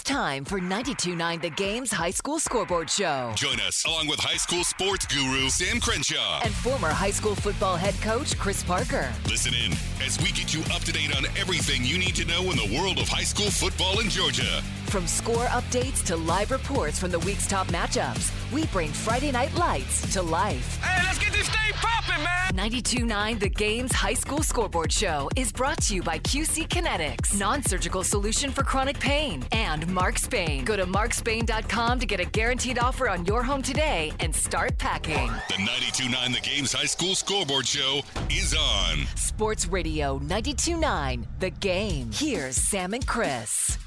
It's 0.00 0.08
time 0.08 0.46
for 0.46 0.58
92.9 0.58 1.42
The 1.42 1.50
Game's 1.50 1.92
High 1.92 2.10
School 2.10 2.38
Scoreboard 2.38 2.88
Show. 2.88 3.32
Join 3.36 3.60
us 3.60 3.84
along 3.84 4.06
with 4.06 4.18
high 4.18 4.38
school 4.38 4.64
sports 4.64 5.04
guru 5.04 5.50
Sam 5.50 5.78
Crenshaw. 5.78 6.40
And 6.42 6.54
former 6.54 6.88
high 6.88 7.10
school 7.10 7.34
football 7.34 7.76
head 7.76 7.94
coach 8.00 8.38
Chris 8.38 8.62
Parker. 8.62 9.12
Listen 9.26 9.52
in 9.52 9.72
as 10.02 10.18
we 10.22 10.32
get 10.32 10.54
you 10.54 10.62
up 10.74 10.80
to 10.84 10.92
date 10.92 11.14
on 11.14 11.26
everything 11.38 11.84
you 11.84 11.98
need 11.98 12.16
to 12.16 12.24
know 12.24 12.50
in 12.50 12.56
the 12.56 12.80
world 12.80 12.98
of 12.98 13.08
high 13.08 13.24
school 13.24 13.50
football 13.50 14.00
in 14.00 14.08
Georgia. 14.08 14.62
From 14.90 15.06
score 15.06 15.44
updates 15.46 16.04
to 16.06 16.16
live 16.16 16.50
reports 16.50 16.98
from 16.98 17.12
the 17.12 17.20
week's 17.20 17.46
top 17.46 17.68
matchups, 17.68 18.32
we 18.52 18.66
bring 18.66 18.90
Friday 18.90 19.30
Night 19.30 19.54
Lights 19.54 20.12
to 20.14 20.20
life. 20.20 20.82
Hey, 20.82 21.00
let's 21.06 21.16
get 21.16 21.32
this 21.32 21.48
thing 21.48 21.72
popping, 21.74 22.24
man. 22.24 22.70
92.9 22.72 23.38
The 23.38 23.48
Game's 23.48 23.92
High 23.92 24.14
School 24.14 24.42
Scoreboard 24.42 24.90
Show 24.90 25.28
is 25.36 25.52
brought 25.52 25.80
to 25.82 25.94
you 25.94 26.02
by 26.02 26.18
QC 26.18 26.66
Kinetics, 26.66 27.38
non-surgical 27.38 28.02
solution 28.02 28.50
for 28.50 28.64
chronic 28.64 28.98
pain, 28.98 29.44
and 29.52 29.86
Mark 29.86 30.18
Spain. 30.18 30.64
Go 30.64 30.74
to 30.74 30.86
markspain.com 30.86 32.00
to 32.00 32.06
get 32.06 32.18
a 32.18 32.24
guaranteed 32.24 32.80
offer 32.80 33.08
on 33.08 33.24
your 33.26 33.44
home 33.44 33.62
today 33.62 34.12
and 34.18 34.34
start 34.34 34.76
packing. 34.76 35.28
The 35.46 35.54
92.9 35.54 36.34
The 36.34 36.40
Game's 36.40 36.72
High 36.72 36.86
School 36.86 37.14
Scoreboard 37.14 37.64
Show 37.64 38.00
is 38.28 38.56
on. 38.58 39.06
Sports 39.14 39.68
Radio 39.68 40.18
92.9 40.18 41.26
The 41.38 41.50
Game. 41.50 42.10
Here's 42.12 42.56
Sam 42.56 42.92
and 42.92 43.06
Chris. 43.06 43.78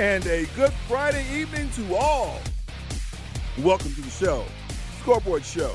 And 0.00 0.24
a 0.28 0.46
good 0.56 0.72
Friday 0.88 1.26
evening 1.30 1.68
to 1.72 1.94
all. 1.94 2.40
Welcome 3.58 3.92
to 3.92 4.00
the 4.00 4.08
show, 4.08 4.46
Scoreboard 5.02 5.44
Show. 5.44 5.74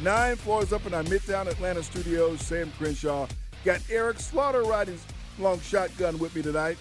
Nine 0.00 0.36
floors 0.36 0.72
up 0.72 0.86
in 0.86 0.94
our 0.94 1.02
Midtown 1.02 1.48
Atlanta 1.48 1.82
studios. 1.82 2.40
Sam 2.40 2.72
Crenshaw 2.78 3.26
got 3.66 3.82
Eric 3.90 4.20
Slaughter 4.20 4.62
riding 4.62 4.98
long 5.38 5.60
shotgun 5.60 6.18
with 6.18 6.34
me 6.34 6.40
tonight. 6.40 6.78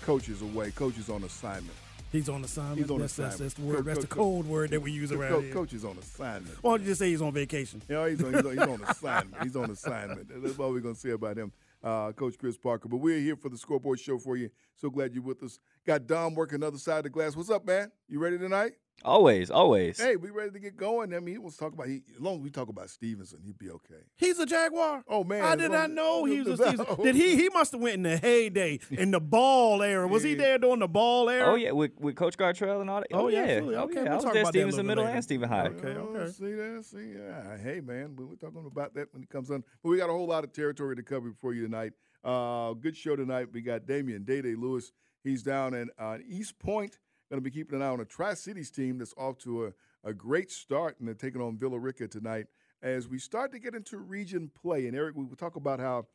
Coach 0.00 0.28
is 0.28 0.42
away. 0.42 0.72
Coach 0.72 0.98
is 0.98 1.08
on 1.10 1.22
assignment. 1.22 1.76
He's 2.10 2.28
on 2.28 2.42
assignment. 2.42 2.78
He's 2.78 2.90
on 2.90 2.98
that's, 2.98 3.12
assignment. 3.12 3.38
That's, 3.38 3.54
that's 3.54 3.54
the 3.54 3.62
word. 3.62 3.76
Co- 3.76 3.82
that's 3.82 3.98
co- 3.98 4.02
the 4.02 4.08
code 4.08 4.46
word 4.46 4.70
that 4.70 4.82
we 4.82 4.90
use 4.90 5.12
around 5.12 5.44
here. 5.44 5.54
Coach 5.54 5.72
is 5.74 5.84
on 5.84 5.96
assignment. 5.96 6.56
Why 6.60 6.72
don't 6.72 6.80
you 6.80 6.86
just 6.88 6.98
say 6.98 7.10
he's 7.10 7.22
on 7.22 7.32
vacation? 7.32 7.82
Yeah, 7.88 8.08
he's 8.08 8.20
on, 8.24 8.34
he's 8.34 8.44
on, 8.44 8.50
he's 8.50 8.60
on 8.66 8.82
assignment. 8.82 9.42
He's 9.44 9.54
on 9.54 9.70
assignment. 9.70 10.42
That's 10.42 10.58
all 10.58 10.72
we're 10.72 10.80
going 10.80 10.96
to 10.96 11.00
say 11.00 11.10
about 11.10 11.36
him, 11.36 11.52
uh, 11.82 12.12
Coach 12.12 12.38
Chris 12.38 12.56
Parker. 12.56 12.88
But 12.88 12.98
we're 12.98 13.20
here 13.20 13.36
for 13.36 13.48
the 13.48 13.58
scoreboard 13.58 14.00
show 14.00 14.18
for 14.18 14.36
you. 14.36 14.50
So 14.76 14.90
glad 14.90 15.14
you're 15.14 15.22
with 15.22 15.42
us. 15.42 15.58
Got 15.86 16.06
Dom 16.06 16.34
working 16.34 16.60
the 16.60 16.66
other 16.66 16.78
side 16.78 16.98
of 16.98 17.04
the 17.04 17.10
glass. 17.10 17.36
What's 17.36 17.50
up, 17.50 17.64
man? 17.64 17.90
You 18.08 18.18
ready 18.18 18.38
tonight? 18.38 18.72
Always, 19.04 19.50
always. 19.50 19.98
Hey, 19.98 20.16
we 20.16 20.30
ready 20.30 20.50
to 20.50 20.58
get 20.58 20.76
going. 20.76 21.14
I 21.14 21.20
mean, 21.20 21.34
he 21.34 21.38
wants 21.38 21.56
to 21.56 21.64
talk 21.64 21.72
about, 21.72 21.86
he, 21.88 22.02
as 22.14 22.20
long 22.20 22.36
as 22.36 22.40
we 22.42 22.50
talk 22.50 22.68
about 22.68 22.90
Stephenson, 22.90 23.40
he'd 23.42 23.58
be 23.58 23.70
okay. 23.70 24.02
He's 24.16 24.38
a 24.38 24.44
Jaguar. 24.44 25.02
Oh, 25.08 25.24
man. 25.24 25.42
I 25.42 25.56
did 25.56 25.70
not 25.72 25.90
know 25.90 26.24
he 26.26 26.40
was 26.42 26.60
a 26.60 26.68
Stephenson. 26.68 27.02
Did 27.04 27.14
he? 27.14 27.36
He 27.36 27.48
must 27.48 27.72
have 27.72 27.80
went 27.80 27.94
in 27.94 28.02
the 28.02 28.18
heyday 28.18 28.78
in 28.90 29.10
the 29.10 29.20
ball 29.20 29.82
era. 29.82 30.06
Was 30.06 30.22
he 30.22 30.34
there 30.34 30.58
during 30.58 30.80
the 30.80 30.88
ball 30.88 31.30
era? 31.30 31.46
Oh 31.52 31.54
yeah, 31.54 31.70
with, 31.70 31.92
with 31.98 32.14
Coach 32.16 32.36
Gartrell 32.36 32.80
and 32.82 32.90
all 32.90 33.00
that. 33.00 33.06
Oh, 33.12 33.28
yeah, 33.28 33.38
yeah, 33.38 33.42
absolutely. 33.52 33.76
Oh, 33.76 33.82
Okay, 33.84 33.94
yeah. 33.94 34.02
we'll 34.02 34.12
I 34.12 34.14
was 34.16 34.24
talk 34.24 34.32
there 34.34 34.42
about 34.42 34.52
Stephenson 34.52 34.86
Middle 34.86 35.04
later. 35.04 35.14
and 35.16 35.24
Stephen 35.24 35.48
High. 35.48 35.66
Okay, 35.68 35.94
Oh, 35.96 36.14
okay. 36.16 36.32
See 36.32 36.52
that? 36.54 36.84
See, 36.84 37.12
yeah. 37.16 37.56
Hey, 37.56 37.80
man, 37.80 38.14
we- 38.16 38.24
we're 38.26 38.34
talking 38.36 38.64
about 38.66 38.94
that 38.94 39.12
when 39.14 39.22
it 39.22 39.30
comes 39.30 39.50
on. 39.50 39.64
But 39.82 39.88
we 39.88 39.96
got 39.96 40.10
a 40.10 40.12
whole 40.12 40.26
lot 40.26 40.44
of 40.44 40.52
territory 40.52 40.94
to 40.96 41.02
cover 41.02 41.32
for 41.40 41.54
you 41.54 41.62
tonight. 41.62 41.92
Uh, 42.22 42.74
good 42.74 42.96
show 42.96 43.16
tonight. 43.16 43.48
We 43.50 43.62
got 43.62 43.86
Damian 43.86 44.24
Day 44.24 44.42
Day 44.42 44.54
Lewis. 44.54 44.92
He's 45.24 45.42
down 45.42 45.72
in 45.74 45.88
uh, 45.98 46.18
East 46.28 46.58
Point. 46.58 46.98
Going 47.30 47.40
to 47.40 47.48
be 47.48 47.50
keeping 47.52 47.76
an 47.76 47.82
eye 47.82 47.90
on 47.90 48.00
a 48.00 48.04
Tri 48.04 48.34
Cities 48.34 48.72
team 48.72 48.98
that's 48.98 49.14
off 49.16 49.38
to 49.38 49.66
a, 49.66 49.72
a 50.02 50.12
great 50.12 50.50
start, 50.50 50.96
and 50.98 51.06
they're 51.06 51.14
taking 51.14 51.40
on 51.40 51.56
Villa 51.56 51.78
Rica 51.78 52.08
tonight. 52.08 52.46
As 52.82 53.06
we 53.06 53.18
start 53.18 53.52
to 53.52 53.60
get 53.60 53.74
into 53.76 53.98
region 53.98 54.50
play, 54.60 54.88
and 54.88 54.96
Eric, 54.96 55.14
we 55.16 55.24
will 55.24 55.36
talk 55.36 55.54
about 55.54 55.78
how 55.78 56.06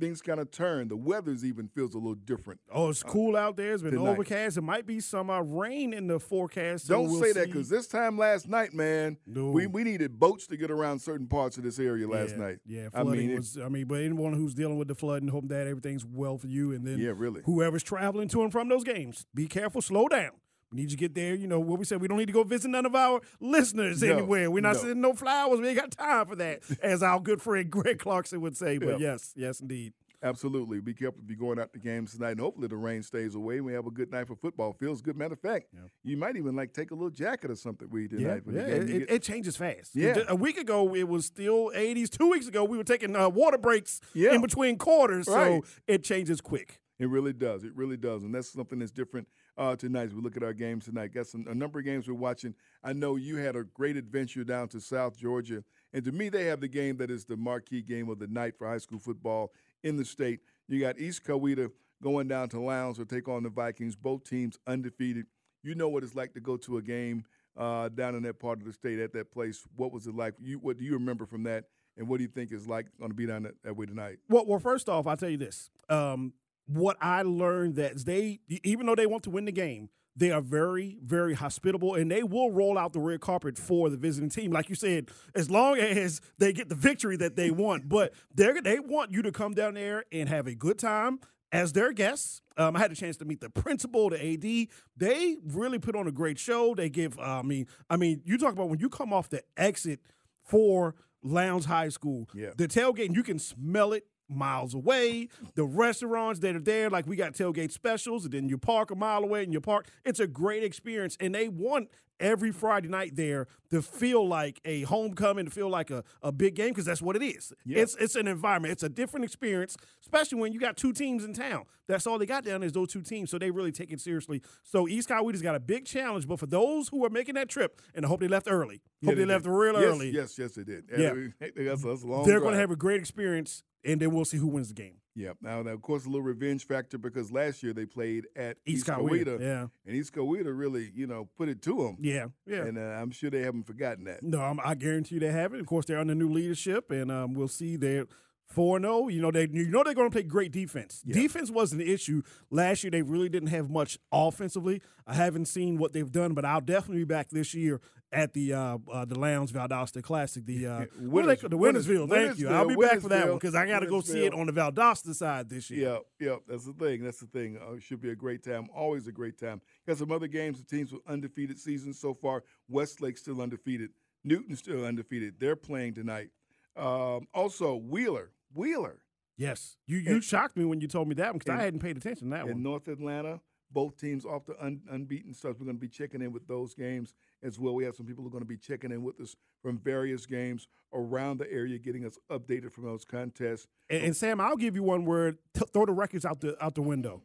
things 0.00 0.20
kind 0.20 0.40
of 0.40 0.50
turn. 0.50 0.88
The 0.88 0.96
weather's 0.96 1.44
even 1.44 1.68
feels 1.68 1.94
a 1.94 1.98
little 1.98 2.16
different. 2.16 2.60
Oh, 2.72 2.88
it's 2.88 3.04
cool 3.04 3.36
out 3.36 3.56
there. 3.56 3.72
It's 3.72 3.84
been 3.84 3.92
tonight. 3.92 4.10
overcast. 4.10 4.56
It 4.56 4.62
might 4.62 4.84
be 4.84 4.98
some 4.98 5.30
uh, 5.30 5.42
rain 5.42 5.92
in 5.92 6.08
the 6.08 6.18
forecast. 6.18 6.88
Don't 6.88 7.08
we'll 7.08 7.22
say 7.22 7.30
that 7.30 7.46
because 7.46 7.68
this 7.68 7.86
time 7.86 8.18
last 8.18 8.48
night, 8.48 8.74
man, 8.74 9.16
we, 9.26 9.68
we 9.68 9.84
needed 9.84 10.18
boats 10.18 10.48
to 10.48 10.56
get 10.56 10.72
around 10.72 10.98
certain 11.00 11.28
parts 11.28 11.56
of 11.56 11.62
this 11.62 11.78
area 11.78 12.08
last 12.08 12.32
yeah, 12.32 12.36
night. 12.36 12.58
Yeah, 12.66 12.88
I 12.92 13.02
flooding 13.02 13.28
mean, 13.28 13.38
it- 13.38 13.62
I 13.64 13.68
mean, 13.68 13.86
but 13.86 14.00
anyone 14.00 14.32
who's 14.32 14.54
dealing 14.54 14.78
with 14.78 14.88
the 14.88 14.96
flooding, 14.96 15.28
hope 15.28 15.46
that 15.48 15.68
everything's 15.68 16.04
well 16.04 16.36
for 16.36 16.48
you. 16.48 16.72
And 16.72 16.84
then, 16.84 16.98
Yeah, 16.98 17.12
really. 17.14 17.42
whoever's 17.44 17.84
traveling 17.84 18.26
to 18.28 18.42
and 18.42 18.50
from 18.50 18.68
those 18.68 18.82
games, 18.82 19.26
be 19.32 19.46
careful, 19.46 19.80
slow 19.80 20.08
down. 20.08 20.32
We 20.74 20.82
need 20.82 20.90
you 20.90 20.96
to 20.96 21.00
get 21.00 21.14
there. 21.14 21.34
You 21.34 21.46
know 21.46 21.60
what 21.60 21.78
we 21.78 21.84
said. 21.84 22.00
We 22.00 22.08
don't 22.08 22.18
need 22.18 22.26
to 22.26 22.32
go 22.32 22.42
visit 22.42 22.68
none 22.68 22.84
of 22.84 22.94
our 22.96 23.20
listeners 23.40 24.02
No, 24.02 24.12
anywhere. 24.12 24.50
We're 24.50 24.60
not 24.60 24.74
no. 24.74 24.80
sending 24.80 25.00
no 25.00 25.12
flowers. 25.12 25.60
We 25.60 25.68
ain't 25.68 25.78
got 25.78 25.92
time 25.92 26.26
for 26.26 26.34
that, 26.36 26.62
as 26.82 27.00
our 27.02 27.20
good 27.20 27.40
friend 27.40 27.70
Greg 27.70 28.00
Clarkson 28.00 28.40
would 28.40 28.56
say. 28.56 28.78
But 28.78 28.98
Yeah. 29.00 29.12
yes, 29.12 29.32
yes, 29.36 29.60
indeed. 29.60 29.92
Absolutely. 30.22 30.80
Be 30.80 30.94
careful 30.94 31.20
if 31.22 31.28
you're 31.28 31.38
going 31.38 31.58
out 31.60 31.72
to 31.74 31.78
games 31.78 32.12
tonight. 32.14 32.30
And 32.32 32.40
hopefully 32.40 32.66
the 32.66 32.76
rain 32.76 33.02
stays 33.02 33.34
away. 33.34 33.60
We 33.60 33.74
have 33.74 33.86
a 33.86 33.90
good 33.90 34.10
night 34.10 34.26
for 34.26 34.34
football. 34.34 34.72
Feels 34.72 35.02
good. 35.02 35.16
Matter 35.18 35.34
of 35.34 35.40
fact, 35.40 35.66
you 36.02 36.16
might 36.16 36.36
even 36.36 36.56
like 36.56 36.72
take 36.72 36.90
a 36.90 36.94
little 36.94 37.10
jacket 37.10 37.50
or 37.50 37.56
something 37.56 37.88
with 37.90 38.10
you 38.12 38.20
Yeah, 38.20 38.38
tonight. 38.40 38.42
yeah 38.68 38.74
it, 38.74 38.90
it, 38.90 38.98
get- 39.00 39.10
it 39.10 39.22
changes 39.22 39.56
fast. 39.56 39.94
Yeah. 39.94 40.16
a 40.26 40.34
week 40.34 40.56
ago 40.56 40.94
it 40.96 41.06
was 41.06 41.26
still 41.26 41.70
80s. 41.76 42.08
Two 42.08 42.30
weeks 42.30 42.48
ago 42.48 42.64
we 42.64 42.78
were 42.78 42.84
taking 42.84 43.14
uh, 43.14 43.28
water 43.28 43.58
breaks 43.58 44.00
Yeah. 44.14 44.32
in 44.34 44.40
between 44.40 44.76
quarters, 44.78 45.28
Right. 45.28 45.62
so 45.62 45.70
it 45.86 46.02
changes 46.02 46.40
quick. 46.40 46.80
It 46.98 47.10
really 47.10 47.32
does. 47.34 47.62
It 47.64 47.76
really 47.76 47.96
does. 47.98 48.22
And 48.22 48.34
that's 48.34 48.50
something 48.50 48.78
that's 48.78 48.92
different 48.92 49.28
uh, 49.56 49.76
tonight 49.76 50.04
as 50.04 50.14
we 50.14 50.20
look 50.20 50.36
at 50.36 50.42
our 50.42 50.52
games 50.52 50.84
tonight. 50.84 51.14
Got 51.14 51.26
some, 51.26 51.46
a 51.48 51.54
number 51.54 51.78
of 51.78 51.84
games 51.84 52.08
we're 52.08 52.14
watching. 52.14 52.54
I 52.82 52.92
know 52.92 53.16
you 53.16 53.36
had 53.36 53.56
a 53.56 53.64
great 53.64 53.96
adventure 53.96 54.44
down 54.44 54.68
to 54.68 54.80
South 54.80 55.16
Georgia. 55.16 55.64
And 55.92 56.04
to 56.04 56.12
me, 56.12 56.28
they 56.28 56.44
have 56.46 56.60
the 56.60 56.68
game 56.68 56.96
that 56.98 57.10
is 57.10 57.24
the 57.24 57.36
marquee 57.36 57.82
game 57.82 58.08
of 58.08 58.18
the 58.18 58.26
night 58.26 58.54
for 58.58 58.66
high 58.66 58.78
school 58.78 58.98
football 58.98 59.52
in 59.82 59.96
the 59.96 60.04
state. 60.04 60.40
You 60.68 60.80
got 60.80 60.98
East 60.98 61.24
Coweta 61.24 61.70
going 62.02 62.28
down 62.28 62.48
to 62.50 62.60
Lowndes 62.60 62.98
to 62.98 63.04
take 63.04 63.28
on 63.28 63.42
the 63.42 63.48
Vikings, 63.48 63.96
both 63.96 64.28
teams 64.28 64.58
undefeated. 64.66 65.26
You 65.62 65.74
know 65.74 65.88
what 65.88 66.02
it's 66.02 66.14
like 66.14 66.34
to 66.34 66.40
go 66.40 66.56
to 66.58 66.78
a 66.78 66.82
game 66.82 67.24
uh, 67.56 67.88
down 67.88 68.14
in 68.14 68.22
that 68.24 68.40
part 68.40 68.58
of 68.58 68.66
the 68.66 68.72
state 68.72 68.98
at 68.98 69.12
that 69.12 69.32
place. 69.32 69.64
What 69.76 69.92
was 69.92 70.06
it 70.06 70.14
like? 70.14 70.34
You, 70.40 70.58
what 70.58 70.78
do 70.78 70.84
you 70.84 70.94
remember 70.94 71.26
from 71.26 71.44
that? 71.44 71.64
And 71.96 72.08
what 72.08 72.16
do 72.16 72.24
you 72.24 72.28
think 72.28 72.52
is 72.52 72.66
like 72.66 72.86
going 72.98 73.10
to 73.10 73.16
be 73.16 73.26
down 73.26 73.44
that, 73.44 73.54
that 73.62 73.76
way 73.76 73.86
tonight? 73.86 74.18
Well, 74.28 74.44
well, 74.46 74.58
first 74.58 74.88
off, 74.88 75.06
I'll 75.06 75.16
tell 75.16 75.28
you 75.28 75.36
this. 75.36 75.70
Um, 75.88 76.32
what 76.66 76.96
I 77.00 77.22
learned 77.22 77.76
that 77.76 78.04
they, 78.04 78.40
even 78.62 78.86
though 78.86 78.94
they 78.94 79.06
want 79.06 79.22
to 79.24 79.30
win 79.30 79.44
the 79.44 79.52
game, 79.52 79.90
they 80.16 80.30
are 80.30 80.40
very, 80.40 80.96
very 81.02 81.34
hospitable, 81.34 81.94
and 81.96 82.08
they 82.10 82.22
will 82.22 82.52
roll 82.52 82.78
out 82.78 82.92
the 82.92 83.00
red 83.00 83.20
carpet 83.20 83.58
for 83.58 83.90
the 83.90 83.96
visiting 83.96 84.28
team. 84.30 84.52
Like 84.52 84.68
you 84.68 84.76
said, 84.76 85.08
as 85.34 85.50
long 85.50 85.76
as 85.78 86.20
they 86.38 86.52
get 86.52 86.68
the 86.68 86.76
victory 86.76 87.16
that 87.16 87.34
they 87.34 87.50
want, 87.50 87.88
but 87.88 88.12
they 88.32 88.52
they 88.62 88.78
want 88.78 89.12
you 89.12 89.22
to 89.22 89.32
come 89.32 89.54
down 89.54 89.74
there 89.74 90.04
and 90.12 90.28
have 90.28 90.46
a 90.46 90.54
good 90.54 90.78
time 90.78 91.18
as 91.50 91.72
their 91.72 91.92
guests. 91.92 92.42
Um, 92.56 92.76
I 92.76 92.78
had 92.78 92.92
a 92.92 92.94
chance 92.94 93.16
to 93.16 93.24
meet 93.24 93.40
the 93.40 93.50
principal, 93.50 94.08
the 94.10 94.24
AD. 94.24 94.68
They 94.96 95.36
really 95.44 95.80
put 95.80 95.96
on 95.96 96.06
a 96.06 96.12
great 96.12 96.38
show. 96.38 96.74
They 96.76 96.88
give, 96.88 97.18
uh, 97.18 97.22
I 97.22 97.42
mean, 97.42 97.66
I 97.90 97.96
mean, 97.96 98.22
you 98.24 98.38
talk 98.38 98.52
about 98.52 98.68
when 98.68 98.78
you 98.78 98.88
come 98.88 99.12
off 99.12 99.28
the 99.28 99.42
exit 99.56 99.98
for 100.44 100.94
Lowndes 101.24 101.64
High 101.66 101.88
School, 101.88 102.28
Yeah. 102.34 102.50
the 102.56 102.68
tailgate, 102.68 103.14
you 103.16 103.22
can 103.24 103.38
smell 103.40 103.92
it 103.92 104.06
miles 104.34 104.74
away. 104.74 105.28
The 105.54 105.64
restaurants 105.64 106.40
that 106.40 106.56
are 106.56 106.60
there, 106.60 106.90
like 106.90 107.06
we 107.06 107.16
got 107.16 107.32
tailgate 107.34 107.72
specials, 107.72 108.24
and 108.24 108.34
then 108.34 108.48
you 108.48 108.58
park 108.58 108.90
a 108.90 108.94
mile 108.94 109.22
away 109.22 109.44
and 109.44 109.52
you 109.52 109.60
park. 109.60 109.88
It's 110.04 110.20
a 110.20 110.26
great 110.26 110.62
experience, 110.62 111.16
and 111.20 111.34
they 111.34 111.48
want 111.48 111.88
every 112.20 112.52
Friday 112.52 112.88
night 112.88 113.16
there 113.16 113.48
to 113.70 113.82
feel 113.82 114.26
like 114.26 114.60
a 114.64 114.82
homecoming, 114.82 115.46
to 115.46 115.50
feel 115.50 115.68
like 115.68 115.90
a, 115.90 116.04
a 116.22 116.30
big 116.30 116.54
game, 116.54 116.68
because 116.68 116.84
that's 116.84 117.02
what 117.02 117.16
it 117.16 117.22
is. 117.22 117.52
Yeah. 117.64 117.80
It's 117.80 117.96
it's 117.96 118.14
an 118.14 118.28
environment. 118.28 118.72
It's 118.72 118.82
a 118.82 118.88
different 118.88 119.24
experience, 119.24 119.76
especially 120.00 120.40
when 120.40 120.52
you 120.52 120.60
got 120.60 120.76
two 120.76 120.92
teams 120.92 121.24
in 121.24 121.34
town. 121.34 121.64
That's 121.86 122.06
all 122.06 122.18
they 122.18 122.26
got 122.26 122.44
down 122.44 122.62
is 122.62 122.72
those 122.72 122.88
two 122.88 123.02
teams. 123.02 123.30
So 123.30 123.38
they 123.38 123.50
really 123.50 123.72
take 123.72 123.92
it 123.92 124.00
seriously. 124.00 124.42
So 124.62 124.88
East 124.88 125.08
Coweta's 125.08 125.42
got 125.42 125.54
a 125.54 125.60
big 125.60 125.84
challenge, 125.84 126.26
but 126.26 126.38
for 126.38 126.46
those 126.46 126.88
who 126.88 127.04
are 127.04 127.10
making 127.10 127.34
that 127.34 127.48
trip, 127.48 127.80
and 127.94 128.06
I 128.06 128.08
hope 128.08 128.20
they 128.20 128.28
left 128.28 128.46
early, 128.48 128.80
Yeah, 129.00 129.10
hope 129.10 129.18
they, 129.18 129.24
left 129.26 129.44
real 129.44 129.74
Yes, 129.74 129.84
early. 129.84 130.10
Yes, 130.10 130.38
yes, 130.38 130.52
they 130.52 130.64
did. 130.64 130.84
Yeah. 130.96 131.12
that's, 131.56 131.82
that's 131.82 132.02
a 132.04 132.06
long 132.06 132.26
They're 132.26 132.40
going 132.40 132.54
to 132.54 132.60
have 132.60 132.70
a 132.70 132.76
great 132.76 133.00
experience, 133.00 133.62
and 133.84 134.00
then 134.00 134.12
we'll 134.12 134.24
see 134.24 134.36
who 134.36 134.46
wins 134.46 134.68
the 134.68 134.74
game. 134.74 134.96
Yeah. 135.16 135.32
Now, 135.40 135.62
now, 135.62 135.70
of 135.70 135.82
course, 135.82 136.06
a 136.06 136.08
little 136.08 136.22
revenge 136.22 136.66
factor 136.66 136.98
because 136.98 137.30
last 137.30 137.62
year 137.62 137.72
they 137.72 137.86
played 137.86 138.26
at 138.34 138.56
East 138.66 138.78
East, 138.78 138.86
Coweta, 138.86 139.40
yeah. 139.40 139.66
and 139.86 139.96
East 139.96 140.12
Coweta 140.12 140.56
really, 140.56 140.90
you 140.94 141.06
know, 141.06 141.28
put 141.36 141.48
it 141.48 141.62
to 141.62 141.76
them. 141.76 141.98
Yeah, 142.00 142.26
yeah. 142.46 142.64
And 142.64 142.78
uh, 142.78 142.80
I'm 142.80 143.12
sure 143.12 143.30
they 143.30 143.42
haven't 143.42 143.64
forgotten 143.66 144.04
that. 144.04 144.22
No, 144.22 144.40
I'm, 144.40 144.58
I 144.64 144.74
guarantee 144.74 145.16
you 145.16 145.20
they 145.20 145.30
haven't. 145.30 145.60
Of 145.60 145.66
course, 145.66 145.86
they're 145.86 146.00
under 146.00 146.14
new 146.14 146.30
leadership, 146.30 146.90
and 146.90 147.12
um, 147.12 147.34
we'll 147.34 147.48
see. 147.48 147.76
They're 147.76 148.06
four 148.46 148.80
zero. 148.80 149.08
You 149.08 149.20
know 149.22 149.30
they 149.30 149.48
you 149.50 149.68
know 149.68 149.82
they're 149.82 149.94
going 149.94 150.08
to 150.10 150.12
play 150.14 150.22
great 150.22 150.52
defense. 150.52 151.02
Defense 151.06 151.50
wasn't 151.50 151.82
an 151.82 151.88
issue 151.88 152.22
last 152.50 152.84
year. 152.84 152.90
They 152.90 153.02
really 153.02 153.28
didn't 153.28 153.48
have 153.48 153.70
much 153.70 153.98
offensively. 154.12 154.82
I 155.06 155.14
haven't 155.14 155.46
seen 155.46 155.78
what 155.78 155.92
they've 155.92 156.10
done, 156.10 156.34
but 156.34 156.44
I'll 156.44 156.60
definitely 156.60 156.98
be 157.02 157.04
back 157.04 157.30
this 157.30 157.54
year 157.54 157.80
at 158.12 158.32
the 158.32 158.52
uh, 158.54 158.78
uh, 158.90 159.04
the 159.04 159.18
Lowndes 159.18 159.52
Valdosta 159.52 160.02
Classic. 160.02 160.44
The 160.46 160.66
uh, 160.66 160.78
they 160.98 161.06
Winners- 161.06 161.40
call- 161.40 161.50
the 161.50 161.56
Winners- 161.56 161.86
Thank 161.86 162.38
you. 162.38 162.48
I'll 162.48 162.68
be 162.68 162.76
back 162.76 163.00
for 163.00 163.08
that 163.08 163.26
one 163.28 163.36
because 163.36 163.54
I 163.54 163.66
got 163.66 163.80
to 163.80 163.86
go 163.86 164.00
see 164.00 164.24
it 164.24 164.32
on 164.32 164.46
the 164.46 164.52
Valdosta 164.52 165.14
side 165.14 165.48
this 165.48 165.70
year. 165.70 166.00
Yeah, 166.20 166.28
yeah, 166.28 166.36
that's 166.48 166.64
the 166.64 166.72
thing. 166.72 167.02
That's 167.02 167.18
the 167.18 167.26
thing. 167.26 167.58
Uh, 167.60 167.74
it 167.74 167.82
should 167.82 168.00
be 168.00 168.10
a 168.10 168.14
great 168.14 168.42
time. 168.44 168.68
Always 168.74 169.06
a 169.08 169.12
great 169.12 169.38
time. 169.38 169.60
Got 169.86 169.98
some 169.98 170.12
other 170.12 170.28
games. 170.28 170.58
The 170.58 170.64
teams 170.64 170.92
with 170.92 171.02
undefeated 171.08 171.58
seasons 171.58 171.98
so 172.00 172.14
far. 172.14 172.44
Westlake 172.68 173.18
still 173.18 173.40
undefeated. 173.42 173.90
Newton 174.22 174.56
still 174.56 174.84
undefeated. 174.86 175.34
They're 175.38 175.56
playing 175.56 175.94
tonight. 175.94 176.28
Um, 176.76 177.28
also, 177.32 177.76
Wheeler. 177.76 178.30
Wheeler 178.52 179.00
Yes, 179.36 179.76
you 179.86 179.98
you 179.98 180.20
shocked 180.20 180.56
me 180.56 180.64
when 180.64 180.80
you 180.80 180.86
told 180.86 181.08
me 181.08 181.14
that 181.16 181.32
one 181.32 181.38
because 181.38 181.58
I 181.58 181.62
hadn't 181.62 181.80
paid 181.80 181.96
attention 181.96 182.30
to 182.30 182.36
that 182.36 182.46
in 182.46 182.52
one. 182.52 182.62
North 182.62 182.88
Atlanta. 182.88 183.40
Both 183.70 183.96
teams 183.96 184.24
off 184.24 184.46
the 184.46 184.54
un- 184.64 184.82
unbeaten 184.88 185.34
starts. 185.34 185.58
We're 185.58 185.64
going 185.64 185.76
to 185.76 185.80
be 185.80 185.88
checking 185.88 186.22
in 186.22 186.30
with 186.30 186.46
those 186.46 186.74
games 186.74 187.12
as 187.42 187.58
well. 187.58 187.74
We 187.74 187.82
have 187.84 187.96
some 187.96 188.06
people 188.06 188.22
who 188.22 188.28
are 188.28 188.30
going 188.30 188.44
to 188.44 188.48
be 188.48 188.56
checking 188.56 188.92
in 188.92 189.02
with 189.02 189.18
us 189.20 189.34
from 189.62 189.78
various 189.78 190.26
games 190.26 190.68
around 190.92 191.38
the 191.38 191.50
area, 191.50 191.76
getting 191.78 192.04
us 192.04 192.16
updated 192.30 192.70
from 192.70 192.84
those 192.84 193.04
contests. 193.04 193.66
And, 193.90 194.04
and 194.04 194.16
Sam, 194.16 194.40
I'll 194.40 194.54
give 194.54 194.76
you 194.76 194.84
one 194.84 195.04
word. 195.04 195.38
T- 195.54 195.64
throw 195.72 195.86
the 195.86 195.92
records 195.92 196.24
out 196.24 196.40
the 196.40 196.62
out 196.64 196.76
the 196.76 196.82
window. 196.82 197.22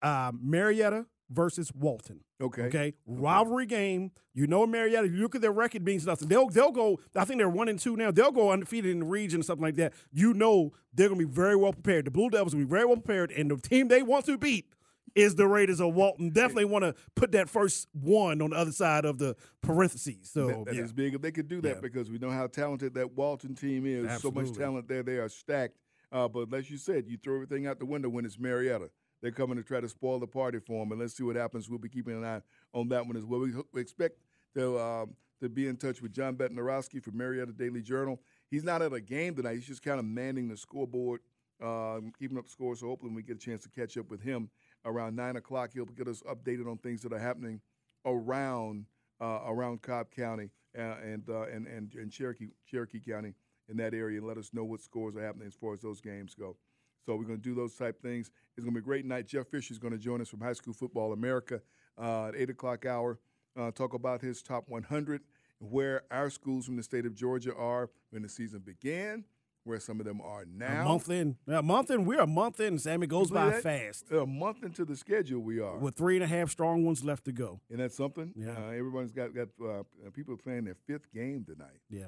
Uh, 0.00 0.30
Marietta 0.40 1.06
versus 1.30 1.72
Walton. 1.74 2.20
Okay. 2.40 2.62
Okay. 2.64 2.94
Rivalry 3.06 3.66
game. 3.66 4.12
You 4.34 4.46
know 4.46 4.66
Marietta. 4.66 5.08
You 5.08 5.16
look 5.22 5.34
at 5.34 5.40
their 5.40 5.52
record 5.52 5.84
means 5.84 6.06
nothing. 6.06 6.28
They'll 6.28 6.48
they'll 6.48 6.70
go. 6.72 7.00
I 7.14 7.24
think 7.24 7.38
they're 7.38 7.48
one 7.48 7.68
and 7.68 7.78
two 7.78 7.96
now. 7.96 8.10
They'll 8.10 8.32
go 8.32 8.50
undefeated 8.50 8.90
in 8.90 9.00
the 9.00 9.06
region 9.06 9.40
or 9.40 9.42
something 9.42 9.64
like 9.64 9.76
that. 9.76 9.92
You 10.12 10.34
know 10.34 10.72
they're 10.92 11.08
gonna 11.08 11.18
be 11.18 11.24
very 11.24 11.56
well 11.56 11.72
prepared. 11.72 12.04
The 12.04 12.10
Blue 12.10 12.28
Devils 12.30 12.54
will 12.54 12.62
be 12.62 12.68
very 12.68 12.84
well 12.84 12.96
prepared, 12.96 13.30
and 13.32 13.50
the 13.50 13.56
team 13.56 13.88
they 13.88 14.02
want 14.02 14.26
to 14.26 14.36
beat 14.38 14.66
is 15.14 15.34
the 15.36 15.46
Raiders 15.48 15.80
of 15.80 15.94
Walton. 15.94 16.28
Definitely 16.28 16.66
want 16.66 16.84
to 16.84 16.94
put 17.14 17.32
that 17.32 17.48
first 17.48 17.88
one 17.94 18.42
on 18.42 18.50
the 18.50 18.56
other 18.56 18.72
side 18.72 19.06
of 19.06 19.16
the 19.16 19.34
parentheses. 19.62 20.28
So 20.30 20.48
That- 20.48 20.64
that 20.66 20.74
is 20.76 20.90
yeah. 20.90 20.94
big 20.94 21.14
if 21.14 21.22
they 21.22 21.32
could 21.32 21.48
do 21.48 21.62
that 21.62 21.76
Yeah. 21.76 21.80
because 21.80 22.10
we 22.10 22.18
know 22.18 22.28
how 22.30 22.46
talented 22.48 22.92
that 22.94 23.12
Walton 23.14 23.54
team 23.54 23.86
is. 23.86 24.20
So 24.20 24.30
much 24.30 24.52
talent 24.52 24.88
there. 24.88 25.02
They 25.02 25.16
are 25.16 25.30
stacked. 25.30 25.78
Uh, 26.12 26.28
but 26.28 26.52
as 26.52 26.70
you 26.70 26.76
said, 26.76 27.08
you 27.08 27.16
throw 27.16 27.34
everything 27.36 27.66
out 27.66 27.78
the 27.78 27.86
window 27.86 28.10
when 28.10 28.26
it's 28.26 28.38
Marietta. 28.38 28.90
They're 29.22 29.32
coming 29.32 29.56
to 29.56 29.62
try 29.62 29.80
to 29.80 29.88
spoil 29.88 30.18
the 30.18 30.26
party 30.26 30.58
for 30.58 30.82
him, 30.82 30.92
and 30.92 31.00
let's 31.00 31.16
see 31.16 31.24
what 31.24 31.36
happens. 31.36 31.68
We'll 31.68 31.78
be 31.78 31.88
keeping 31.88 32.16
an 32.16 32.24
eye 32.24 32.42
on 32.74 32.88
that 32.90 33.06
one 33.06 33.16
as 33.16 33.24
well. 33.24 33.40
We, 33.40 33.52
we 33.72 33.80
expect 33.80 34.18
to 34.54 34.78
um, 34.78 35.14
to 35.40 35.48
be 35.48 35.68
in 35.68 35.76
touch 35.76 36.00
with 36.00 36.12
John 36.12 36.36
Bednarowski 36.36 37.02
from 37.02 37.16
Marietta 37.16 37.52
Daily 37.52 37.82
Journal. 37.82 38.20
He's 38.50 38.64
not 38.64 38.82
at 38.82 38.92
a 38.92 39.00
game 39.00 39.34
tonight. 39.34 39.54
He's 39.54 39.66
just 39.66 39.82
kind 39.82 39.98
of 39.98 40.04
manning 40.04 40.48
the 40.48 40.56
scoreboard, 40.56 41.20
um, 41.62 42.12
keeping 42.18 42.38
up 42.38 42.48
scores. 42.48 42.80
So 42.80 42.86
hopefully 42.86 43.12
we 43.12 43.22
get 43.22 43.36
a 43.36 43.40
chance 43.40 43.62
to 43.64 43.68
catch 43.68 43.96
up 43.98 44.10
with 44.10 44.22
him 44.22 44.50
around 44.84 45.16
nine 45.16 45.36
o'clock. 45.36 45.70
He'll 45.74 45.84
get 45.86 46.08
us 46.08 46.22
updated 46.22 46.70
on 46.70 46.78
things 46.78 47.02
that 47.02 47.12
are 47.12 47.18
happening 47.18 47.60
around 48.04 48.86
uh, 49.20 49.40
around 49.46 49.82
Cobb 49.82 50.10
County 50.10 50.50
uh, 50.78 50.96
and, 51.02 51.28
uh, 51.28 51.42
and 51.42 51.66
and 51.66 51.94
and 51.94 52.12
Cherokee 52.12 52.48
Cherokee 52.70 53.00
County 53.00 53.34
in 53.68 53.76
that 53.78 53.94
area, 53.94 54.18
and 54.18 54.26
let 54.26 54.38
us 54.38 54.50
know 54.52 54.64
what 54.64 54.80
scores 54.80 55.16
are 55.16 55.22
happening 55.22 55.48
as 55.48 55.54
far 55.54 55.72
as 55.72 55.80
those 55.80 56.00
games 56.00 56.34
go. 56.34 56.56
So 57.06 57.14
we're 57.14 57.24
going 57.24 57.38
to 57.38 57.42
do 57.42 57.54
those 57.54 57.74
type 57.74 58.02
things. 58.02 58.30
It's 58.56 58.64
going 58.64 58.74
to 58.74 58.80
be 58.80 58.82
a 58.82 58.84
great 58.84 59.04
night. 59.06 59.28
Jeff 59.28 59.46
Fisher 59.46 59.72
is 59.72 59.78
going 59.78 59.92
to 59.92 59.98
join 59.98 60.20
us 60.20 60.28
from 60.28 60.40
High 60.40 60.54
School 60.54 60.74
Football 60.74 61.12
America 61.12 61.60
uh, 61.96 62.26
at 62.26 62.34
eight 62.36 62.50
o'clock 62.50 62.84
hour. 62.84 63.20
Uh, 63.56 63.70
talk 63.70 63.94
about 63.94 64.20
his 64.20 64.42
top 64.42 64.64
100, 64.68 65.22
where 65.60 66.02
our 66.10 66.28
schools 66.30 66.66
from 66.66 66.76
the 66.76 66.82
state 66.82 67.06
of 67.06 67.14
Georgia 67.14 67.54
are 67.54 67.88
when 68.10 68.22
the 68.22 68.28
season 68.28 68.58
began, 68.58 69.24
where 69.64 69.78
some 69.80 69.98
of 70.00 70.04
them 70.04 70.20
are 70.20 70.44
now. 70.44 70.82
a 70.82 70.84
month 70.84 71.08
in. 71.10 71.36
A 71.46 71.62
month 71.62 71.90
in. 71.90 72.04
We're 72.04 72.20
a 72.20 72.26
month 72.26 72.58
in, 72.60 72.78
Sam. 72.78 73.02
It 73.02 73.06
goes 73.06 73.30
by 73.30 73.50
that? 73.50 73.62
fast. 73.62 74.10
A 74.10 74.26
month 74.26 74.62
into 74.64 74.84
the 74.84 74.96
schedule, 74.96 75.40
we 75.40 75.60
are. 75.60 75.78
With 75.78 75.94
three 75.94 76.16
and 76.16 76.24
a 76.24 76.26
half 76.26 76.50
strong 76.50 76.84
ones 76.84 77.04
left 77.04 77.24
to 77.26 77.32
go. 77.32 77.60
Isn't 77.70 77.80
that 77.80 77.92
something? 77.92 78.32
Yeah. 78.36 78.50
Uh, 78.58 78.70
everyone's 78.70 79.12
got 79.12 79.32
got 79.34 79.48
uh, 79.64 79.84
people 80.12 80.36
playing 80.36 80.64
their 80.64 80.76
fifth 80.86 81.10
game 81.14 81.44
tonight. 81.44 81.80
Yeah. 81.88 82.06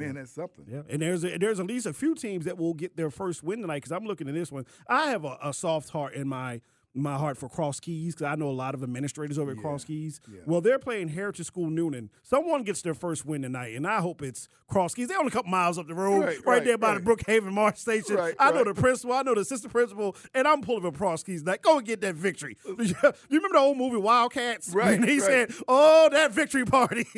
Man, 0.00 0.14
that's 0.16 0.32
something. 0.32 0.64
Yeah, 0.68 0.82
and 0.88 1.00
there's 1.00 1.24
a, 1.24 1.38
there's 1.38 1.60
at 1.60 1.66
least 1.66 1.86
a 1.86 1.92
few 1.92 2.14
teams 2.14 2.44
that 2.44 2.58
will 2.58 2.74
get 2.74 2.96
their 2.96 3.10
first 3.10 3.42
win 3.42 3.60
tonight. 3.60 3.78
Because 3.78 3.92
I'm 3.92 4.04
looking 4.04 4.28
at 4.28 4.34
this 4.34 4.50
one, 4.50 4.66
I 4.88 5.10
have 5.10 5.24
a, 5.24 5.38
a 5.42 5.52
soft 5.52 5.90
heart 5.90 6.14
in 6.14 6.28
my 6.28 6.60
my 6.94 7.16
heart 7.16 7.36
for 7.38 7.48
Cross 7.48 7.80
Keys 7.80 8.14
because 8.14 8.26
I 8.26 8.34
know 8.34 8.48
a 8.48 8.52
lot 8.52 8.74
of 8.74 8.82
administrators 8.82 9.38
over 9.38 9.52
at 9.52 9.56
Yeah, 9.58 9.62
Cross 9.62 9.84
Keys. 9.84 10.20
yeah. 10.28 10.40
Well, 10.44 10.60
they're 10.60 10.78
playing 10.78 11.08
Heritage 11.08 11.46
School 11.46 11.68
Newnan. 11.70 12.08
Someone 12.22 12.64
gets 12.64 12.82
their 12.82 12.94
first 12.94 13.24
win 13.24 13.42
tonight, 13.42 13.76
and 13.76 13.86
I 13.86 14.00
hope 14.00 14.22
it's 14.22 14.48
Cross 14.68 14.94
Keys. 14.94 15.06
They're 15.08 15.18
only 15.18 15.28
a 15.28 15.32
couple 15.32 15.50
miles 15.52 15.78
up 15.78 15.86
the 15.86 15.94
road, 15.94 16.20
Right, 16.20 16.36
right, 16.38 16.46
right, 16.46 16.64
there 16.64 16.78
by 16.78 16.94
right. 16.94 17.04
the 17.04 17.08
Brookhaven 17.10 17.52
MARTA 17.52 17.78
Station. 17.78 18.18
I 18.38 18.50
know 18.50 18.64
the 18.64 18.74
principal, 18.74 19.14
I 19.14 19.22
know 19.22 19.34
the 19.34 19.42
assistant 19.42 19.72
principal, 19.72 20.16
and 20.34 20.48
I'm 20.48 20.62
pulling 20.62 20.82
for 20.82 20.90
Cross 20.92 21.22
Keys. 21.24 21.44
Like, 21.44 21.62
go 21.62 21.78
and 21.78 21.86
get 21.86 22.00
that 22.00 22.16
victory. 22.16 22.56
Uh, 22.68 22.72
you 22.82 22.94
remember 23.30 23.54
the 23.54 23.58
old 23.60 23.76
movie 23.76 23.96
Wildcats? 23.98 24.70
Right, 24.74 24.94
And 24.98 25.08
he 25.08 25.20
said, 25.20 25.52
"Oh, 25.68 26.08
that 26.10 26.32
victory 26.32 26.64
party." 26.64 27.06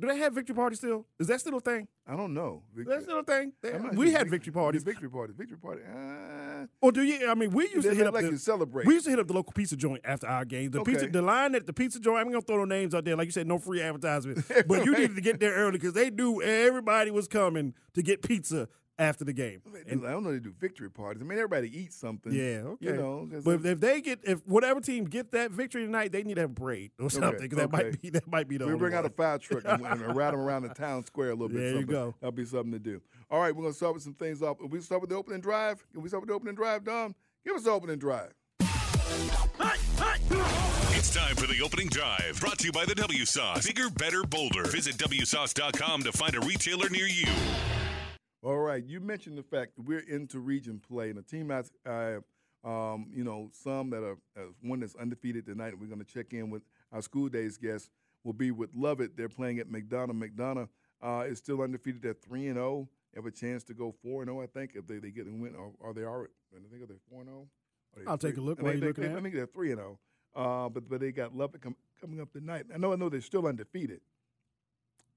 Do 0.00 0.06
they 0.06 0.18
have 0.18 0.34
victory 0.34 0.54
party 0.56 0.76
still? 0.76 1.06
Is 1.18 1.26
that 1.28 1.40
still 1.40 1.56
a 1.56 1.60
thing? 1.60 1.88
I 2.10 2.16
don't 2.16 2.32
know. 2.32 2.62
That's 2.74 3.04
still 3.04 3.18
a 3.18 3.22
thing. 3.22 3.52
They- 3.60 3.78
we 3.92 4.12
had 4.12 4.22
Vic- 4.22 4.30
victory 4.30 4.52
parties. 4.54 4.82
Victory 4.82 5.10
parties. 5.10 5.36
Victory 5.36 5.58
party. 5.58 5.82
Uh, 5.84 6.66
Or 6.80 6.90
do 6.90 7.02
you? 7.02 7.28
I 7.30 7.34
mean, 7.34 7.50
we 7.50 7.64
used 7.68 7.86
to 7.86 7.94
hit 7.94 8.06
up 8.06 8.14
like 8.14 8.30
the, 8.30 8.38
celebrate. 8.38 8.86
We 8.86 8.94
used 8.94 9.04
to 9.04 9.10
hit 9.10 9.18
up 9.18 9.26
the 9.26 9.34
local 9.34 9.52
pizza 9.52 9.76
joint 9.76 10.00
after 10.04 10.26
our 10.26 10.46
games. 10.46 10.70
The 10.70 10.82
pizza, 10.82 11.06
the 11.06 11.20
line 11.20 11.54
at 11.54 11.66
the 11.66 11.72
pizza 11.74 12.00
joint. 12.00 12.20
I'm 12.20 12.28
gonna 12.32 12.40
throw 12.40 12.56
no 12.56 12.64
names 12.64 12.94
out 12.94 13.04
there, 13.04 13.14
like 13.14 13.26
you 13.26 13.32
said, 13.32 13.46
no 13.46 13.58
free 13.58 13.82
advertisement. 13.82 14.42
but 14.66 14.84
you 14.86 14.92
needed 14.92 15.16
to 15.16 15.20
get 15.20 15.38
there 15.38 15.52
early 15.54 15.72
because 15.72 15.92
they 15.92 16.08
knew 16.10 16.40
everybody 16.42 17.10
was 17.10 17.28
coming 17.28 17.74
to 17.94 18.02
get 18.02 18.22
pizza 18.22 18.68
after 18.98 19.24
the 19.24 19.32
game. 19.32 19.62
they 19.72 19.94
do- 19.94 20.06
I 20.06 20.10
don't 20.10 20.24
know. 20.24 20.32
They 20.32 20.38
do 20.40 20.52
victory 20.58 20.90
parties. 20.90 21.22
I 21.22 21.24
mean, 21.26 21.38
everybody 21.38 21.76
eats 21.78 21.96
something. 21.96 22.32
Yeah, 22.32 22.62
okay. 22.64 22.86
You 22.86 22.92
know, 22.96 23.28
but 23.44 23.50
if, 23.56 23.62
they- 23.62 23.70
if 23.70 23.80
they 23.80 24.00
get, 24.00 24.18
if 24.24 24.46
whatever 24.46 24.80
team 24.80 25.04
get 25.04 25.32
that 25.32 25.50
victory 25.52 25.84
tonight, 25.84 26.12
they 26.12 26.22
need 26.22 26.34
to 26.34 26.40
have 26.42 26.50
a 26.50 26.54
parade 26.54 26.90
or 26.98 27.08
something. 27.10 27.48
'cause 27.48 27.56
that 27.58 27.72
okay. 27.74 27.84
might 27.90 28.02
be 28.02 28.10
that 28.10 28.26
might 28.26 28.48
be 28.48 28.56
the. 28.56 28.66
we 28.66 28.72
only 28.72 28.80
bring 28.80 28.94
out 28.94 29.04
a 29.04 29.10
fire 29.10 29.38
truck 29.38 29.62
and, 29.64 29.84
and 29.86 30.16
ride 30.16 30.32
them 30.32 30.40
around 30.40 30.62
the 30.62 30.70
town 30.70 31.04
square 31.04 31.28
a 31.30 31.34
little 31.34 31.48
bit. 31.48 31.58
There 31.58 31.80
you 31.80 31.86
go. 31.86 32.14
That'll 32.20 32.32
be 32.32 32.44
something 32.44 32.72
to 32.72 32.78
do. 32.78 33.00
All 33.30 33.40
right, 33.40 33.54
we're 33.54 33.62
gonna 33.62 33.74
start 33.74 33.94
with 33.94 34.02
some 34.02 34.14
things 34.14 34.42
off. 34.42 34.56
We 34.60 34.80
start 34.80 35.00
with 35.00 35.10
the 35.10 35.16
opening 35.16 35.40
drive. 35.40 35.84
Can 35.92 36.02
we 36.02 36.08
start 36.08 36.22
with 36.22 36.28
the 36.28 36.34
opening 36.34 36.54
drive, 36.54 36.84
Dom? 36.84 37.14
Give 37.44 37.54
us 37.54 37.64
the 37.64 37.70
opening 37.70 37.98
drive. 37.98 38.32
It's 40.90 41.14
time 41.14 41.36
for 41.36 41.46
the 41.46 41.60
opening 41.64 41.88
drive, 41.88 42.38
brought 42.40 42.58
to 42.58 42.64
you 42.66 42.72
by 42.72 42.84
the 42.84 42.94
W 42.94 43.24
Sauce. 43.24 43.66
Bigger, 43.66 43.88
better, 43.90 44.22
bolder. 44.24 44.64
Visit 44.64 44.96
WSauce.com 44.96 46.02
to 46.02 46.12
find 46.12 46.34
a 46.34 46.40
retailer 46.40 46.88
near 46.90 47.06
you. 47.06 47.26
All 48.42 48.58
right, 48.58 48.84
you 48.84 49.00
mentioned 49.00 49.36
the 49.36 49.42
fact 49.42 49.76
that 49.76 49.82
we're 49.82 49.98
into 50.08 50.38
region 50.38 50.80
play, 50.86 51.10
and 51.10 51.18
the 51.18 51.22
team 51.22 51.50
has, 51.50 51.72
uh, 51.84 52.18
um, 52.64 53.08
you 53.12 53.24
know, 53.24 53.50
some 53.52 53.90
that 53.90 54.02
are 54.04 54.16
uh, 54.36 54.42
one 54.62 54.80
that's 54.80 54.94
undefeated 54.94 55.44
tonight. 55.46 55.74
We're 55.78 55.86
going 55.88 55.98
to 55.98 56.04
check 56.04 56.32
in 56.32 56.48
with 56.50 56.62
our 56.92 57.02
school 57.02 57.28
days 57.28 57.56
guests. 57.58 57.90
Will 58.24 58.32
be 58.32 58.50
with 58.50 58.70
Lovett. 58.74 59.16
They're 59.16 59.28
playing 59.28 59.58
at 59.58 59.68
McDonough. 59.68 60.10
McDonough 60.12 60.68
uh, 61.02 61.24
is 61.26 61.38
still 61.38 61.62
undefeated 61.62 62.04
at 62.04 62.20
three 62.20 62.46
and 62.48 62.56
zero. 62.56 62.88
Have 63.14 63.26
a 63.26 63.30
chance 63.30 63.64
to 63.64 63.74
go 63.74 63.94
four 64.02 64.22
and 64.22 64.28
zero. 64.28 64.42
I 64.42 64.46
think 64.46 64.72
if 64.74 64.86
they, 64.86 64.98
they 64.98 65.10
get 65.10 65.26
a 65.26 65.30
win, 65.30 65.54
or, 65.56 65.72
or 65.80 65.94
they 65.94 66.02
are. 66.02 66.24
I 66.24 66.58
think 66.70 66.82
are 66.82 66.86
they 66.86 66.98
four 67.10 67.20
and 67.20 67.28
zero. 67.28 67.46
I'll 68.06 68.18
take 68.18 68.36
a 68.36 68.40
look 68.40 68.58
I 68.60 68.62
while 68.62 68.72
think 68.72 68.84
you're 68.84 68.92
they- 68.92 69.02
looking 69.02 69.16
I 69.16 69.20
think 69.22 69.34
they're 69.34 69.46
three 69.46 69.70
and 69.72 69.78
zero. 69.80 69.98
Uh, 70.36 70.68
but 70.68 70.88
but 70.88 71.00
they 71.00 71.10
got 71.10 71.34
Lovett 71.34 71.62
com- 71.62 71.76
coming 72.00 72.20
up 72.20 72.30
tonight. 72.32 72.66
I 72.72 72.78
know 72.78 72.92
I 72.92 72.96
know 72.96 73.08
they're 73.08 73.20
still 73.20 73.46
undefeated. 73.46 74.00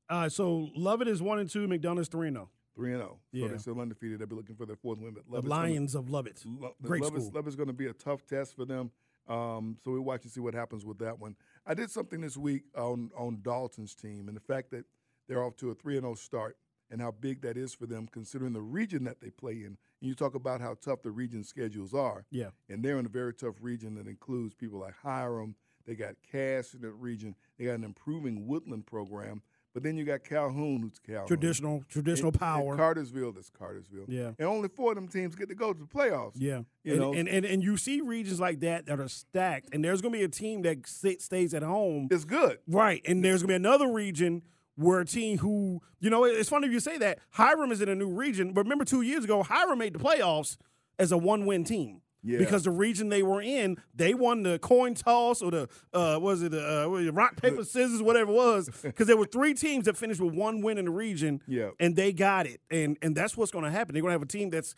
Uh, 0.09 0.29
so 0.29 0.69
Lovett 0.75 1.07
is 1.07 1.21
one 1.21 1.39
and 1.39 1.49
two. 1.49 1.67
McDonough's 1.67 2.07
three 2.07 2.27
and 2.29 2.37
zero. 2.37 2.49
Three 2.75 2.93
and 2.93 3.01
zero. 3.01 3.19
So 3.31 3.37
Yeah. 3.37 3.47
they're 3.49 3.59
still 3.59 3.79
undefeated. 3.79 4.19
They'll 4.19 4.27
be 4.27 4.35
looking 4.35 4.55
for 4.55 4.65
their 4.65 4.75
fourth 4.77 4.99
win. 4.99 5.13
But 5.13 5.25
The 5.25 5.31
Lovett's 5.31 5.49
gonna- 5.49 5.61
Lions 5.61 5.95
of 5.95 6.09
Lovett. 6.09 6.43
Lo- 6.45 6.75
Great 6.81 7.01
Love 7.01 7.17
is, 7.17 7.25
school. 7.25 7.41
Love 7.43 7.57
going 7.57 7.67
to 7.67 7.73
be 7.73 7.87
a 7.87 7.93
tough 7.93 8.25
test 8.25 8.55
for 8.55 8.65
them. 8.65 8.91
Um, 9.27 9.77
so 9.83 9.91
we're 9.91 10.01
watching 10.01 10.23
to 10.23 10.29
see 10.29 10.39
what 10.39 10.53
happens 10.53 10.85
with 10.85 10.97
that 10.99 11.19
one. 11.19 11.35
I 11.65 11.73
did 11.73 11.91
something 11.91 12.21
this 12.21 12.37
week 12.37 12.63
on 12.75 13.11
on 13.15 13.41
Dalton's 13.41 13.93
team, 13.93 14.27
and 14.27 14.35
the 14.35 14.41
fact 14.41 14.71
that 14.71 14.85
they're 15.27 15.43
off 15.43 15.55
to 15.57 15.69
a 15.69 15.75
three 15.75 15.95
and 15.95 16.03
zero 16.03 16.15
start, 16.15 16.57
and 16.89 16.99
how 17.01 17.11
big 17.11 17.41
that 17.41 17.55
is 17.55 17.73
for 17.73 17.85
them, 17.85 18.07
considering 18.07 18.53
the 18.53 18.61
region 18.61 19.03
that 19.05 19.21
they 19.21 19.29
play 19.29 19.53
in. 19.63 19.65
And 19.67 19.77
you 20.09 20.15
talk 20.15 20.33
about 20.33 20.59
how 20.59 20.73
tough 20.73 21.03
the 21.03 21.11
region 21.11 21.43
schedules 21.43 21.93
are. 21.93 22.25
Yeah. 22.31 22.51
And 22.67 22.83
they're 22.83 22.97
in 22.99 23.05
a 23.05 23.09
very 23.09 23.33
tough 23.33 23.55
region 23.61 23.95
that 23.95 24.07
includes 24.07 24.55
people 24.55 24.79
like 24.79 24.95
Hiram. 24.95 25.55
They 25.85 25.95
got 25.95 26.21
Cass 26.21 26.73
in 26.73 26.81
that 26.81 26.93
region. 26.93 27.35
They 27.57 27.65
got 27.65 27.75
an 27.75 27.83
improving 27.83 28.45
Woodland 28.47 28.85
program. 28.87 29.41
But 29.73 29.83
then 29.83 29.95
you 29.97 30.03
got 30.03 30.23
Calhoun, 30.25 30.81
who's 30.81 30.99
Calhoun. 30.99 31.27
Traditional, 31.27 31.83
traditional 31.87 32.27
And- 32.29 32.35
and 32.35 32.39
power. 32.41 32.75
Cartersville, 32.75 33.31
that's 33.31 33.49
Cartersville. 33.49 34.05
Yeah. 34.07 34.31
And 34.37 34.47
only 34.47 34.67
four 34.67 34.91
of 34.91 34.95
them 34.95 35.07
teams 35.07 35.33
get 35.35 35.47
to 35.49 35.55
go 35.55 35.71
to 35.71 35.79
the 35.79 35.85
playoffs. 35.85 36.33
Yeah, 36.35 36.63
You 36.83 36.91
and, 36.93 36.99
know, 37.01 37.13
and, 37.13 37.29
and 37.29 37.45
and 37.45 37.63
you 37.63 37.77
see 37.77 38.01
regions 38.01 38.39
like 38.39 38.59
that 38.61 38.85
that 38.87 38.99
are 38.99 39.07
stacked, 39.07 39.69
and 39.73 39.83
there's 39.83 40.01
going 40.01 40.11
to 40.13 40.17
be 40.19 40.25
a 40.25 40.29
team 40.29 40.61
that 40.63 40.85
sit, 40.87 41.21
stays 41.21 41.53
at 41.53 41.63
home. 41.63 42.07
it's 42.11 42.25
good. 42.25 42.59
Right, 42.67 43.01
and 43.07 43.23
there's 43.23 43.41
going 43.43 43.47
to 43.49 43.59
be 43.59 43.67
another 43.67 43.87
region 43.91 44.41
where 44.75 44.99
a 45.01 45.05
team 45.05 45.37
who, 45.37 45.81
you 45.99 46.09
know, 46.09 46.23
it's 46.25 46.49
funny 46.49 46.67
if 46.67 46.73
you 46.73 46.79
say 46.79 46.97
that. 46.97 47.19
Hiram 47.31 47.71
is 47.71 47.81
in 47.81 47.87
a 47.89 47.95
new 47.95 48.09
region, 48.09 48.51
but 48.53 48.63
remember 48.63 48.83
two 48.85 49.01
years 49.01 49.23
ago, 49.23 49.43
Hiram 49.43 49.79
made 49.79 49.93
the 49.93 49.99
playoffs 49.99 50.57
as 50.99 51.11
a 51.11 51.17
one-win 51.17 51.63
team. 51.63 52.01
Yeah. 52.23 52.37
Because 52.37 52.63
the 52.63 52.71
region 52.71 53.09
they 53.09 53.23
were 53.23 53.41
in, 53.41 53.77
they 53.95 54.13
won 54.13 54.43
the 54.43 54.59
coin 54.59 54.93
toss 54.93 55.41
or 55.41 55.51
the 55.51 55.69
uh, 55.93 56.19
was 56.21 56.43
it 56.43 56.51
the 56.51 56.61
uh, 56.61 56.81
what 56.83 56.99
was 56.99 57.07
it, 57.07 57.13
rock 57.13 57.35
paper 57.41 57.63
scissors 57.63 58.01
whatever 58.01 58.31
it 58.31 58.35
was. 58.35 58.69
Because 58.83 59.07
there 59.07 59.17
were 59.17 59.25
three 59.25 59.53
teams 59.53 59.85
that 59.85 59.97
finished 59.97 60.21
with 60.21 60.33
one 60.33 60.61
win 60.61 60.77
in 60.77 60.85
the 60.85 60.91
region, 60.91 61.41
Yeah. 61.47 61.69
and 61.79 61.95
they 61.95 62.13
got 62.13 62.45
it. 62.45 62.61
And 62.69 62.97
and 63.01 63.15
that's 63.15 63.35
what's 63.35 63.51
going 63.51 63.65
to 63.65 63.71
happen. 63.71 63.93
They're 63.93 64.01
going 64.01 64.11
to 64.11 64.15
have 64.15 64.21
a 64.21 64.25
team 64.27 64.49
that's 64.51 64.75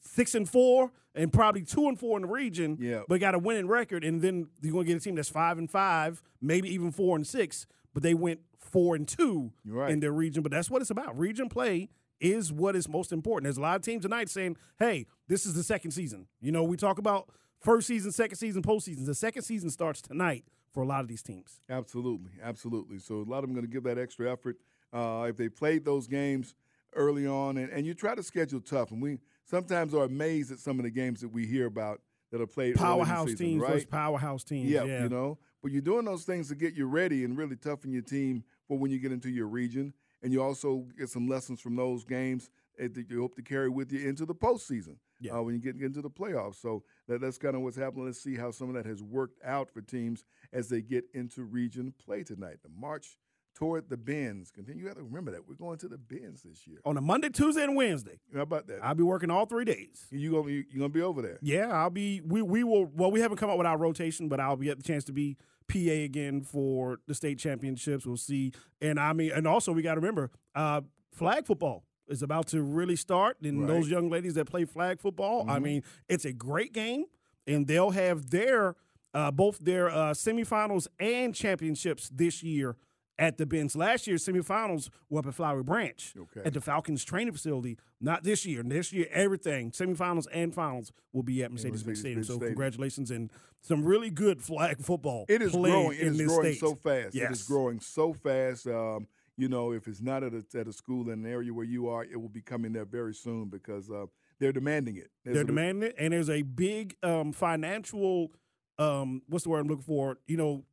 six 0.00 0.34
and 0.34 0.48
four 0.48 0.92
and 1.14 1.32
probably 1.32 1.62
two 1.62 1.88
and 1.88 1.98
four 1.98 2.16
in 2.16 2.22
the 2.22 2.28
region. 2.28 2.78
Yeah. 2.80 3.02
But 3.08 3.20
got 3.20 3.34
a 3.34 3.38
winning 3.38 3.68
record, 3.68 4.04
and 4.04 4.22
then 4.22 4.48
you're 4.62 4.72
gonna 4.72 4.84
get 4.84 4.96
a 4.96 5.00
team 5.00 5.16
that's 5.16 5.28
five 5.28 5.58
and 5.58 5.70
five, 5.70 6.22
maybe 6.40 6.72
even 6.72 6.92
four 6.92 7.16
and 7.16 7.26
six. 7.26 7.66
But 7.92 8.02
they 8.02 8.14
went 8.14 8.40
four 8.58 8.94
and 8.94 9.06
two 9.06 9.52
right. 9.66 9.90
in 9.90 10.00
their 10.00 10.12
region. 10.12 10.42
But 10.42 10.52
that's 10.52 10.70
what 10.70 10.80
it's 10.80 10.90
about. 10.90 11.18
Region 11.18 11.48
play 11.48 11.88
is 12.20 12.52
what 12.52 12.76
is 12.76 12.88
most 12.88 13.12
important. 13.12 13.44
There's 13.44 13.56
a 13.56 13.62
lot 13.62 13.76
of 13.76 13.82
teams 13.82 14.02
tonight 14.02 14.28
saying, 14.28 14.56
"Hey, 14.78 15.06
this 15.28 15.46
is 15.46 15.54
the 15.54 15.62
second 15.62 15.92
season." 15.92 16.26
You 16.40 16.52
know, 16.52 16.62
we 16.62 16.76
talk 16.76 16.98
about 16.98 17.30
first 17.60 17.86
season, 17.86 18.12
second 18.12 18.36
season, 18.36 18.62
postseason. 18.62 19.06
The 19.06 19.14
second 19.14 19.42
season 19.42 19.70
starts 19.70 20.00
tonight 20.00 20.44
for 20.72 20.82
a 20.82 20.86
lot 20.86 21.00
of 21.00 21.08
these 21.08 21.22
teams. 21.22 21.60
Absolutely, 21.68 22.32
absolutely. 22.42 22.98
So 22.98 23.16
a 23.16 23.28
lot 23.28 23.38
of 23.38 23.44
them 23.44 23.54
going 23.54 23.66
to 23.66 23.72
give 23.72 23.84
that 23.84 23.98
extra 23.98 24.30
effort 24.30 24.56
uh, 24.92 25.26
if 25.28 25.36
they 25.36 25.48
played 25.48 25.84
those 25.84 26.06
games 26.06 26.54
early 26.94 27.26
on, 27.26 27.56
and, 27.56 27.70
and 27.70 27.86
you 27.86 27.94
try 27.94 28.14
to 28.14 28.22
schedule 28.22 28.60
tough. 28.60 28.90
And 28.90 29.02
we 29.02 29.18
sometimes 29.44 29.94
are 29.94 30.04
amazed 30.04 30.52
at 30.52 30.58
some 30.58 30.78
of 30.78 30.84
the 30.84 30.90
games 30.90 31.20
that 31.20 31.28
we 31.28 31.46
hear 31.46 31.66
about 31.66 32.00
that 32.30 32.40
are 32.40 32.46
played 32.46 32.64
early 32.64 32.70
in 32.70 32.76
the 32.76 33.04
Powerhouse 33.04 33.28
season, 33.30 33.46
teams 33.46 33.62
right? 33.62 33.72
versus 33.72 33.86
powerhouse 33.86 34.44
teams. 34.44 34.70
Yeah, 34.70 34.84
yeah. 34.84 35.02
you 35.02 35.08
know. 35.08 35.38
But 35.62 35.72
you're 35.72 35.82
doing 35.82 36.04
those 36.04 36.24
things 36.24 36.48
to 36.48 36.54
get 36.54 36.74
you 36.74 36.86
ready 36.86 37.24
and 37.24 37.36
really 37.36 37.56
toughen 37.56 37.92
your 37.92 38.02
team 38.02 38.44
for 38.66 38.78
when 38.78 38.90
you 38.90 38.98
get 38.98 39.12
into 39.12 39.28
your 39.28 39.46
region. 39.46 39.92
And 40.22 40.32
you 40.32 40.42
also 40.42 40.86
get 40.98 41.08
some 41.08 41.28
lessons 41.28 41.60
from 41.60 41.76
those 41.76 42.04
games 42.04 42.50
that 42.78 43.10
you 43.10 43.20
hope 43.20 43.34
to 43.36 43.42
carry 43.42 43.68
with 43.68 43.92
you 43.92 44.08
into 44.08 44.24
the 44.24 44.34
postseason 44.34 44.96
Yeah. 45.20 45.34
uh, 45.38 45.42
when 45.42 45.54
you 45.54 45.60
get 45.60 45.76
into 45.80 46.00
the 46.00 46.10
playoffs. 46.10 46.56
So 46.56 46.82
that, 47.08 47.20
that's 47.20 47.36
kind 47.38 47.54
of 47.54 47.60
what's 47.62 47.76
happening. 47.76 48.06
Let's 48.06 48.22
see 48.22 48.36
how 48.36 48.50
some 48.50 48.68
of 48.68 48.74
that 48.74 48.86
has 48.86 49.02
worked 49.02 49.38
out 49.44 49.70
for 49.70 49.80
teams 49.82 50.24
as 50.52 50.68
they 50.68 50.80
get 50.80 51.04
into 51.12 51.42
region 51.44 51.92
play 52.02 52.22
tonight. 52.22 52.58
The 52.62 52.70
march 52.74 53.16
toward 53.54 53.90
the 53.90 53.96
Benz. 53.98 54.50
Continue. 54.50 54.80
You 54.82 54.88
have 54.88 54.96
to 54.96 55.02
remember 55.02 55.30
that 55.32 55.46
we're 55.46 55.56
going 55.56 55.76
to 55.78 55.88
the 55.88 55.98
Benz 55.98 56.42
this 56.42 56.66
year. 56.66 56.78
On 56.86 56.96
a 56.96 57.00
Monday, 57.02 57.28
Tuesday, 57.28 57.64
and 57.64 57.76
Wednesday, 57.76 58.18
How 58.34 58.40
about 58.42 58.66
that? 58.68 58.78
I'll 58.82 58.94
be 58.94 59.02
working 59.02 59.30
all 59.30 59.44
three 59.44 59.64
days. 59.66 60.06
you 60.10 60.30
gonna 60.30 60.44
be 60.44 60.64
you 60.70 60.78
gonna 60.78 60.88
be 60.88 61.02
over 61.02 61.20
there? 61.20 61.38
Yeah, 61.42 61.66
I'll 61.68 61.90
be. 61.90 62.22
We 62.22 62.40
we 62.40 62.64
will. 62.64 62.86
Well, 62.86 63.10
we 63.10 63.20
haven't 63.20 63.36
come 63.38 63.50
up 63.50 63.58
with 63.58 63.66
our 63.66 63.76
rotation, 63.76 64.28
but 64.28 64.40
I'll 64.40 64.56
be 64.56 64.70
at 64.70 64.78
the 64.78 64.84
chance 64.84 65.04
to 65.04 65.12
be 65.12 65.36
PA 65.72 66.04
again 66.04 66.42
for 66.42 66.98
the 67.06 67.14
state 67.14 67.38
championships. 67.38 68.06
We'll 68.06 68.16
see. 68.16 68.52
And 68.80 68.98
I 68.98 69.12
mean, 69.12 69.32
and 69.32 69.46
also 69.46 69.72
we 69.72 69.82
got 69.82 69.94
to 69.94 70.00
remember, 70.00 70.30
uh, 70.54 70.80
flag 71.12 71.46
football 71.46 71.84
is 72.08 72.22
about 72.22 72.48
to 72.48 72.62
really 72.62 72.96
start. 72.96 73.36
And 73.42 73.60
Right. 73.60 73.68
those 73.68 73.88
young 73.88 74.08
ladies 74.10 74.34
that 74.34 74.46
play 74.46 74.64
flag 74.64 75.00
football, 75.00 75.48
I 75.48 75.58
mean, 75.58 75.82
it's 76.08 76.24
a 76.24 76.32
great 76.32 76.72
game, 76.72 77.04
and 77.46 77.66
they'll 77.66 77.90
have 77.90 78.30
their 78.30 78.74
uh, 79.12 79.30
both 79.30 79.58
their 79.58 79.88
uh, 79.90 80.12
semifinals 80.12 80.86
and 81.00 81.34
championships 81.34 82.08
this 82.10 82.42
year. 82.44 82.76
At 83.20 83.36
the 83.36 83.44
Benz 83.44 83.76
last 83.76 84.06
year's 84.06 84.24
semifinals 84.24 84.88
were 85.10 85.18
up 85.18 85.26
at 85.26 85.34
Flowery 85.34 85.62
Branch 85.62 86.14
Okay. 86.18 86.40
at 86.42 86.54
the 86.54 86.60
Falcons 86.62 87.04
training 87.04 87.34
facility. 87.34 87.76
Not 88.00 88.24
this 88.24 88.46
year. 88.46 88.62
This 88.62 88.94
year, 88.94 89.06
everything 89.12 89.72
semifinals 89.72 90.26
and 90.32 90.54
finals 90.54 90.90
will 91.12 91.22
be 91.22 91.42
at 91.44 91.52
Mercedes-Benz 91.52 91.98
Stadium. 92.00 92.20
Mercedes-Benz 92.20 92.40
So 92.40 92.46
congratulations 92.46 93.10
and 93.10 93.30
some 93.60 93.84
really 93.84 94.08
good 94.08 94.40
flag 94.40 94.80
football. 94.80 95.26
It 95.28 95.42
is 95.42 95.52
growing. 95.52 95.98
It 95.98 96.06
in 96.06 96.14
is 96.14 96.22
growing 96.26 96.44
state. 96.54 96.60
so 96.60 96.74
fast. 96.76 97.14
It 97.14 97.18
Yes. 97.18 97.40
is 97.40 97.46
growing 97.46 97.78
so 97.80 98.14
fast. 98.14 98.66
Um, 98.66 99.06
you 99.36 99.48
know, 99.48 99.72
if 99.72 99.86
it's 99.86 100.00
not 100.00 100.22
at 100.24 100.32
a, 100.32 100.42
at 100.58 100.66
a 100.66 100.72
school 100.72 101.10
in 101.10 101.24
an 101.24 101.30
area 101.30 101.52
where 101.52 101.66
you 101.66 101.88
are, 101.90 102.04
it 102.04 102.18
will 102.18 102.30
be 102.30 102.40
coming 102.40 102.72
there 102.72 102.86
very 102.86 103.12
soon 103.12 103.50
because 103.50 103.90
uh, 103.90 104.06
they're 104.38 104.50
demanding 104.52 104.96
it. 104.96 105.10
There's 105.24 105.34
They're 105.34 105.44
a- 105.44 105.46
demanding 105.46 105.90
it, 105.90 105.94
and 105.98 106.14
there's 106.14 106.30
a 106.30 106.40
big 106.40 106.96
um, 107.02 107.32
financial, 107.32 108.32
um, 108.78 109.20
what's 109.28 109.44
the 109.44 109.50
word 109.50 109.60
I'm 109.60 109.68
looking 109.68 109.84
for? 109.84 110.16
You 110.26 110.38
know, 110.38 110.64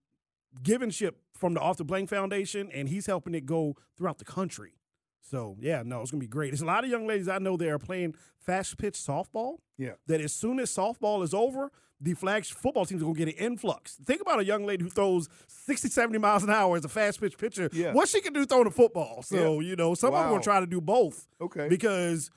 givenship 0.64 1.12
from 1.38 1.54
the 1.54 1.60
Arthur 1.62 1.84
Blank 1.84 2.10
Foundation, 2.10 2.70
and 2.74 2.90
he's 2.90 3.06
helping 3.06 3.34
it 3.36 3.46
go 3.46 3.76
throughout 3.98 4.18
the 4.18 4.26
country. 4.26 4.74
So 5.22 5.58
yeah, 5.60 5.84
no, 5.86 6.02
it's 6.02 6.12
gonna 6.12 6.22
be 6.22 6.28
great. 6.28 6.52
There's 6.52 6.62
a 6.62 6.66
lot 6.66 6.84
of 6.84 6.90
young 6.90 7.06
ladies 7.08 7.28
I 7.28 7.38
know 7.40 7.58
that 7.58 7.68
are 7.68 7.80
playing 7.80 8.16
fast 8.40 8.78
pitch 8.78 8.94
softball. 8.96 9.58
Yeah. 9.78 9.92
That 10.08 10.22
as 10.22 10.34
soon 10.34 10.60
as 10.60 10.74
softball 10.74 11.22
is 11.24 11.34
over, 11.34 11.72
the 12.00 12.14
flag 12.14 12.46
football 12.46 12.86
teams 12.86 13.02
are 13.02 13.06
gonna 13.06 13.18
get 13.18 13.28
an 13.28 13.34
influx. 13.36 13.96
Think 14.06 14.22
about 14.22 14.40
a 14.40 14.46
young 14.46 14.66
lady 14.66 14.84
who 14.84 14.90
throws 14.90 15.28
60, 15.48 15.90
70 15.90 16.18
miles 16.20 16.44
an 16.44 16.50
hour 16.50 16.78
as 16.78 16.86
a 16.86 16.90
fast 16.90 17.20
pitch 17.20 17.38
pitcher. 17.38 17.70
Yeah. 17.74 17.92
What 17.94 18.08
she 18.08 18.22
can 18.22 18.34
do 18.34 18.46
throwing 18.46 18.68
a 18.68 18.72
football. 18.72 19.22
So, 19.24 19.60
you 19.60 19.76
know, 19.76 19.96
some 19.96 20.14
of 20.14 20.20
them 20.20 20.24
Wow. 20.28 20.32
gonna 20.34 20.44
try 20.44 20.60
to 20.62 20.66
do 20.68 20.80
both. 20.80 21.28
Okay. 21.42 21.68
Because 21.68 22.30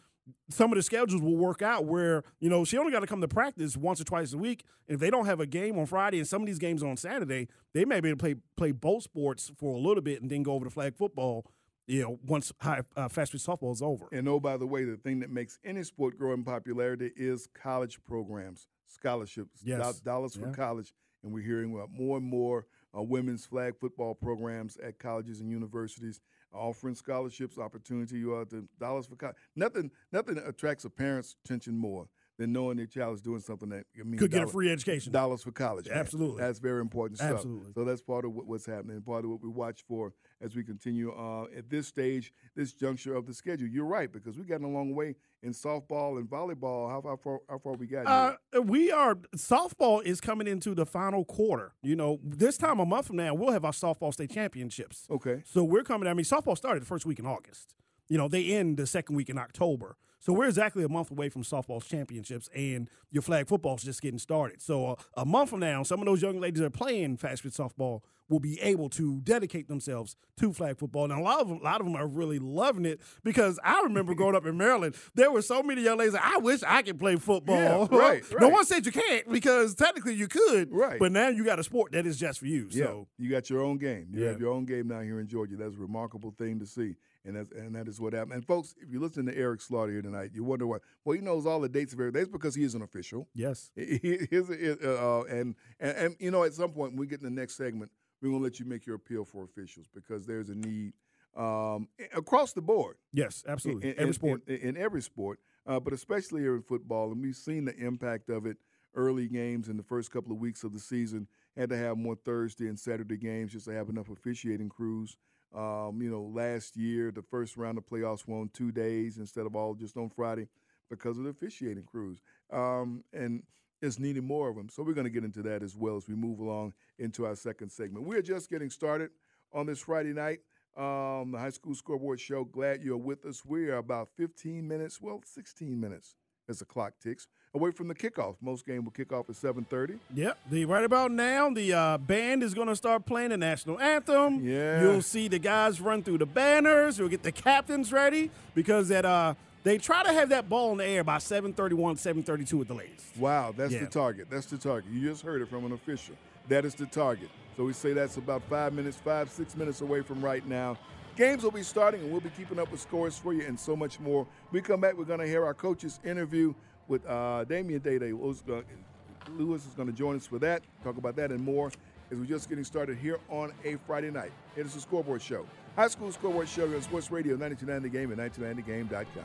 some 0.48 0.70
of 0.72 0.76
the 0.76 0.82
schedules 0.82 1.20
will 1.22 1.36
work 1.36 1.62
out 1.62 1.84
where 1.86 2.22
you 2.40 2.48
know 2.50 2.64
she 2.64 2.76
only 2.78 2.92
got 2.92 3.00
to 3.00 3.06
come 3.06 3.20
to 3.20 3.28
practice 3.28 3.76
once 3.76 4.00
or 4.00 4.04
twice 4.04 4.32
a 4.32 4.38
week. 4.38 4.64
And 4.88 4.94
if 4.94 5.00
they 5.00 5.10
don't 5.10 5.26
have 5.26 5.40
a 5.40 5.46
game 5.46 5.78
on 5.78 5.86
Friday 5.86 6.18
and 6.18 6.26
some 6.28 6.42
of 6.42 6.46
these 6.46 6.58
games 6.58 6.82
on 6.82 6.96
Saturday, 6.96 7.48
they 7.74 7.84
may 7.84 8.00
be 8.00 8.08
able 8.08 8.18
to 8.18 8.22
play 8.22 8.34
play 8.56 8.72
both 8.72 9.02
sports 9.04 9.50
for 9.58 9.74
a 9.74 9.78
little 9.78 10.02
bit 10.02 10.20
and 10.22 10.30
then 10.30 10.42
go 10.42 10.52
over 10.52 10.64
to 10.64 10.70
flag 10.70 10.96
football. 10.96 11.44
You 11.86 12.02
know, 12.02 12.18
once 12.24 12.52
high, 12.60 12.82
uh, 12.96 13.08
fast 13.08 13.32
pitch 13.32 13.40
softball 13.42 13.72
is 13.72 13.82
over. 13.82 14.06
And 14.12 14.28
oh, 14.28 14.38
by 14.38 14.56
the 14.56 14.66
way, 14.66 14.84
the 14.84 14.96
thing 14.96 15.18
that 15.20 15.30
makes 15.30 15.58
any 15.64 15.82
sport 15.82 16.16
grow 16.16 16.32
in 16.34 16.44
popularity 16.44 17.10
is 17.16 17.48
college 17.52 17.98
programs, 18.06 18.68
scholarships, 18.86 19.60
Yes. 19.64 19.98
do- 20.00 20.04
dollars 20.04 20.36
for 20.36 20.46
Yeah. 20.46 20.52
college. 20.52 20.92
And 21.22 21.32
we're 21.32 21.44
hearing 21.44 21.74
about 21.74 21.90
more 21.90 22.16
and 22.18 22.26
more 22.26 22.66
uh, 22.96 23.02
women's 23.02 23.44
flag 23.44 23.76
football 23.78 24.14
programs 24.14 24.76
at 24.78 24.98
colleges 24.98 25.40
and 25.40 25.50
universities 25.50 26.20
offering 26.52 26.94
scholarships, 26.94 27.58
opportunity 27.58 28.22
uh, 28.24 28.44
to 28.46 28.68
dollars 28.78 29.06
for 29.06 29.16
college. 29.16 29.36
Nothing, 29.56 29.90
nothing 30.12 30.38
attracts 30.38 30.84
a 30.84 30.90
parent's 30.90 31.36
attention 31.44 31.76
more 31.76 32.08
than 32.38 32.52
knowing 32.52 32.78
their 32.78 32.86
child 32.86 33.14
is 33.16 33.20
doing 33.20 33.40
something 33.40 33.68
that 33.68 33.84
I 33.98 34.02
mean, 34.02 34.18
Could 34.18 34.30
get 34.30 34.44
a 34.44 34.46
free 34.46 34.70
education. 34.72 35.12
dollars 35.12 35.42
for 35.42 35.52
college. 35.52 35.88
man. 35.88 35.98
Absolutely. 35.98 36.40
that's 36.40 36.58
very 36.58 36.80
important 36.80 37.18
stuff. 37.18 37.32
Absolutely. 37.32 37.72
So 37.74 37.84
that's 37.84 38.00
part 38.00 38.24
of 38.24 38.32
what, 38.32 38.46
what's 38.46 38.64
happening, 38.64 39.00
part 39.02 39.24
of 39.24 39.30
what 39.30 39.42
we 39.42 39.50
watch 39.50 39.84
for 39.86 40.14
as 40.40 40.56
we 40.56 40.64
continue 40.64 41.12
uh, 41.12 41.44
at 41.56 41.68
this 41.68 41.86
stage, 41.86 42.32
this 42.56 42.72
juncture 42.72 43.14
of 43.14 43.26
the 43.26 43.34
schedule. 43.34 43.68
You're 43.68 43.84
right 43.84 44.10
because 44.10 44.38
we 44.38 44.44
gotten 44.44 44.64
a 44.64 44.70
long 44.70 44.94
way 44.94 45.16
in 45.42 45.52
softball 45.52 46.18
and 46.18 46.28
volleyball. 46.28 46.90
How, 46.90 47.02
how 47.02 47.16
far? 47.16 47.40
How 47.48 47.58
far 47.58 47.72
we 47.74 47.86
got? 47.86 48.06
Uh, 48.06 48.62
we 48.62 48.90
are 48.90 49.16
softball 49.36 50.02
is 50.02 50.20
coming 50.20 50.46
into 50.46 50.74
the 50.74 50.86
final 50.86 51.24
quarter. 51.24 51.72
You 51.82 51.96
know, 51.96 52.20
this 52.22 52.56
time 52.58 52.80
a 52.80 52.86
month 52.86 53.06
from 53.08 53.16
now, 53.16 53.34
we'll 53.34 53.52
have 53.52 53.64
our 53.64 53.72
softball 53.72 54.12
state 54.12 54.30
championships. 54.30 55.06
okay. 55.10 55.42
So 55.46 55.64
we're 55.64 55.82
coming. 55.84 56.08
I 56.08 56.14
mean, 56.14 56.24
softball 56.24 56.56
started 56.56 56.82
the 56.82 56.86
first 56.86 57.06
week 57.06 57.18
in 57.18 57.26
August. 57.26 57.74
You 58.10 58.18
know, 58.18 58.28
they 58.28 58.44
end 58.52 58.76
the 58.76 58.86
second 58.86 59.16
week 59.16 59.30
in 59.30 59.38
October. 59.38 59.96
So 60.22 60.34
we're 60.34 60.48
exactly 60.48 60.84
a 60.84 60.88
month 60.88 61.10
away 61.10 61.30
from 61.30 61.42
softball's 61.44 61.86
championships, 61.86 62.50
and 62.54 62.90
your 63.10 63.22
flag 63.22 63.48
football's 63.48 63.82
just 63.82 64.02
getting 64.02 64.18
started. 64.18 64.60
So 64.60 64.84
uh, 64.88 64.94
a 65.16 65.24
month 65.24 65.48
from 65.48 65.60
now, 65.60 65.82
some 65.82 65.98
of 66.00 66.04
those 66.04 66.20
young 66.20 66.38
ladies 66.38 66.60
that 66.60 66.66
are 66.66 66.70
playing 66.70 67.16
fast 67.16 67.42
pitch 67.42 67.54
softball 67.54 68.02
will 68.28 68.38
be 68.38 68.60
able 68.60 68.90
to 68.90 69.20
dedicate 69.22 69.66
themselves 69.66 70.16
to 70.38 70.52
flag 70.52 70.76
football. 70.78 71.04
And 71.04 71.12
a 71.14 71.20
lot 71.22 71.40
of 71.40 71.48
them, 71.48 71.58
a 71.60 71.64
lot 71.64 71.80
of 71.80 71.86
them 71.86 71.96
are 71.96 72.06
really 72.06 72.38
loving 72.38 72.84
it 72.84 73.00
because 73.24 73.58
I 73.64 73.80
remember 73.82 74.14
growing 74.14 74.36
up 74.36 74.44
in 74.44 74.58
Maryland, 74.58 74.94
there 75.14 75.32
were 75.32 75.40
so 75.42 75.62
many 75.62 75.82
young 75.82 75.96
ladies. 75.96 76.12
Like, 76.12 76.22
I 76.22 76.36
wish 76.36 76.62
I 76.66 76.82
could 76.82 76.98
play 76.98 77.16
football. 77.16 77.88
Yeah, 77.90 77.98
right, 77.98 78.22
no 78.38 78.50
one 78.50 78.66
said 78.66 78.84
you 78.84 78.92
can't 78.92 79.26
because 79.32 79.74
technically 79.74 80.14
you 80.14 80.28
could. 80.28 80.70
Right. 80.70 80.98
But 81.00 81.12
now 81.12 81.28
you 81.28 81.44
got 81.46 81.58
a 81.58 81.64
sport 81.64 81.92
that 81.92 82.04
is 82.06 82.18
just 82.18 82.40
for 82.40 82.46
you. 82.46 82.68
Yeah, 82.70 82.84
So 82.84 83.08
you 83.16 83.30
got 83.30 83.48
your 83.48 83.62
own 83.62 83.78
game. 83.78 84.08
You 84.12 84.22
Yeah. 84.24 84.28
have 84.32 84.40
your 84.40 84.52
own 84.52 84.66
game 84.66 84.88
down 84.88 85.04
here 85.04 85.18
in 85.18 85.26
Georgia. 85.28 85.56
That's 85.56 85.74
a 85.74 85.78
remarkable 85.78 86.32
thing 86.36 86.60
to 86.60 86.66
see, 86.66 86.94
and 87.24 87.36
that's 87.36 87.50
and 87.52 87.74
that 87.74 87.86
is 87.88 88.00
what 88.00 88.12
happened. 88.12 88.32
And 88.34 88.46
folks, 88.46 88.74
if 88.80 88.90
you 88.92 89.00
listen 89.00 89.26
to 89.26 89.36
Eric 89.36 89.60
Slaughter 89.60 89.92
here 89.92 90.02
tonight, 90.02 90.30
you 90.34 90.42
wonder 90.44 90.66
why. 90.66 90.78
Well, 91.04 91.16
he 91.16 91.22
knows 91.22 91.46
all 91.46 91.60
the 91.60 91.68
dates 91.68 91.92
of 91.92 92.00
everything. 92.00 92.20
That's 92.22 92.30
because 92.32 92.54
he 92.54 92.64
is 92.64 92.74
an 92.74 92.82
official. 92.82 93.28
yes. 93.34 93.70
He- 93.74 93.98
he- 94.02 94.26
Here's 94.30 94.48
a- 94.50 95.00
uh, 95.02 95.22
and, 95.24 95.54
and 95.78 95.96
and 95.96 96.16
you 96.18 96.30
know, 96.30 96.44
at 96.44 96.54
some 96.54 96.70
point 96.72 96.92
when 96.92 97.00
we 97.00 97.06
get 97.06 97.20
in 97.20 97.24
the 97.34 97.40
next 97.40 97.56
segment, 97.56 97.90
we're 98.22 98.30
gonna 98.30 98.42
let 98.42 98.58
you 98.58 98.66
make 98.66 98.86
your 98.86 98.96
appeal 98.96 99.24
for 99.24 99.44
officials 99.44 99.86
because 99.94 100.26
there's 100.26 100.48
a 100.50 100.54
need 100.54 100.92
um, 101.36 101.88
across 102.14 102.52
the 102.52 102.62
board. 102.62 102.96
Yes, 103.12 103.44
absolutely. 103.46 103.90
In, 103.90 103.94
Every 103.94 104.06
in- 104.08 104.12
sport. 104.14 104.42
in, 104.48 104.56
in 104.56 104.76
every 104.76 105.02
sport, 105.02 105.38
uh, 105.66 105.78
but 105.78 105.92
especially 105.92 106.40
here 106.40 106.56
in 106.56 106.62
football, 106.62 107.12
and 107.12 107.22
we've 107.22 107.36
seen 107.36 107.64
the 107.66 107.76
impact 107.76 108.30
of 108.30 108.46
it. 108.46 108.56
Early 108.92 109.28
games 109.28 109.68
in 109.68 109.76
the 109.76 109.84
first 109.84 110.10
couple 110.10 110.32
of 110.32 110.38
weeks 110.40 110.64
of 110.64 110.72
the 110.72 110.80
season 110.80 111.28
had 111.56 111.68
to 111.70 111.76
have 111.76 111.96
more 111.96 112.16
Thursday 112.16 112.66
and 112.66 112.76
Saturday 112.76 113.16
games 113.16 113.52
just 113.52 113.66
to 113.66 113.72
have 113.72 113.88
enough 113.88 114.10
officiating 114.10 114.68
crews. 114.68 115.16
Um, 115.54 116.00
you 116.00 116.10
know, 116.10 116.22
last 116.22 116.76
year 116.76 117.10
the 117.10 117.22
first 117.22 117.56
round 117.56 117.76
of 117.78 117.86
playoffs 117.86 118.26
were 118.26 118.38
on 118.38 118.50
two 118.52 118.70
days 118.70 119.18
instead 119.18 119.46
of 119.46 119.56
all 119.56 119.74
just 119.74 119.96
on 119.96 120.08
Friday 120.08 120.46
because 120.88 121.18
of 121.18 121.24
the 121.24 121.30
officiating 121.30 121.84
crews, 121.84 122.18
um, 122.52 123.04
and 123.12 123.42
it's 123.82 123.98
needing 123.98 124.26
more 124.26 124.48
of 124.48 124.56
them. 124.56 124.68
So 124.68 124.82
we're 124.82 124.94
going 124.94 125.04
to 125.04 125.10
get 125.10 125.24
into 125.24 125.42
that 125.42 125.62
as 125.62 125.76
well 125.76 125.96
as 125.96 126.08
we 126.08 126.14
move 126.14 126.38
along 126.38 126.74
into 126.98 127.26
our 127.26 127.34
second 127.34 127.70
segment. 127.70 128.06
We're 128.06 128.22
just 128.22 128.50
getting 128.50 128.70
started 128.70 129.10
on 129.52 129.66
this 129.66 129.80
Friday 129.80 130.12
night. 130.12 130.40
Um, 130.76 131.32
the 131.32 131.38
High 131.38 131.50
School 131.50 131.74
Scoreboard 131.74 132.20
Show. 132.20 132.44
Glad 132.44 132.82
you're 132.82 132.96
with 132.96 133.24
us. 133.24 133.44
We 133.44 133.70
are 133.70 133.78
about 133.78 134.08
15 134.16 134.66
minutes, 134.66 135.00
well, 135.00 135.20
16 135.24 135.80
minutes 135.80 136.14
as 136.48 136.60
the 136.60 136.64
clock 136.64 136.94
ticks 137.02 137.26
away 137.54 137.70
from 137.70 137.88
the 137.88 137.94
kickoff. 137.94 138.36
Most 138.40 138.66
game 138.66 138.84
will 138.84 138.92
kick 138.92 139.12
off 139.12 139.28
at 139.28 139.36
7:30. 139.36 139.98
Yep. 140.14 140.38
The 140.50 140.64
right 140.64 140.84
about 140.84 141.10
now, 141.10 141.50
the 141.50 141.72
uh, 141.72 141.98
band 141.98 142.42
is 142.42 142.54
going 142.54 142.68
to 142.68 142.76
start 142.76 143.06
playing 143.06 143.30
the 143.30 143.36
national 143.36 143.80
anthem. 143.80 144.44
Yeah. 144.44 144.82
You'll 144.82 145.02
see 145.02 145.28
the 145.28 145.38
guys 145.38 145.80
run 145.80 146.02
through 146.02 146.18
the 146.18 146.26
banners. 146.26 146.98
You'll 146.98 147.08
get 147.08 147.22
the 147.22 147.32
captains 147.32 147.92
ready 147.92 148.30
because 148.54 148.88
that 148.88 149.04
uh, 149.04 149.34
they 149.64 149.78
try 149.78 150.02
to 150.02 150.12
have 150.12 150.28
that 150.30 150.48
ball 150.48 150.72
in 150.72 150.78
the 150.78 150.86
air 150.86 151.04
by 151.04 151.16
7:31, 151.18 151.96
7:32 151.96 152.60
at 152.60 152.68
the 152.68 152.74
latest. 152.74 153.16
Wow, 153.16 153.52
that's 153.56 153.72
Yeah. 153.72 153.80
the 153.80 153.86
target. 153.86 154.28
That's 154.30 154.46
the 154.46 154.58
target. 154.58 154.90
You 154.92 155.08
just 155.08 155.22
heard 155.22 155.42
it 155.42 155.48
from 155.48 155.64
an 155.64 155.72
official. 155.72 156.14
That 156.48 156.64
is 156.64 156.74
the 156.74 156.86
target. 156.86 157.28
So 157.56 157.64
we 157.64 157.72
say 157.72 157.92
that's 157.92 158.16
about 158.16 158.42
five 158.48 158.72
minutes, 158.72 158.96
five, 158.96 159.30
six 159.30 159.56
minutes 159.56 159.80
away 159.82 160.00
from 160.02 160.22
right 160.24 160.46
now. 160.46 160.78
Games 161.16 161.42
will 161.42 161.50
be 161.50 161.62
starting, 161.62 162.00
and 162.00 162.10
we'll 162.10 162.20
be 162.22 162.30
keeping 162.30 162.58
up 162.58 162.70
with 162.72 162.80
scores 162.80 163.18
for 163.18 163.34
you 163.34 163.42
and 163.42 163.58
so 163.58 163.76
much 163.76 164.00
more. 164.00 164.26
We 164.52 164.62
come 164.62 164.80
back, 164.80 164.96
we're 164.96 165.04
going 165.04 165.18
to 165.20 165.26
hear 165.26 165.44
our 165.44 165.52
coaches 165.52 166.00
interview 166.02 166.54
with 166.90 167.06
uh, 167.06 167.44
Damian 167.44 167.80
Day 167.80 167.98
Day. 167.98 168.12
Lewis 168.12 169.64
is 169.64 169.74
going 169.74 169.88
to 169.88 169.94
join 169.94 170.16
us 170.16 170.26
for 170.26 170.38
that, 170.40 170.62
talk 170.82 170.96
about 170.96 171.14
that 171.16 171.30
and 171.30 171.42
more 171.42 171.70
as 172.10 172.18
we're 172.18 172.24
just 172.24 172.48
getting 172.48 172.64
started 172.64 172.98
here 172.98 173.18
on 173.28 173.52
a 173.64 173.76
Friday 173.86 174.10
night. 174.10 174.32
It 174.56 174.66
is 174.66 174.74
the 174.74 174.80
Scoreboard 174.80 175.22
Show. 175.22 175.46
High 175.76 175.88
School 175.88 176.10
Scoreboard 176.10 176.48
Show 176.48 176.64
on 176.64 176.82
Sports 176.82 177.10
Radio 177.12 177.36
929 177.36 177.82
The 177.82 177.88
Game 177.88 178.10
and 178.10 178.20
929thegame.com. 178.20 179.24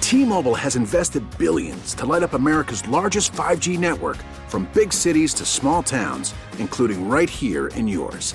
T-Mobile 0.00 0.54
has 0.54 0.76
invested 0.76 1.38
billions 1.38 1.94
to 1.94 2.04
light 2.04 2.22
up 2.22 2.34
America's 2.34 2.86
largest 2.88 3.32
5G 3.32 3.78
network 3.78 4.18
from 4.48 4.68
big 4.74 4.92
cities 4.92 5.32
to 5.34 5.46
small 5.46 5.82
towns, 5.82 6.34
including 6.58 7.08
right 7.08 7.30
here 7.30 7.68
in 7.68 7.88
yours. 7.88 8.34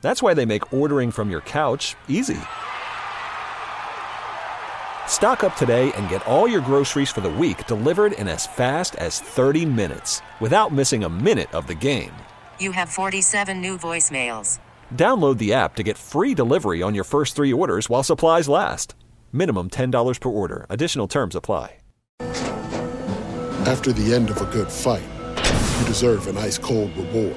That's 0.00 0.22
why 0.22 0.34
they 0.34 0.46
make 0.46 0.72
ordering 0.72 1.10
from 1.10 1.30
your 1.30 1.40
couch 1.40 1.96
easy. 2.06 2.38
Stock 5.06 5.42
up 5.42 5.56
today 5.56 5.90
and 5.96 6.08
get 6.08 6.24
all 6.26 6.46
your 6.46 6.60
groceries 6.60 7.10
for 7.10 7.20
the 7.20 7.28
week 7.28 7.66
delivered 7.66 8.12
in 8.12 8.28
as 8.28 8.46
fast 8.46 8.94
as 8.96 9.18
30 9.18 9.66
minutes 9.66 10.22
without 10.38 10.70
missing 10.70 11.02
a 11.02 11.08
minute 11.08 11.52
of 11.52 11.66
the 11.66 11.74
game. 11.74 12.12
You 12.60 12.70
have 12.70 12.88
47 12.88 13.60
new 13.60 13.76
voicemails. 13.76 14.60
Download 14.94 15.38
the 15.38 15.52
app 15.52 15.74
to 15.74 15.82
get 15.82 15.98
free 15.98 16.34
delivery 16.34 16.82
on 16.82 16.94
your 16.94 17.04
first 17.04 17.34
three 17.34 17.52
orders 17.52 17.90
while 17.90 18.04
supplies 18.04 18.48
last. 18.48 18.94
Minimum 19.32 19.70
$10 19.70 20.20
per 20.20 20.28
order. 20.28 20.64
Additional 20.70 21.08
terms 21.08 21.34
apply. 21.34 21.74
After 23.66 23.92
the 23.92 24.14
end 24.14 24.30
of 24.30 24.40
a 24.40 24.46
good 24.46 24.70
fight, 24.72 25.04
you 25.36 25.86
deserve 25.86 26.26
an 26.26 26.38
ice 26.38 26.56
cold 26.56 26.96
reward. 26.96 27.36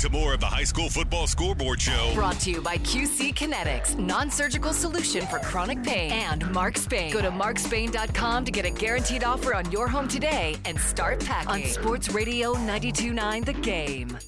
To 0.00 0.08
more 0.08 0.32
of 0.32 0.40
the 0.40 0.46
high 0.46 0.64
school 0.64 0.88
football 0.88 1.26
scoreboard 1.26 1.78
show. 1.78 2.10
brought 2.14 2.40
to 2.40 2.50
you 2.50 2.62
by 2.62 2.78
QC 2.78 3.34
Kinetics, 3.34 3.98
non-surgical 3.98 4.72
solution 4.72 5.26
for 5.26 5.38
chronic 5.40 5.82
pain, 5.82 6.10
and 6.10 6.50
Mark 6.52 6.78
Spain. 6.78 7.12
Go 7.12 7.20
to 7.20 7.30
markspain.com 7.30 8.46
to 8.46 8.50
get 8.50 8.64
a 8.64 8.70
guaranteed 8.70 9.24
offer 9.24 9.54
on 9.54 9.70
your 9.70 9.88
home 9.88 10.08
today 10.08 10.56
and 10.64 10.80
start 10.80 11.22
packing. 11.24 11.64
On 11.64 11.64
Sports 11.64 12.12
Radio 12.12 12.54
92.9 12.54 13.44
The 13.44 13.52
Game. 13.52 14.18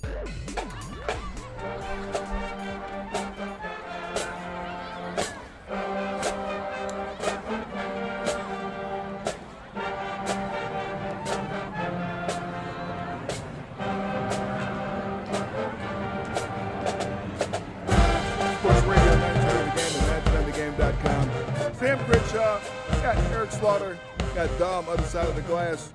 Got 23.63 24.59
Dom 24.59 24.89
other 24.89 25.05
side 25.05 25.29
of 25.29 25.37
the 25.37 25.43
glass. 25.43 25.93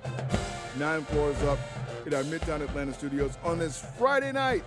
Nine 0.78 1.04
floors 1.04 1.36
up 1.42 1.58
in 2.06 2.14
our 2.14 2.22
Midtown 2.22 2.62
Atlanta 2.62 2.94
studios 2.94 3.36
on 3.44 3.58
this 3.58 3.84
Friday 3.98 4.32
night. 4.32 4.64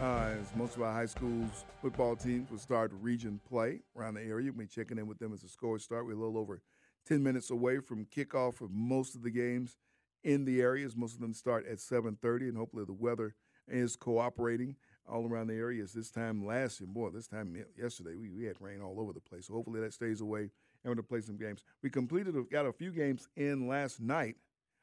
Uh, 0.00 0.34
as 0.40 0.54
most 0.54 0.76
of 0.76 0.82
our 0.82 0.92
high 0.92 1.06
schools 1.06 1.64
football 1.82 2.14
teams 2.14 2.48
will 2.48 2.58
start 2.58 2.92
region 3.00 3.40
play 3.48 3.80
around 3.96 4.14
the 4.14 4.20
area. 4.20 4.52
We'll 4.52 4.64
be 4.64 4.66
checking 4.68 4.96
in 4.96 5.08
with 5.08 5.18
them 5.18 5.32
as 5.32 5.40
the 5.40 5.48
scores 5.48 5.82
start. 5.82 6.06
We're 6.06 6.12
a 6.12 6.16
little 6.18 6.38
over 6.38 6.62
10 7.08 7.20
minutes 7.20 7.50
away 7.50 7.80
from 7.80 8.06
kickoff 8.06 8.60
of 8.60 8.70
most 8.70 9.16
of 9.16 9.22
the 9.22 9.30
games 9.30 9.76
in 10.22 10.44
the 10.44 10.60
areas. 10.60 10.96
Most 10.96 11.14
of 11.14 11.20
them 11.20 11.34
start 11.34 11.66
at 11.66 11.78
7:30, 11.80 12.48
and 12.48 12.56
hopefully 12.56 12.84
the 12.84 12.92
weather 12.92 13.34
is 13.66 13.96
cooperating 13.96 14.76
all 15.04 15.26
around 15.26 15.48
the 15.48 15.54
areas. 15.54 15.94
This 15.94 16.12
time 16.12 16.46
last 16.46 16.80
year, 16.80 16.86
boy, 16.86 17.10
this 17.10 17.26
time 17.26 17.56
yesterday 17.76 18.14
we, 18.14 18.30
we 18.30 18.44
had 18.44 18.60
rain 18.60 18.80
all 18.80 19.00
over 19.00 19.12
the 19.12 19.20
place. 19.20 19.48
So 19.48 19.54
hopefully 19.54 19.80
that 19.80 19.92
stays 19.92 20.20
away, 20.20 20.50
and 20.82 20.90
we're 20.90 20.94
gonna 20.94 21.02
play 21.02 21.20
some 21.20 21.36
games. 21.36 21.62
We 21.82 21.90
completed, 21.90 22.34
got 22.50 22.66
a 22.66 22.72
few 22.72 22.90
games 22.90 23.28
in 23.36 23.68
last 23.68 24.00
night, 24.00 24.36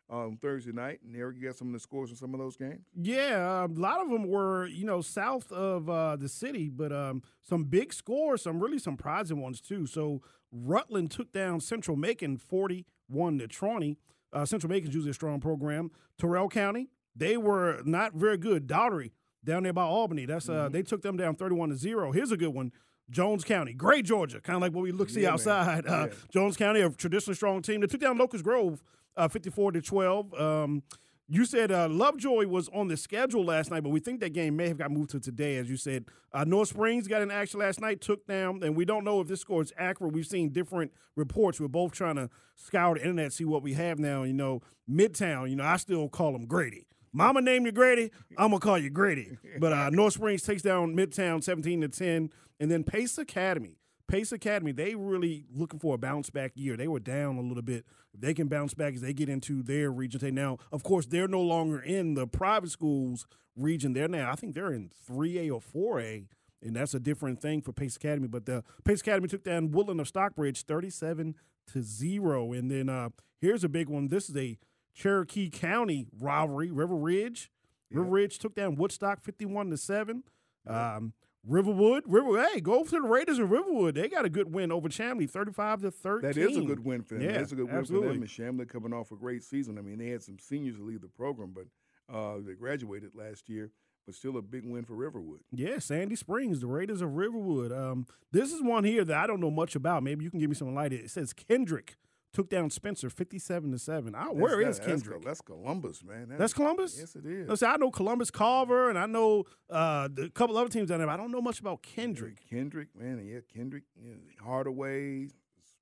um, 0.10 0.38
Thursday 0.42 0.72
night, 0.72 1.00
and 1.06 1.16
Eric, 1.16 1.38
you 1.38 1.48
got 1.48 1.56
some 1.56 1.68
of 1.68 1.74
the 1.74 1.80
scores 1.80 2.10
from 2.10 2.18
some 2.18 2.34
of 2.34 2.40
those 2.40 2.56
games. 2.56 2.86
Yeah, 2.96 3.66
a 3.66 3.68
lot 3.68 4.02
of 4.02 4.10
them 4.10 4.28
were, 4.28 4.66
you 4.68 4.86
know, 4.86 5.02
south 5.02 5.52
of 5.52 5.90
uh, 5.90 6.16
the 6.16 6.30
city, 6.30 6.70
but 6.70 6.92
um, 6.92 7.24
some 7.42 7.66
big 7.66 7.94
scores, 7.94 8.44
some 8.44 8.60
really 8.60 8.80
surprising 8.80 9.42
ones 9.42 9.60
too. 9.60 9.86
So 9.86 10.22
Rutland 10.52 11.12
took 11.12 11.32
down 11.34 11.60
Central 11.60 11.98
Macon 11.98 12.38
41 12.38 13.40
to 13.40 13.48
20. 13.48 13.98
Uh, 14.34 14.46
Central 14.46 14.70
Macon's 14.70 14.94
usually 14.94 15.12
a 15.12 15.14
strong 15.14 15.40
program. 15.40 15.92
Terrell 16.18 16.50
County, 16.50 16.90
they 17.16 17.38
were 17.38 17.82
not 17.86 18.14
very 18.14 18.38
good. 18.38 18.68
Dougherty 18.68 19.14
down 19.44 19.64
there 19.64 19.74
by 19.74 19.84
Albany, 19.84 20.26
that's 20.26 20.50
uh, 20.50 20.70
they 20.70 20.84
took 20.84 21.02
them 21.02 21.18
down 21.18 21.36
31 21.36 21.70
to 21.70 21.76
0. 21.76 22.12
Here's 22.12 22.32
a 22.32 22.38
good 22.38 22.54
one. 22.54 22.72
Jones 23.10 23.44
County, 23.44 23.74
great 23.74 24.06
Georgia, 24.06 24.42
kind 24.42 24.56
of 24.56 24.62
like 24.62 24.74
what 24.74 24.84
we 24.84 24.92
look 24.92 25.10
see 25.10 25.22
Yeah, 25.22 25.34
outside. 25.34 25.86
Uh, 25.88 26.08
Jones 26.30 26.58
County, 26.58 26.82
a 26.82 26.90
traditionally 26.90 27.36
strong 27.36 27.62
team. 27.62 27.82
They 27.82 27.88
took 27.88 28.02
down 28.02 28.18
Locust 28.18 28.44
Grove, 28.44 28.84
uh, 29.16 29.28
54 29.28 29.74
to 29.74 29.82
12. 29.82 30.34
Um, 30.34 30.84
you 31.30 31.44
said 31.44 31.72
uh, 31.74 31.90
Lovejoy 31.90 32.48
was 32.48 32.70
on 32.70 32.88
the 32.88 32.96
schedule 32.96 33.44
last 33.44 33.70
night, 33.70 33.84
but 33.84 33.90
we 33.90 34.00
think 34.00 34.22
that 34.22 34.32
game 34.32 34.56
may 34.56 34.70
have 34.70 34.78
got 34.78 34.92
moved 34.92 35.10
to 35.12 35.20
today, 35.20 35.58
as 35.58 35.70
you 35.70 35.76
said. 35.76 36.06
Uh, 36.34 36.46
North 36.46 36.70
Springs 36.70 37.08
got 37.08 37.22
in 37.22 37.32
action 37.32 37.60
last 37.60 37.82
night, 37.82 38.00
took 38.00 38.26
down, 38.28 38.64
and 38.64 38.76
we 38.78 38.86
don't 38.86 39.04
know 39.04 39.20
if 39.20 39.28
this 39.28 39.42
score 39.42 39.62
is 39.62 39.74
accurate. 39.78 40.14
We've 40.14 40.26
seen 40.26 40.50
different 40.50 40.94
reports. 41.18 41.60
We're 41.60 41.68
both 41.68 41.92
trying 41.92 42.16
to 42.16 42.30
scour 42.56 42.96
the 42.96 43.02
internet, 43.02 43.34
see 43.34 43.44
what 43.44 43.62
we 43.62 43.74
have 43.74 44.00
now. 44.00 44.24
You 44.24 44.34
know, 44.34 44.62
Midtown, 44.90 45.50
you 45.50 45.58
know, 45.58 45.66
I 45.66 45.76
still 45.78 46.08
call 46.08 46.32
them 46.32 46.46
Grady. 46.46 46.88
Mama 47.14 47.42
named 47.42 47.66
you 47.66 47.72
Grady, 47.72 48.12
I'm 48.38 48.50
gonna 48.50 48.60
call 48.60 48.78
you 48.78 48.90
Grady. 48.90 49.38
But 49.60 49.74
uh, 49.74 49.90
North 49.90 50.14
Springs 50.14 50.44
takes 50.44 50.62
down 50.62 50.96
Midtown 50.96 51.44
17 51.44 51.82
to 51.82 51.88
10, 51.88 52.30
and 52.60 52.72
then 52.72 52.84
Pace 52.84 53.18
Academy. 53.18 53.78
Pace 54.08 54.32
Academy, 54.32 54.72
they 54.72 54.96
really 54.96 55.46
looking 55.54 55.80
for 55.80 55.96
a 55.96 55.98
bounce 55.98 56.30
back 56.30 56.54
year. 56.56 56.78
They 56.78 56.88
were 56.88 57.00
down 57.00 57.38
a 57.38 57.42
little 57.42 57.62
bit. 57.62 57.86
They 58.18 58.34
can 58.34 58.48
bounce 58.48 58.74
back 58.74 58.94
as 58.96 59.02
they 59.02 59.14
get 59.14 59.28
into 59.28 59.62
their 59.62 59.92
region. 59.92 60.22
They 60.22 60.32
now, 60.32 60.58
of 60.72 60.82
course, 60.84 61.06
they're 61.06 61.28
no 61.28 61.42
longer 61.42 61.80
in 61.80 62.14
the 62.14 62.26
private 62.26 62.72
schools 62.72 63.28
region. 63.58 63.94
They're 63.94 64.08
now, 64.08 64.32
I 64.32 64.36
think 64.36 64.56
they're 64.56 64.72
in 64.72 64.92
3A 65.10 65.52
or 65.52 65.60
4A, 66.00 66.26
and 66.62 66.76
that's 66.76 66.94
a 66.94 67.00
different 67.00 67.42
thing 67.42 67.62
for 67.62 67.74
Pace 67.74 67.98
Academy. 67.98 68.28
But 68.28 68.46
the 68.46 68.64
Pace 68.86 69.02
Academy 69.02 69.28
took 69.28 69.44
down 69.44 69.72
Woodland 69.72 70.00
of 70.00 70.08
Stockbridge 70.08 70.64
37 70.64 71.36
to 71.74 71.82
0. 71.84 72.54
And 72.54 72.72
then 72.72 72.88
uh, 72.90 73.10
here's 73.42 73.64
a 73.64 73.70
big 73.70 73.90
one. 73.90 74.08
This 74.08 74.30
is 74.30 74.38
a 74.38 74.58
Cherokee 74.98 75.50
County 75.50 76.08
rivalry. 76.20 76.72
River 76.72 76.96
Ridge. 76.96 77.52
River 77.92 78.10
Ridge 78.10 78.40
took 78.40 78.56
down 78.56 78.76
Woodstock 78.76 79.22
51 79.22 79.70
to 79.70 79.78
7. 79.78 80.24
Um, 80.66 81.14
Riverwood, 81.46 82.04
River, 82.08 82.46
hey, 82.46 82.60
go 82.60 82.84
to 82.84 82.90
the 82.92 83.02
Raiders 83.02 83.40
in 83.40 83.48
Riverwood. 83.48 83.96
They 83.96 84.10
got 84.10 84.26
a 84.26 84.30
good 84.30 84.54
win 84.54 84.70
over 84.70 84.90
Chamblee, 84.90 85.30
thirty-five 85.30 85.82
to 85.82 85.92
thirteen. 85.92 86.32
That 86.32 86.38
is 86.38 86.58
a 86.58 86.62
good 86.62 86.84
win 86.84 87.04
for 87.04 87.14
them. 87.14 87.24
Yeah, 87.24 87.38
That's 87.38 87.54
a 87.54 87.56
good 87.56 87.70
absolutely. 87.70 88.18
win 88.18 88.28
for 88.28 88.42
them. 88.42 88.60
And 88.60 88.68
Chamblee 88.68 88.70
coming 88.70 88.92
off 88.92 89.12
a 89.12 89.16
great 89.16 89.44
season. 89.44 89.78
I 89.78 89.82
mean, 89.82 89.98
they 89.98 90.10
had 90.10 90.22
some 90.22 90.40
seniors 90.40 90.78
leave 90.78 91.00
the 91.00 91.08
program, 91.08 91.54
but 91.56 91.68
uh, 92.14 92.40
they 92.46 92.54
graduated 92.54 93.12
last 93.16 93.48
year. 93.48 93.72
But 94.06 94.16
still 94.16 94.36
a 94.36 94.42
big 94.42 94.66
win 94.66 94.84
for 94.84 94.96
Riverwood. 94.96 95.40
Yeah, 95.54 95.80
Sandy 95.80 96.16
Springs, 96.18 96.60
the 96.60 96.68
Raiders 96.68 97.02
of 97.02 97.16
Riverwood. 97.16 97.72
Um, 97.72 98.08
this 98.32 98.52
is 98.52 98.62
one 98.62 98.84
here 98.84 99.06
that 99.06 99.16
I 99.18 99.28
don't 99.28 99.40
know 99.40 99.52
much 99.52 99.74
about. 99.76 100.04
Maybe 100.04 100.26
you 100.26 100.30
can 100.32 100.40
give 100.42 100.50
me 100.50 100.56
some 100.56 100.74
light. 100.76 100.92
It 100.92 101.10
says 101.12 101.32
Kendrick 101.32 101.96
took 102.34 102.50
down 102.50 102.70
Spencer 102.70 103.10
fifty-seven 103.10 103.72
to 103.72 103.80
seven. 103.80 104.14
I, 104.16 104.26
where 104.26 104.62
is 104.62 104.80
that- 104.80 104.86
Kendrick? 104.86 105.24
That's, 105.24 105.42
Columbus, 105.42 106.04
man. 106.04 106.34
That's 106.38 106.54
Columbus. 106.54 106.98
Yes, 107.00 107.16
it 107.16 107.26
is. 107.26 107.50
Listen, 107.50 107.70
I 107.70 107.78
know 107.78 107.90
Columbus 107.90 108.30
Carver, 108.32 108.90
and 108.90 108.98
I 109.00 109.06
know 109.06 109.46
uh, 109.70 110.08
the- 110.14 110.24
a 110.24 110.30
couple 110.30 110.58
other 110.58 110.70
teams 110.70 110.90
down 110.90 111.00
there. 111.00 111.08
But 111.08 111.14
I 111.14 111.18
don't 111.18 111.32
know 111.32 111.42
much 111.42 111.60
about 111.60 111.82
Kendrick. 111.82 112.38
Kendrick, 112.50 112.90
man, 112.96 113.26
yeah, 113.26 113.40
Kendrick, 113.54 113.84
yeah, 114.02 114.14
Hardaway, 114.44 115.30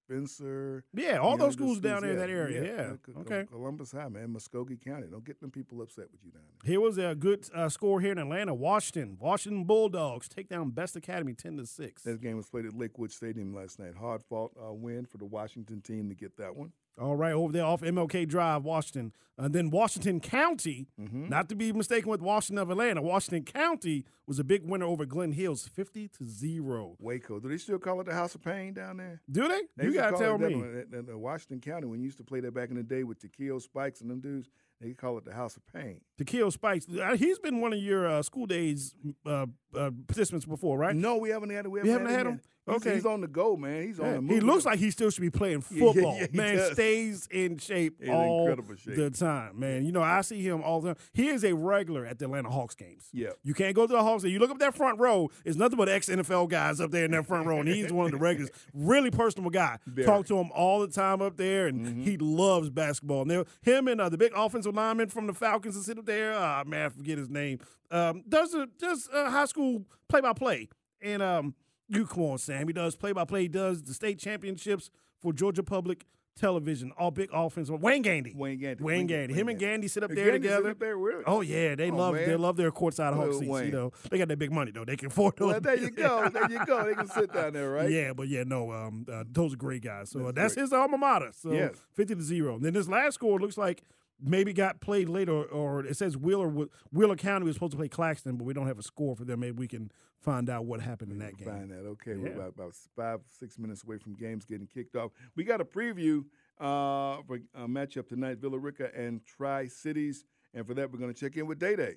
Spencer. 0.09 0.83
Yeah, 0.93 1.17
all 1.17 1.37
those 1.37 1.53
schools 1.53 1.79
down 1.79 2.01
there 2.01 2.11
in 2.11 2.17
that 2.19 2.29
area, 2.29 2.63
yeah. 2.63 2.93
Co- 3.13 3.21
Okay. 3.21 3.45
Columbus 3.49 3.91
High, 3.91 4.07
man, 4.09 4.31
Muscogee 4.31 4.77
County. 4.77 5.07
Don't 5.09 5.25
get 5.25 5.39
them 5.41 5.51
people 5.51 5.81
upset 5.81 6.05
with 6.11 6.21
you 6.23 6.31
down 6.31 6.41
there. 6.63 6.71
Here 6.71 6.79
was 6.79 6.97
a 6.97 7.15
good 7.15 7.47
uh, 7.53 7.69
score 7.69 7.99
here 8.01 8.11
in 8.11 8.17
Atlanta. 8.17 8.53
Washington, 8.53 9.17
Washington 9.19 9.63
Bulldogs 9.65 10.27
take 10.27 10.47
down 10.49 10.69
Best 10.71 10.95
Academy 10.95 11.33
ten 11.33 11.57
to 11.57 11.65
six. 11.65 12.03
That 12.03 12.21
game 12.21 12.37
was 12.37 12.49
played 12.49 12.65
at 12.65 12.73
Lakewood 12.77 13.11
Stadium 13.11 13.53
last 13.55 13.79
night. 13.79 13.95
Hard 13.99 14.21
fought 14.29 14.51
uh, 14.63 14.73
win 14.73 15.05
for 15.05 15.17
the 15.17 15.25
Washington 15.25 15.81
team 15.81 16.09
to 16.09 16.15
get 16.15 16.37
that 16.37 16.55
one. 16.55 16.71
All 16.99 17.15
right, 17.15 17.33
over 17.33 17.51
there 17.51 17.65
off 17.65 17.81
MLK 17.81 18.27
Drive, 18.27 18.63
Washington. 18.63 19.11
And 19.37 19.53
then 19.53 19.69
Washington 19.69 20.21
County, 20.21 20.87
Mm-hmm. 20.97 21.27
not 21.27 21.49
to 21.49 21.55
be 21.55 21.73
mistaken 21.73 22.09
with 22.09 22.21
Washington 22.21 22.61
of 22.61 22.69
Atlanta. 22.71 23.01
Washington 23.01 23.43
County 23.43 24.05
was 24.25 24.39
a 24.39 24.45
big 24.45 24.63
winner 24.63 24.85
over 24.85 25.05
Glenn 25.05 25.33
Hills, 25.33 25.67
50 25.67 26.07
to 26.07 26.25
0. 26.25 26.95
Waco. 26.99 27.41
Do 27.41 27.49
they 27.49 27.57
still 27.57 27.77
call 27.77 27.99
it 27.99 28.05
the 28.05 28.13
House 28.13 28.33
of 28.33 28.41
Pain 28.41 28.73
down 28.73 28.95
there? 28.95 29.21
Do 29.29 29.49
they? 29.49 29.83
You 29.85 29.93
got 29.93 30.11
to 30.11 30.17
tell 30.17 30.37
me. 30.37 30.55
one. 30.55 30.85
In- 30.93 31.09
in 31.09 31.19
Washington 31.19 31.59
County, 31.59 31.85
when 31.85 31.99
you 31.99 32.05
used 32.05 32.17
to 32.19 32.23
play 32.23 32.39
that 32.39 32.53
back 32.53 32.69
in 32.69 32.75
the 32.77 32.83
day 32.83 33.03
with 33.03 33.19
Takeo 33.19 33.59
Spikes 33.59 33.99
and 33.99 34.09
them 34.09 34.21
dudes, 34.21 34.47
they 34.79 34.93
call 34.93 35.17
it 35.17 35.25
the 35.25 35.33
House 35.33 35.57
of 35.57 35.63
Pain. 35.73 35.99
Takeo 36.17 36.49
Spikes, 36.49 36.87
uh, 36.89 37.17
he's 37.17 37.37
been 37.39 37.59
one 37.59 37.73
of 37.73 37.79
your 37.79 38.07
uh, 38.07 38.21
school 38.21 38.45
days 38.45 38.95
uh, 39.25 39.47
uh, 39.77 39.91
participants 40.07 40.45
before, 40.45 40.77
right? 40.77 40.95
No, 40.95 41.17
we 41.17 41.29
haven't 41.31 41.49
had, 41.49 41.65
him. 41.65 41.71
we 41.71 41.79
haven't 41.79 41.91
haven't 41.93 42.07
had 42.07 42.17
yet. 42.19 42.25
him? 42.27 42.33
He's, 42.37 42.47
Okay. 42.67 42.95
he's 42.95 43.05
on 43.05 43.21
the 43.21 43.27
go, 43.27 43.55
man. 43.55 43.83
He's 43.83 43.99
on 43.99 44.05
Yeah, 44.07 44.13
the 44.13 44.21
move. 44.21 44.31
he 44.31 44.39
looks 44.39 44.65
like 44.65 44.79
he 44.79 44.89
still 44.89 45.11
should 45.11 45.21
be 45.21 45.29
playing 45.29 45.63
Yeah, 45.71 45.79
football. 45.91 46.17
yeah, 46.19 46.27
he 46.31 46.37
man, 46.37 46.55
does. 46.55 46.71
stays 46.73 47.27
in 47.31 47.57
shape 47.57 48.01
in 48.01 48.09
all 48.11 48.41
incredible 48.47 48.75
shape. 48.75 48.95
the 48.95 49.09
time. 49.11 49.59
Man, 49.59 49.85
you 49.85 49.91
know 49.91 50.01
I 50.01 50.21
see 50.21 50.41
him 50.41 50.63
all 50.63 50.81
the 50.81 50.95
time. 50.95 51.03
He 51.13 51.27
is 51.27 51.43
a 51.43 51.53
regular 51.53 52.05
at 52.07 52.17
the 52.17 52.25
Atlanta 52.25 52.49
Hawks 52.49 52.73
games. 52.73 53.07
Yeah. 53.13 53.29
you 53.43 53.53
can't 53.53 53.75
go 53.75 53.85
to 53.85 53.93
the 53.93 54.01
Hawks. 54.01 54.23
and 54.23 54.31
You 54.33 54.39
look 54.39 54.49
up 54.49 54.57
that 54.59 54.73
front 54.73 54.99
row. 54.99 55.29
It's 55.43 55.57
nothing 55.57 55.77
but 55.77 55.89
ex 55.89 56.09
NFL 56.09 56.49
guys 56.49 56.81
up 56.81 56.89
there 56.89 57.05
in 57.05 57.11
that 57.11 57.27
front 57.27 57.45
row, 57.45 57.59
and 57.59 57.69
he's 57.69 57.93
one 57.93 58.07
of 58.07 58.11
the 58.13 58.17
regulars. 58.17 58.49
Really 58.73 59.11
personable 59.11 59.51
guy. 59.51 59.77
Very. 59.85 60.05
Talk 60.05 60.25
to 60.27 60.37
him 60.37 60.49
all 60.53 60.79
the 60.79 60.87
time 60.87 61.21
up 61.21 61.37
there, 61.37 61.67
and 61.67 61.85
Mm-hmm. 61.85 62.01
he 62.03 62.17
loves 62.17 62.69
basketball. 62.69 63.21
And 63.29 63.45
him 63.61 63.87
and 63.87 64.01
uh, 64.01 64.09
the 64.09 64.17
big 64.17 64.31
offensive 64.35 64.73
lineman 64.73 65.09
from 65.09 65.27
the 65.27 65.33
Falcons 65.33 65.75
that 65.75 65.83
sit 65.83 65.97
up 65.99 66.05
there. 66.05 66.33
Ah 66.35 66.63
man, 66.65 66.87
I 66.87 66.89
forget 66.89 67.17
his 67.19 67.29
name. 67.29 67.59
Um, 67.91 68.23
does 68.27 68.53
a 68.55 68.65
does 68.79 69.07
uh, 69.13 69.29
high 69.29 69.45
school 69.45 69.85
play 70.09 70.21
by 70.21 70.33
play 70.33 70.67
and 71.01 71.21
um. 71.21 71.53
You 71.87 72.05
come 72.05 72.23
on, 72.23 72.37
Sam. 72.39 72.67
He 72.67 72.73
does 72.73 72.95
play 72.95 73.11
by 73.11 73.25
play. 73.25 73.43
He 73.43 73.47
does 73.47 73.83
the 73.83 73.93
state 73.93 74.19
championships 74.19 74.89
for 75.21 75.31
Georgia 75.33 75.61
Public 75.63 76.05
Television. 76.35 76.91
All 76.97 77.11
big 77.11 77.29
offense. 77.31 77.69
Wayne 77.69 78.01
Gandy. 78.01 78.33
Wayne 78.35 78.57
Gandy. 78.57 78.83
Wayne 78.83 79.07
Gandy. 79.07 79.33
Him 79.33 79.47
and 79.49 79.57
Gandy 79.59 79.87
sit 79.87 80.03
up 80.03 80.11
Uh, 80.11 80.15
there 80.15 80.31
Gandy 80.31 80.47
sit 80.47 80.53
together. 80.55 80.69
up 80.71 80.79
there, 80.79 80.97
really? 80.97 81.23
Oh 81.25 81.41
yeah, 81.41 81.75
they 81.75 81.89
Oh, 81.91 81.95
love 81.95 82.15
they 82.15 82.35
love 82.35 82.57
their 82.57 82.71
courtside 82.71 83.15
Little 83.17 83.33
seats. 83.39 83.49
Wayne. 83.49 83.65
You 83.67 83.71
know, 83.71 83.91
they 84.09 84.17
got 84.17 84.27
that 84.27 84.39
big 84.39 84.51
money 84.51 84.71
though. 84.71 84.83
They 84.83 84.97
can 84.97 85.07
afford 85.07 85.37
those. 85.37 85.51
Well, 85.51 85.61
there 85.61 85.75
you 85.77 85.91
go. 85.91 86.27
There 86.33 86.51
you 86.51 86.65
go. 86.65 86.83
They 86.85 86.95
can 86.95 87.07
sit 87.07 87.31
down 87.31 87.53
there, 87.53 87.69
right? 87.69 87.89
Yeah, 87.89 88.11
but 88.13 88.27
yeah, 88.27 88.43
no, 88.45 88.71
um, 88.71 89.05
uh, 89.09 89.23
those 89.31 89.53
are 89.53 89.57
great 89.57 89.83
guys. 89.83 90.09
So 90.09 90.21
uh, 90.27 90.31
That's 90.33 90.55
that's 90.55 90.71
his 90.71 90.73
alma 90.73 90.97
mater. 90.97 91.31
So 91.33 91.51
Yes. 91.53 91.75
fifty 91.93 92.15
to 92.15 92.21
zero. 92.21 92.55
And 92.55 92.65
then 92.65 92.73
this 92.73 92.89
last 92.89 93.13
score 93.13 93.39
looks 93.39 93.57
like 93.57 93.83
maybe 94.21 94.53
got 94.53 94.79
played 94.81 95.09
later, 95.09 95.43
or 95.43 95.85
it 95.85 95.97
says 95.97 96.17
Wheeler 96.17 96.67
Wheeler 96.91 97.15
County 97.15 97.45
was 97.45 97.55
supposed 97.55 97.71
to 97.71 97.77
play 97.77 97.87
Claxton, 97.87 98.37
but 98.37 98.43
we 98.45 98.53
don't 98.53 98.67
have 98.67 98.79
a 98.79 98.83
score 98.83 99.15
for 99.15 99.25
them. 99.25 99.39
Maybe 99.41 99.57
we 99.57 99.67
can 99.67 99.91
find 100.21 100.49
out 100.49 100.65
what 100.65 100.81
happened 100.81 101.11
in 101.11 101.19
that 101.19 101.37
game. 101.37 101.47
Find 101.47 101.69
that. 101.71 101.85
Okay, 101.85 102.11
Yeah. 102.11 102.17
we're 102.17 102.31
about, 102.33 102.53
about 102.55 102.73
five, 102.95 103.19
six 103.29 103.59
minutes 103.59 103.83
away 103.83 103.97
from 103.99 104.13
games 104.15 104.45
getting 104.45 104.65
kicked 104.67 104.95
off. 104.95 105.11
We 105.35 105.43
got 105.43 105.61
a 105.61 105.65
preview 105.65 106.25
uh, 106.59 107.21
for 107.27 107.39
a 107.53 107.67
matchup 107.67 108.07
tonight, 108.07 108.37
Villa 108.39 108.57
Rica 108.57 108.89
and 108.95 109.21
Tri 109.25 109.67
Cities. 109.67 110.25
And 110.53 110.65
for 110.65 110.73
that, 110.73 110.91
we're 110.91 110.99
going 110.99 111.13
to 111.13 111.19
check 111.19 111.35
in 111.37 111.45
with 111.47 111.59
Day 111.59 111.75
Day. 111.75 111.95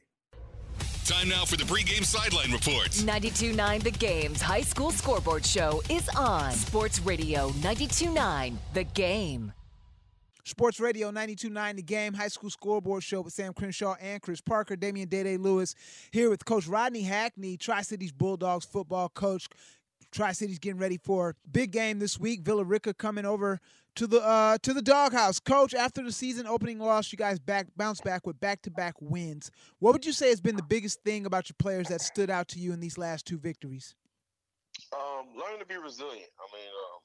Time 1.07 1.31
now 1.31 1.47
for 1.47 1.57
the 1.57 1.65
pregame 1.65 2.05
sideline 2.05 2.53
report. 2.53 2.89
92.9 2.91 3.83
The 3.83 3.91
Game's 3.93 4.43
high 4.43 4.61
school 4.61 4.91
scoreboard 4.91 5.47
show 5.47 5.81
is 5.89 6.07
on. 6.11 6.53
Sports 6.53 7.01
Radio 7.01 7.49
92.9 7.61 8.57
The 8.75 8.85
Game. 8.85 9.53
Sports 10.49 10.81
Radio 10.81 11.11
92.9 11.11 11.77
The 11.77 11.83
Game, 11.83 12.15
high 12.15 12.29
school 12.29 12.49
scoreboard 12.49 13.03
show 13.03 13.21
with 13.21 13.35
Sam 13.35 13.53
Crenshaw 13.53 13.97
and 14.01 14.23
Chris 14.23 14.41
Parker, 14.41 14.77
Damian 14.77 15.09
Day 15.09 15.37
Lewis, 15.37 15.75
here 16.11 16.31
with 16.31 16.45
Coach 16.47 16.67
Rodney 16.67 17.03
Hackney, 17.03 17.59
Tri 17.59 17.83
Cities 17.83 18.13
Bulldogs 18.13 18.65
football 18.65 19.11
coach. 19.11 19.49
Tri 20.11 20.33
Cities 20.33 20.59
getting 20.59 20.81
ready 20.81 20.97
for 20.97 21.37
big 21.51 21.71
game 21.71 21.99
this 21.99 22.19
week. 22.19 22.41
Villa 22.41 22.65
Rica 22.65 22.95
coming 22.95 23.27
over 23.27 23.61
to 23.97 24.07
the 24.07 24.23
uh, 24.23 24.57
to 24.63 24.73
the 24.73 24.81
doghouse. 24.81 25.39
Coach, 25.39 25.75
after 25.75 26.03
the 26.03 26.13
season 26.13 26.47
opening 26.47 26.79
loss, 26.79 27.13
you 27.13 27.19
guys 27.19 27.39
back 27.39 27.67
bounce 27.77 28.01
back 28.01 28.27
with 28.27 28.41
back 28.41 28.63
to 28.63 28.71
back 28.71 28.95
wins. 29.01 29.51
What 29.81 29.93
would 29.93 30.07
you 30.07 30.13
say 30.13 30.31
has 30.31 30.41
been 30.41 30.57
the 30.57 30.63
biggest 30.63 31.03
thing 31.03 31.27
about 31.27 31.51
your 31.51 31.57
players 31.59 31.89
that 31.89 32.01
stood 32.01 32.31
out 32.31 32.49
to 32.49 32.59
you 32.59 32.73
in 32.73 32.81
these 32.81 32.97
last 32.97 33.27
two 33.27 33.37
victories? 33.37 33.95
Um, 34.95 35.27
learning 35.39 35.59
to 35.59 35.67
be 35.67 35.77
resilient. 35.77 36.31
I 36.39 36.47
mean, 36.57 36.69
um, 36.69 37.01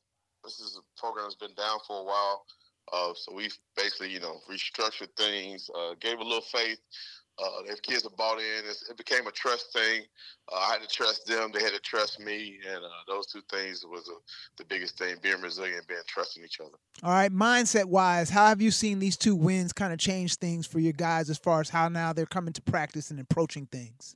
this 0.45 0.62
is 0.62 0.79
a 0.79 0.99
program 0.99 1.25
that's 1.25 1.36
been 1.36 1.56
down 1.56 1.79
for 1.86 1.99
a 1.99 2.03
while. 2.03 2.45
Uh, 2.91 3.13
so 3.15 3.33
we've 3.33 3.57
basically, 3.75 4.09
you 4.09 4.19
know, 4.19 4.39
restructured 4.49 5.09
things, 5.17 5.69
uh, 5.77 5.93
gave 5.99 6.19
a 6.19 6.23
little 6.23 6.41
faith. 6.41 6.79
Uh, 7.39 7.63
their 7.65 7.75
kids 7.77 8.03
have 8.03 8.15
bought 8.15 8.37
in. 8.37 8.61
It's, 8.69 8.87
it 8.89 8.95
became 8.95 9.25
a 9.25 9.31
trust 9.31 9.73
thing. 9.73 10.03
Uh, 10.51 10.57
I 10.57 10.73
had 10.73 10.81
to 10.81 10.87
trust 10.87 11.25
them. 11.25 11.51
They 11.51 11.63
had 11.63 11.73
to 11.73 11.79
trust 11.79 12.19
me. 12.19 12.59
And 12.67 12.83
uh, 12.83 12.89
those 13.07 13.25
two 13.25 13.41
things 13.49 13.83
was 13.83 14.07
the 14.57 14.65
biggest 14.65 14.99
thing, 14.99 15.15
being 15.21 15.41
resilient, 15.41 15.87
being 15.87 15.99
trusting 16.07 16.43
each 16.43 16.59
other. 16.59 16.77
All 17.01 17.09
right, 17.09 17.31
mindset 17.31 17.85
wise, 17.85 18.29
how 18.29 18.47
have 18.47 18.61
you 18.61 18.69
seen 18.69 18.99
these 18.99 19.17
two 19.17 19.35
wins 19.35 19.73
kind 19.73 19.91
of 19.91 19.97
change 19.97 20.35
things 20.35 20.67
for 20.67 20.79
your 20.79 20.93
guys 20.93 21.29
as 21.29 21.39
far 21.39 21.59
as 21.59 21.69
how 21.69 21.89
now 21.89 22.13
they're 22.13 22.27
coming 22.27 22.53
to 22.53 22.61
practice 22.61 23.09
and 23.09 23.19
approaching 23.19 23.65
things? 23.65 24.15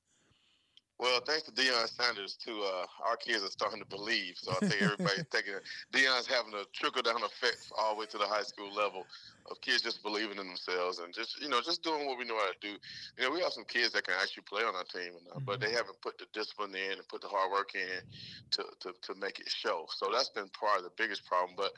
Well, 1.00 1.22
thanks 1.28 1.44
to 1.44 1.52
Deion 1.52 1.88
Sanders, 1.88 2.36
too, 2.36 2.64
uh, 2.66 2.86
our 3.06 3.18
kids 3.18 3.44
are 3.44 3.52
starting 3.52 3.80
to 3.80 3.86
believe. 3.86 4.34
So 4.36 4.52
I 4.52 4.66
think 4.66 4.82
everybody's 4.82 5.26
thinking 5.32 5.54
Deion's 5.94 6.26
having 6.26 6.54
a 6.56 6.64
trickle 6.74 7.04
down 7.04 7.22
effect 7.24 7.72
all 7.78 7.94
the 7.94 8.00
way 8.00 8.06
to 8.08 8.18
the 8.18 8.26
high 8.26 8.42
school 8.42 8.74
level 8.74 9.06
of 9.52 9.62
kids 9.62 9.82
just 9.84 10.02
believing 10.02 10.40
in 10.40 10.48
themselves 10.48 11.00
and 11.00 11.14
just 11.14 11.42
you 11.42 11.48
know 11.48 11.62
just 11.62 11.84
doing 11.84 12.06
what 12.06 12.18
we 12.18 12.26
know 12.26 12.38
how 12.38 12.48
to 12.48 12.60
do. 12.62 12.76
You 13.18 13.24
know, 13.24 13.32
we 13.32 13.42
have 13.42 13.54
some 13.54 13.66
kids 13.66 13.94
that 13.94 14.06
can 14.06 14.16
actually 14.20 14.44
play 14.44 14.64
on 14.64 14.76
our 14.76 14.84
team, 14.84 15.14
and, 15.14 15.28
uh, 15.36 15.40
but 15.46 15.62
they 15.62 15.72
haven't 15.72 16.02
put 16.02 16.18
the 16.18 16.26
discipline 16.34 16.74
in 16.76 16.94
and 16.94 17.08
put 17.08 17.22
the 17.22 17.28
hard 17.28 17.52
work 17.52 17.76
in 17.76 18.02
to, 18.52 18.66
to 18.82 18.94
to 19.04 19.16
make 19.20 19.40
it 19.40 19.50
show. 19.50 19.86
So 19.96 20.10
that's 20.12 20.30
been 20.30 20.50
part 20.50 20.80
of 20.80 20.84
the 20.84 20.92
biggest 20.98 21.26
problem. 21.26 21.56
But 21.56 21.72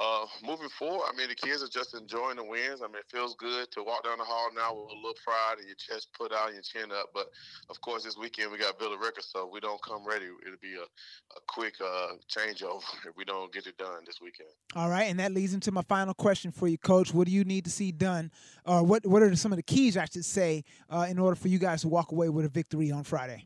uh, 0.00 0.26
moving 0.46 0.68
forward, 0.68 1.06
I 1.12 1.16
mean, 1.16 1.28
the 1.28 1.34
kids 1.34 1.62
are 1.62 1.68
just 1.68 1.92
enjoying 1.94 2.36
the 2.36 2.44
wins. 2.44 2.82
I 2.82 2.86
mean, 2.86 3.02
it 3.02 3.10
feels 3.10 3.34
good 3.34 3.70
to 3.72 3.82
walk 3.82 4.04
down 4.04 4.18
the 4.18 4.24
hall 4.24 4.48
now 4.54 4.72
with 4.72 4.92
a 4.92 4.94
little 4.94 5.18
pride 5.24 5.58
and 5.58 5.66
your 5.66 5.74
chest 5.74 6.08
put 6.16 6.32
out 6.32 6.46
and 6.46 6.54
your 6.54 6.62
chin 6.62 6.92
up. 6.92 7.10
But 7.12 7.26
of 7.68 7.80
course, 7.80 8.04
this 8.04 8.16
weekend 8.16 8.47
we 8.50 8.58
got 8.58 8.78
Villa 8.78 8.96
Rica, 8.98 9.22
so 9.22 9.46
if 9.46 9.52
we 9.52 9.60
don't 9.60 9.80
come 9.82 10.06
ready, 10.06 10.26
it'll 10.46 10.58
be 10.60 10.74
a, 10.74 10.82
a 10.82 11.40
quick 11.46 11.74
uh, 11.80 12.14
changeover 12.28 12.82
if 13.06 13.16
we 13.16 13.24
don't 13.24 13.52
get 13.52 13.66
it 13.66 13.76
done 13.78 14.04
this 14.06 14.20
weekend. 14.20 14.50
All 14.74 14.88
right, 14.88 15.04
and 15.04 15.18
that 15.20 15.32
leads 15.32 15.54
into 15.54 15.72
my 15.72 15.82
final 15.82 16.14
question 16.14 16.50
for 16.50 16.68
you, 16.68 16.78
Coach. 16.78 17.12
What 17.12 17.26
do 17.26 17.32
you 17.32 17.44
need 17.44 17.64
to 17.64 17.70
see 17.70 17.92
done, 17.92 18.30
or 18.64 18.82
what 18.82 19.06
what 19.06 19.22
are 19.22 19.34
some 19.36 19.52
of 19.52 19.56
the 19.56 19.62
keys 19.62 19.96
I 19.96 20.06
should 20.06 20.24
say 20.24 20.64
uh, 20.90 21.06
in 21.08 21.18
order 21.18 21.36
for 21.36 21.48
you 21.48 21.58
guys 21.58 21.82
to 21.82 21.88
walk 21.88 22.12
away 22.12 22.28
with 22.28 22.44
a 22.44 22.48
victory 22.48 22.90
on 22.90 23.04
Friday? 23.04 23.44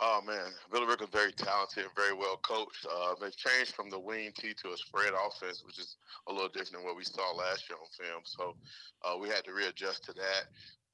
Oh 0.00 0.20
man, 0.26 0.50
Rick 0.70 1.02
is 1.02 1.08
very 1.12 1.32
talented, 1.32 1.84
very 1.94 2.12
well 2.12 2.36
coached. 2.42 2.84
Uh, 2.84 3.14
they've 3.20 3.36
changed 3.36 3.74
from 3.74 3.90
the 3.90 3.98
wing 3.98 4.32
T 4.36 4.52
to 4.52 4.72
a 4.72 4.76
spread 4.76 5.12
offense, 5.14 5.62
which 5.64 5.78
is 5.78 5.96
a 6.28 6.32
little 6.32 6.48
different 6.48 6.72
than 6.72 6.84
what 6.84 6.96
we 6.96 7.04
saw 7.04 7.32
last 7.32 7.70
year 7.70 7.78
on 7.78 7.86
film. 7.96 8.22
So 8.24 8.56
uh, 9.04 9.16
we 9.16 9.28
had 9.28 9.44
to 9.44 9.52
readjust 9.52 10.04
to 10.04 10.12
that. 10.14 10.44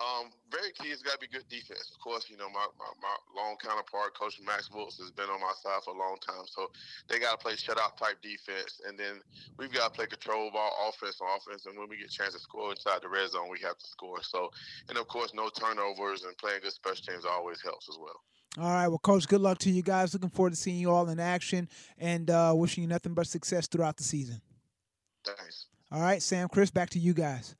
Um, 0.00 0.32
very 0.50 0.72
key 0.72 0.88
has 0.88 1.02
got 1.02 1.20
to 1.20 1.22
be 1.22 1.28
good 1.28 1.44
defense. 1.52 1.92
Of 1.92 2.00
course, 2.00 2.24
you 2.32 2.38
know 2.38 2.48
my, 2.48 2.64
my, 2.80 2.88
my 3.04 3.16
long 3.36 3.56
counterpart, 3.60 4.16
Coach 4.16 4.40
Max 4.40 4.70
Wilkes, 4.72 4.96
has 4.96 5.10
been 5.10 5.28
on 5.28 5.40
my 5.40 5.52
side 5.62 5.84
for 5.84 5.92
a 5.92 5.98
long 5.98 6.16
time. 6.24 6.48
So 6.48 6.72
they 7.08 7.18
got 7.18 7.38
to 7.38 7.40
play 7.44 7.52
shutout 7.52 8.00
type 8.00 8.16
defense, 8.22 8.80
and 8.88 8.98
then 8.98 9.20
we've 9.58 9.70
got 9.70 9.92
to 9.92 9.96
play 9.96 10.06
control 10.06 10.50
ball 10.50 10.72
offense 10.88 11.20
on 11.20 11.28
offense. 11.36 11.66
And 11.66 11.78
when 11.78 11.88
we 11.88 11.98
get 11.98 12.06
a 12.06 12.10
chance 12.10 12.32
to 12.32 12.40
score 12.40 12.70
inside 12.70 13.02
the 13.02 13.10
red 13.10 13.28
zone, 13.28 13.52
we 13.52 13.60
have 13.60 13.76
to 13.76 13.86
score. 13.86 14.22
So, 14.22 14.50
and 14.88 14.96
of 14.96 15.06
course, 15.06 15.34
no 15.34 15.50
turnovers 15.50 16.24
and 16.24 16.36
playing 16.38 16.60
good 16.62 16.72
special 16.72 17.04
teams 17.04 17.24
always 17.28 17.60
helps 17.60 17.88
as 17.90 17.98
well. 18.00 18.24
All 18.58 18.72
right, 18.72 18.88
well, 18.88 18.98
Coach, 18.98 19.28
good 19.28 19.42
luck 19.42 19.58
to 19.58 19.70
you 19.70 19.82
guys. 19.82 20.14
Looking 20.14 20.30
forward 20.30 20.50
to 20.50 20.56
seeing 20.56 20.78
you 20.78 20.90
all 20.90 21.08
in 21.10 21.20
action 21.20 21.68
and 21.98 22.30
uh, 22.30 22.52
wishing 22.56 22.82
you 22.82 22.88
nothing 22.88 23.12
but 23.12 23.26
success 23.26 23.68
throughout 23.68 23.98
the 23.98 24.02
season. 24.02 24.40
Thanks. 25.24 25.66
All 25.92 26.00
right, 26.00 26.22
Sam, 26.22 26.48
Chris, 26.48 26.70
back 26.70 26.88
to 26.90 26.98
you 26.98 27.12
guys. 27.12 27.54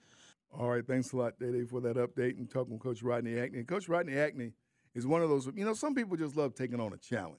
All 0.59 0.69
right, 0.69 0.87
thanks 0.87 1.13
a 1.13 1.17
lot, 1.17 1.39
Day 1.39 1.65
for 1.65 1.81
that 1.81 1.97
update 1.97 2.37
and 2.39 2.51
talking 2.51 2.73
with 2.75 2.83
Coach 2.83 3.03
Rodney 3.03 3.35
Hackney. 3.35 3.63
Coach 3.65 3.89
Rodney 3.89 4.13
Hackney 4.13 4.53
is 4.95 5.07
one 5.07 5.23
of 5.23 5.29
those, 5.29 5.49
you 5.55 5.65
know, 5.65 5.75
some 5.75 5.95
people 5.95 6.17
just 6.17 6.37
love 6.37 6.55
taking 6.55 6.81
on 6.81 6.93
a 6.93 6.97
challenge. 6.97 7.39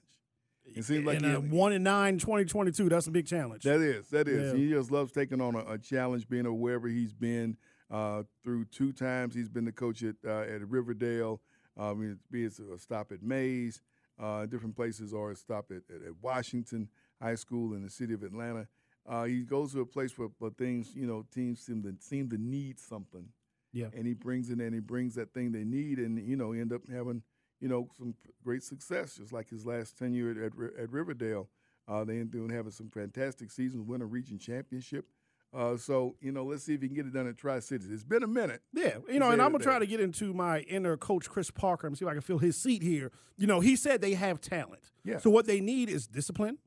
It 0.64 0.84
seems 0.84 1.04
like 1.04 1.18
and, 1.18 1.36
uh, 1.36 1.40
one 1.40 1.72
and 1.72 1.84
nine, 1.84 2.18
2022, 2.18 2.88
that's 2.88 3.08
a 3.08 3.10
big 3.10 3.26
challenge. 3.26 3.64
That 3.64 3.80
is, 3.80 4.08
that 4.10 4.28
is. 4.28 4.52
Yeah. 4.52 4.58
He 4.58 4.70
just 4.70 4.90
loves 4.90 5.12
taking 5.12 5.40
on 5.40 5.56
a, 5.56 5.72
a 5.72 5.78
challenge, 5.78 6.28
being 6.28 6.46
a 6.46 6.52
wherever 6.52 6.88
he's 6.88 7.12
been. 7.12 7.56
Uh, 7.90 8.22
through 8.42 8.64
two 8.66 8.92
times, 8.92 9.34
he's 9.34 9.50
been 9.50 9.66
the 9.66 9.72
coach 9.72 10.02
at 10.02 10.14
uh, 10.26 10.40
at 10.42 10.66
Riverdale. 10.66 11.42
Um, 11.76 12.18
be 12.30 12.44
it 12.44 12.58
a 12.58 12.78
stop 12.78 13.12
at 13.12 13.22
Mays, 13.22 13.82
uh, 14.18 14.46
different 14.46 14.76
places, 14.76 15.12
or 15.12 15.32
a 15.32 15.36
stop 15.36 15.66
at, 15.70 15.82
at, 15.94 16.02
at 16.06 16.12
Washington 16.22 16.88
High 17.20 17.34
School 17.34 17.74
in 17.74 17.82
the 17.82 17.90
city 17.90 18.14
of 18.14 18.22
Atlanta. 18.22 18.66
Uh, 19.08 19.24
he 19.24 19.42
goes 19.42 19.72
to 19.72 19.80
a 19.80 19.86
place 19.86 20.16
where, 20.16 20.28
where 20.38 20.50
things, 20.50 20.94
you 20.94 21.06
know, 21.06 21.24
teams 21.32 21.60
seem 21.60 21.82
to 21.82 21.94
seem 22.00 22.30
to 22.30 22.38
need 22.38 22.78
something. 22.78 23.26
Yeah. 23.72 23.86
And 23.94 24.06
he 24.06 24.14
brings 24.14 24.50
it 24.50 24.60
in, 24.60 24.72
he 24.72 24.80
brings 24.80 25.14
that 25.14 25.32
thing 25.32 25.52
they 25.52 25.64
need, 25.64 25.98
and 25.98 26.18
you 26.18 26.36
know, 26.36 26.52
end 26.52 26.72
up 26.72 26.82
having, 26.90 27.22
you 27.60 27.68
know, 27.68 27.88
some 27.96 28.14
great 28.44 28.62
success, 28.62 29.16
just 29.16 29.32
like 29.32 29.48
his 29.48 29.66
last 29.66 29.98
tenure 29.98 30.30
at 30.30 30.36
at, 30.38 30.82
at 30.84 30.90
Riverdale. 30.90 31.48
Uh, 31.88 32.04
they 32.04 32.18
ended 32.18 32.44
up 32.44 32.50
having 32.50 32.70
some 32.70 32.90
fantastic 32.90 33.50
seasons, 33.50 33.86
win 33.86 34.02
a 34.02 34.06
region 34.06 34.38
championship. 34.38 35.06
Uh, 35.54 35.76
so 35.76 36.16
you 36.20 36.32
know, 36.32 36.44
let's 36.44 36.64
see 36.64 36.74
if 36.74 36.80
he 36.80 36.88
can 36.88 36.94
get 36.94 37.06
it 37.06 37.12
done 37.12 37.26
at 37.26 37.36
Tri 37.36 37.58
Cities. 37.58 37.90
It's 37.90 38.04
been 38.04 38.22
a 38.22 38.28
minute. 38.28 38.62
Yeah, 38.72 38.98
you 39.08 39.18
know, 39.18 39.30
and 39.30 39.42
I'm 39.42 39.52
gonna 39.52 39.64
try 39.64 39.78
to 39.78 39.86
get 39.86 40.00
into 40.00 40.32
my 40.32 40.60
inner 40.60 40.96
coach 40.96 41.28
Chris 41.28 41.50
Parker 41.50 41.86
and 41.86 41.98
see 41.98 42.04
if 42.04 42.08
I 42.10 42.14
can 42.14 42.22
fill 42.22 42.38
his 42.38 42.56
seat 42.56 42.82
here. 42.82 43.10
You 43.36 43.46
know, 43.46 43.60
he 43.60 43.76
said 43.76 44.00
they 44.00 44.14
have 44.14 44.40
talent. 44.40 44.92
Yeah. 45.04 45.18
So 45.18 45.28
what 45.28 45.46
they 45.46 45.60
need 45.60 45.90
is 45.90 46.06
discipline 46.06 46.58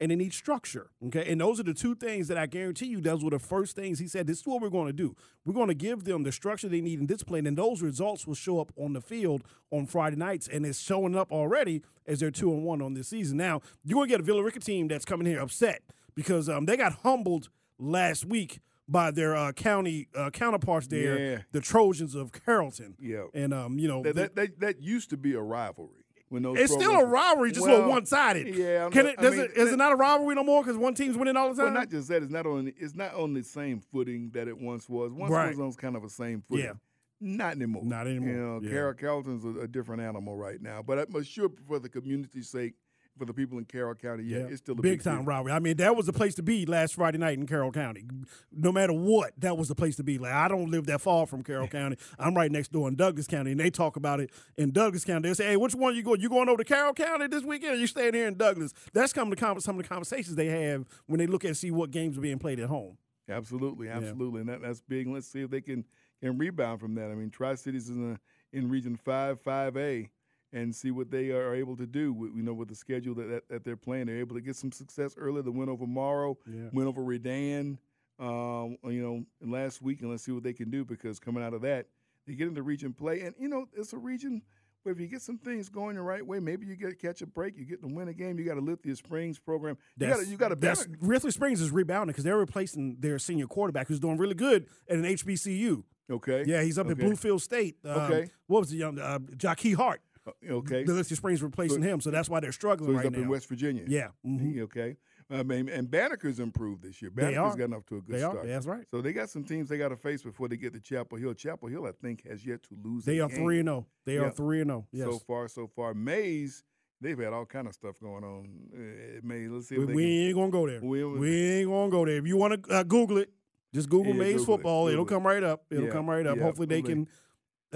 and 0.00 0.10
they 0.10 0.16
need 0.16 0.32
structure. 0.34 0.90
Okay. 1.06 1.24
And 1.30 1.40
those 1.40 1.58
are 1.58 1.62
the 1.62 1.72
two 1.74 1.94
things 1.94 2.28
that 2.28 2.36
I 2.36 2.46
guarantee 2.46 2.86
you 2.86 3.00
those 3.00 3.24
were 3.24 3.30
the 3.30 3.38
first 3.38 3.74
things 3.76 3.98
he 3.98 4.08
said. 4.08 4.26
This 4.26 4.40
is 4.40 4.46
what 4.46 4.60
we're 4.60 4.68
going 4.68 4.88
to 4.88 4.92
do. 4.92 5.16
We're 5.44 5.54
going 5.54 5.68
to 5.68 5.74
give 5.74 6.04
them 6.04 6.22
the 6.22 6.32
structure 6.32 6.68
they 6.68 6.80
need 6.80 6.98
and 6.98 7.08
discipline, 7.08 7.46
and 7.46 7.56
those 7.56 7.80
results 7.82 8.26
will 8.26 8.34
show 8.34 8.60
up 8.60 8.72
on 8.76 8.92
the 8.92 9.00
field 9.00 9.42
on 9.70 9.86
Friday 9.86 10.16
nights, 10.16 10.48
and 10.48 10.66
it's 10.66 10.78
showing 10.80 11.16
up 11.16 11.32
already 11.32 11.82
as 12.06 12.20
they're 12.20 12.30
two 12.30 12.52
and 12.52 12.62
one 12.64 12.82
on 12.82 12.94
this 12.94 13.08
season. 13.08 13.36
Now, 13.38 13.60
you're 13.84 13.96
gonna 13.96 14.08
get 14.08 14.20
a 14.20 14.24
Villa 14.24 14.42
Rica 14.42 14.60
team 14.60 14.88
that's 14.88 15.04
coming 15.04 15.26
here 15.26 15.40
upset 15.40 15.82
because 16.14 16.48
um, 16.48 16.66
they 16.66 16.76
got 16.76 16.92
humbled 17.02 17.48
last 17.78 18.24
week 18.24 18.60
by 18.88 19.10
their 19.10 19.34
uh, 19.34 19.50
county 19.52 20.06
uh, 20.14 20.30
counterparts 20.30 20.86
there, 20.86 21.18
Yeah. 21.18 21.38
the 21.52 21.60
Trojans 21.60 22.14
of 22.14 22.30
Carrollton. 22.32 22.94
Yeah. 23.00 23.24
And 23.34 23.52
um, 23.52 23.78
you 23.78 23.88
know, 23.88 24.02
that, 24.02 24.14
that, 24.14 24.36
that, 24.36 24.60
that 24.60 24.82
used 24.82 25.10
to 25.10 25.16
be 25.16 25.32
a 25.34 25.40
rivalry. 25.42 26.04
When 26.28 26.42
those 26.42 26.58
it's 26.58 26.72
still 26.72 26.90
a 26.96 27.04
rivalry, 27.06 27.52
just 27.52 27.66
a 27.66 27.68
Well, 27.68 27.78
little 27.78 27.90
one 27.92 28.04
sided. 28.06 28.52
Yeah, 28.54 28.86
I'm 28.86 28.90
Can 28.90 29.04
not- 29.06 29.14
it? 29.14 29.20
I 29.20 29.30
mean, 29.30 29.40
it? 29.40 29.50
Is 29.56 29.72
it 29.72 29.76
not 29.76 29.92
a 29.92 29.96
rivalry 29.96 30.34
no 30.34 30.42
more 30.42 30.62
because 30.62 30.76
one 30.76 30.94
team's 30.94 31.16
winning 31.16 31.36
all 31.36 31.50
the 31.54 31.62
time? 31.62 31.72
Well, 31.72 31.82
not 31.82 31.90
just 31.90 32.08
that. 32.08 32.22
It's 32.22 32.32
not 32.32 32.46
on. 32.46 32.72
It's 32.76 32.94
not 32.96 33.14
on 33.14 33.32
the 33.34 33.42
same 33.44 33.80
footing 33.80 34.30
that 34.34 34.48
it 34.48 34.58
once 34.58 34.88
was. 34.88 35.12
Once 35.12 35.30
Right. 35.30 35.46
it 35.46 35.50
was 35.50 35.60
on 35.60 35.72
kind 35.74 35.94
of 35.94 36.02
a 36.02 36.08
same 36.08 36.42
footing. 36.42 36.64
Yeah. 36.64 36.72
Not 37.20 37.54
anymore. 37.54 37.82
Not 37.84 38.06
anymore. 38.08 38.28
You 38.28 38.36
know, 38.36 38.60
Yeah. 38.62 38.70
Carroll 38.70 38.94
Carrollton's 38.94 39.44
a, 39.44 39.60
a 39.60 39.68
different 39.68 40.02
animal 40.02 40.36
right 40.36 40.60
now. 40.60 40.82
But 40.82 40.98
I'm 41.14 41.22
sure 41.22 41.48
for 41.66 41.78
the 41.78 41.88
community's 41.88 42.48
sake, 42.50 42.74
for 43.18 43.24
the 43.24 43.32
people 43.32 43.58
in 43.58 43.64
Carroll 43.64 43.94
County, 43.94 44.24
yeah, 44.24 44.38
it's 44.38 44.58
still 44.58 44.72
a 44.72 44.76
big 44.76 44.98
big, 44.98 45.02
time 45.02 45.18
deal. 45.18 45.26
rivalry. 45.26 45.52
I 45.52 45.58
mean, 45.58 45.76
that 45.78 45.96
was 45.96 46.06
the 46.06 46.12
place 46.12 46.34
to 46.36 46.42
be 46.42 46.66
last 46.66 46.94
Friday 46.94 47.18
night 47.18 47.38
in 47.38 47.46
Carroll 47.46 47.72
County. 47.72 48.04
No 48.52 48.72
matter 48.72 48.92
what, 48.92 49.32
that 49.38 49.56
was 49.56 49.68
the 49.68 49.74
place 49.74 49.96
to 49.96 50.04
be. 50.04 50.18
Like 50.18 50.32
I 50.32 50.48
don't 50.48 50.70
live 50.70 50.86
that 50.86 51.00
far 51.00 51.26
from 51.26 51.42
Carroll 51.42 51.68
County. 51.68 51.96
I'm 52.18 52.34
right 52.34 52.50
next 52.50 52.72
door 52.72 52.88
in 52.88 52.96
Douglas 52.96 53.26
County, 53.26 53.52
and 53.52 53.60
they 53.60 53.70
talk 53.70 53.96
about 53.96 54.20
it 54.20 54.30
in 54.56 54.70
Douglas 54.70 55.04
County. 55.04 55.28
They 55.28 55.34
say, 55.34 55.46
"Hey, 55.46 55.56
which 55.56 55.74
one 55.74 55.94
you 55.94 56.02
going? 56.02 56.20
You 56.20 56.28
going 56.28 56.48
over 56.48 56.58
to 56.58 56.64
Carroll 56.64 56.94
County 56.94 57.26
this 57.26 57.42
weekend? 57.42 57.74
Or 57.74 57.76
you 57.76 57.86
staying 57.86 58.14
here 58.14 58.28
in 58.28 58.34
Douglas?" 58.34 58.72
That's 58.92 59.12
come 59.12 59.30
to 59.30 59.60
some 59.60 59.76
of 59.76 59.82
the 59.82 59.88
conversations 59.88 60.36
they 60.36 60.46
have 60.46 60.86
when 61.06 61.18
they 61.18 61.26
look 61.26 61.44
at 61.44 61.56
see 61.56 61.70
what 61.70 61.90
games 61.90 62.18
are 62.18 62.20
being 62.20 62.38
played 62.38 62.60
at 62.60 62.68
home. 62.68 62.98
Absolutely, 63.28 63.88
absolutely, 63.88 64.40
and 64.40 64.48
that, 64.48 64.62
that's 64.62 64.80
big. 64.82 65.08
Let's 65.08 65.26
see 65.26 65.40
if 65.40 65.50
they 65.50 65.60
can 65.60 65.84
can 66.22 66.38
rebound 66.38 66.80
from 66.80 66.94
that. 66.94 67.10
I 67.10 67.14
mean, 67.14 67.30
Tri 67.30 67.54
Cities 67.56 67.88
is 67.88 67.96
in, 67.96 68.12
a, 68.12 68.56
in 68.56 68.68
Region 68.68 68.96
Five, 68.96 69.40
Five 69.40 69.76
A, 69.76 70.08
and 70.52 70.74
see 70.74 70.90
what 70.90 71.10
they 71.10 71.30
are 71.30 71.54
able 71.54 71.76
to 71.76 71.86
do. 71.86 72.12
with- 72.12 72.34
You 72.34 72.42
know, 72.42 72.54
with 72.54 72.68
the 72.68 72.74
schedule 72.74 73.14
that, 73.16 73.28
that, 73.28 73.48
that 73.48 73.64
they're 73.64 73.76
playing, 73.76 74.06
they're 74.06 74.18
able 74.18 74.36
to 74.36 74.40
get 74.42 74.56
some 74.56 74.72
success 74.72 75.14
early. 75.18 75.42
The 75.42 75.50
win 75.52 75.68
over 75.68 75.86
Morrow, 75.86 76.38
Yeah. 76.46 76.68
win 76.72 76.86
over 76.86 77.02
Redan, 77.02 77.78
um, 78.18 78.78
you 78.84 79.02
know, 79.02 79.24
last 79.40 79.82
week, 79.82 80.00
and 80.00 80.10
let's 80.10 80.22
see 80.24 80.32
what 80.32 80.42
they 80.42 80.52
can 80.54 80.70
do 80.70 80.84
because 80.84 81.18
coming 81.18 81.42
out 81.42 81.52
of 81.54 81.62
that, 81.62 81.86
they 82.26 82.34
get 82.34 82.48
into 82.48 82.62
region 82.62 82.92
play, 82.92 83.20
and 83.20 83.34
you 83.38 83.48
know, 83.48 83.66
it's 83.74 83.92
a 83.92 83.98
region. 83.98 84.42
where 84.82 84.92
if 84.92 85.00
you 85.00 85.08
get 85.08 85.20
some 85.20 85.36
things 85.36 85.68
going 85.68 85.96
the 85.96 86.02
right 86.02 86.24
way, 86.24 86.38
maybe 86.38 86.64
you 86.64 86.76
get 86.76 86.96
catch 87.00 87.20
a 87.20 87.26
break. 87.26 87.56
You 87.58 87.64
get 87.64 87.82
to 87.82 87.88
win 87.88 88.06
a 88.06 88.14
game. 88.14 88.38
You 88.38 88.44
got 88.44 88.56
a 88.56 88.60
Lithia 88.60 88.94
Springs 88.94 89.36
program. 89.36 89.76
You 89.98 90.06
got 90.06 90.20
to 90.20 90.26
you 90.26 90.36
got 90.36 90.48
to 90.50 90.54
that's 90.54 90.86
Rithley 91.02 91.32
Springs 91.32 91.60
is 91.60 91.72
rebounding 91.72 92.12
because 92.12 92.22
they're 92.22 92.38
replacing 92.38 92.96
their 93.00 93.18
senior 93.18 93.48
quarterback 93.48 93.88
who's 93.88 93.98
doing 93.98 94.16
really 94.16 94.36
good 94.36 94.66
at 94.88 94.96
an 94.96 95.04
HBCU. 95.04 95.82
Okay. 96.08 96.44
Yeah, 96.46 96.62
he's 96.62 96.78
up 96.78 96.88
at 96.88 96.96
Bluefield 96.98 97.40
State. 97.40 97.78
Um, 97.84 98.00
Okay. 98.02 98.30
What 98.46 98.60
was 98.60 98.70
the 98.70 98.76
young 98.76 98.96
uh, 99.00 99.18
Jockey 99.36 99.72
Hart? 99.72 100.00
Okay. 100.48 100.84
The 100.84 101.04
Springs 101.04 101.42
replacing 101.42 101.82
So- 101.82 101.88
him, 101.88 102.00
so 102.00 102.10
that's 102.10 102.28
why 102.28 102.40
they're 102.40 102.52
struggling 102.52 102.88
So 102.88 102.92
he's 102.92 102.96
right 102.98 103.06
up 103.06 103.12
now. 103.12 103.22
in 103.22 103.28
West 103.28 103.48
Virginia. 103.48 103.84
Yeah. 103.86 104.08
mhm. 104.26 104.60
Okay. 104.62 104.96
I 105.28 105.42
mean, 105.42 105.68
and 105.68 105.88
Banneker's 105.88 106.38
improved 106.38 106.82
this 106.82 107.02
year. 107.02 107.10
Banneker's 107.10 107.56
gotten 107.56 107.74
off 107.74 107.84
to 107.86 107.96
a 107.96 108.00
good 108.00 108.14
They 108.16 108.22
are. 108.22 108.30
start. 108.32 108.46
That's 108.46 108.66
right. 108.66 108.84
So 108.92 109.00
they 109.00 109.12
got 109.12 109.28
some 109.28 109.42
teams 109.42 109.68
they 109.68 109.76
got 109.78 109.88
to 109.88 109.96
face 109.96 110.22
before 110.22 110.46
they 110.48 110.56
get 110.56 110.72
to 110.74 110.80
Chapel 110.80 111.18
Hill. 111.18 111.34
Chapel 111.34 111.68
Hill, 111.68 111.84
I 111.84 111.90
think, 111.92 112.24
has 112.28 112.46
yet 112.46 112.62
to 112.64 112.76
lose. 112.80 113.04
They 113.04 113.18
are 113.18 113.28
game. 113.28 113.38
three 113.38 113.58
and 113.58 113.66
zero. 113.68 113.86
They 114.04 114.14
Yeah. 114.14 114.20
are 114.26 114.30
three 114.30 114.60
and 114.60 114.68
zero. 114.70 114.86
Yes. 114.92 115.08
So 115.10 115.18
far, 115.18 115.48
so 115.48 115.66
far. 115.66 115.94
Mays, 115.94 116.62
they've 117.00 117.18
had 117.18 117.32
all 117.32 117.44
kind 117.44 117.66
of 117.66 117.74
stuff 117.74 117.98
going 117.98 118.22
on. 118.22 118.48
Uh, 118.72 119.20
Mays, 119.26 119.50
let's 119.50 119.68
see. 119.68 119.78
we 119.78 119.86
we 119.94 120.04
ain't 120.28 120.34
gonna 120.36 120.50
go 120.50 120.66
there. 120.68 120.80
We- 120.80 121.02
We, 121.04 121.36
ain't 121.60 121.68
gonna 121.70 121.90
go 121.90 122.04
there. 122.04 122.18
If 122.18 122.26
you 122.28 122.36
want 122.36 122.62
to 122.64 122.70
uh, 122.72 122.82
Google 122.84 123.18
it, 123.18 123.30
just 123.74 123.88
Google 123.90 124.12
Yeah, 124.14 124.20
Mays 124.20 124.36
Google 124.36 124.46
football. 124.58 124.88
It'll 124.88 125.04
it. 125.04 125.08
come 125.08 125.26
right 125.26 125.42
up. 125.42 125.66
It'll 125.70 125.86
Yeah, 125.86 125.90
come 125.90 126.08
right 126.08 126.24
up. 126.24 126.36
yeah, 126.36 126.42
Hopefully 126.44 126.66
they 126.66 126.82
can. 126.82 127.08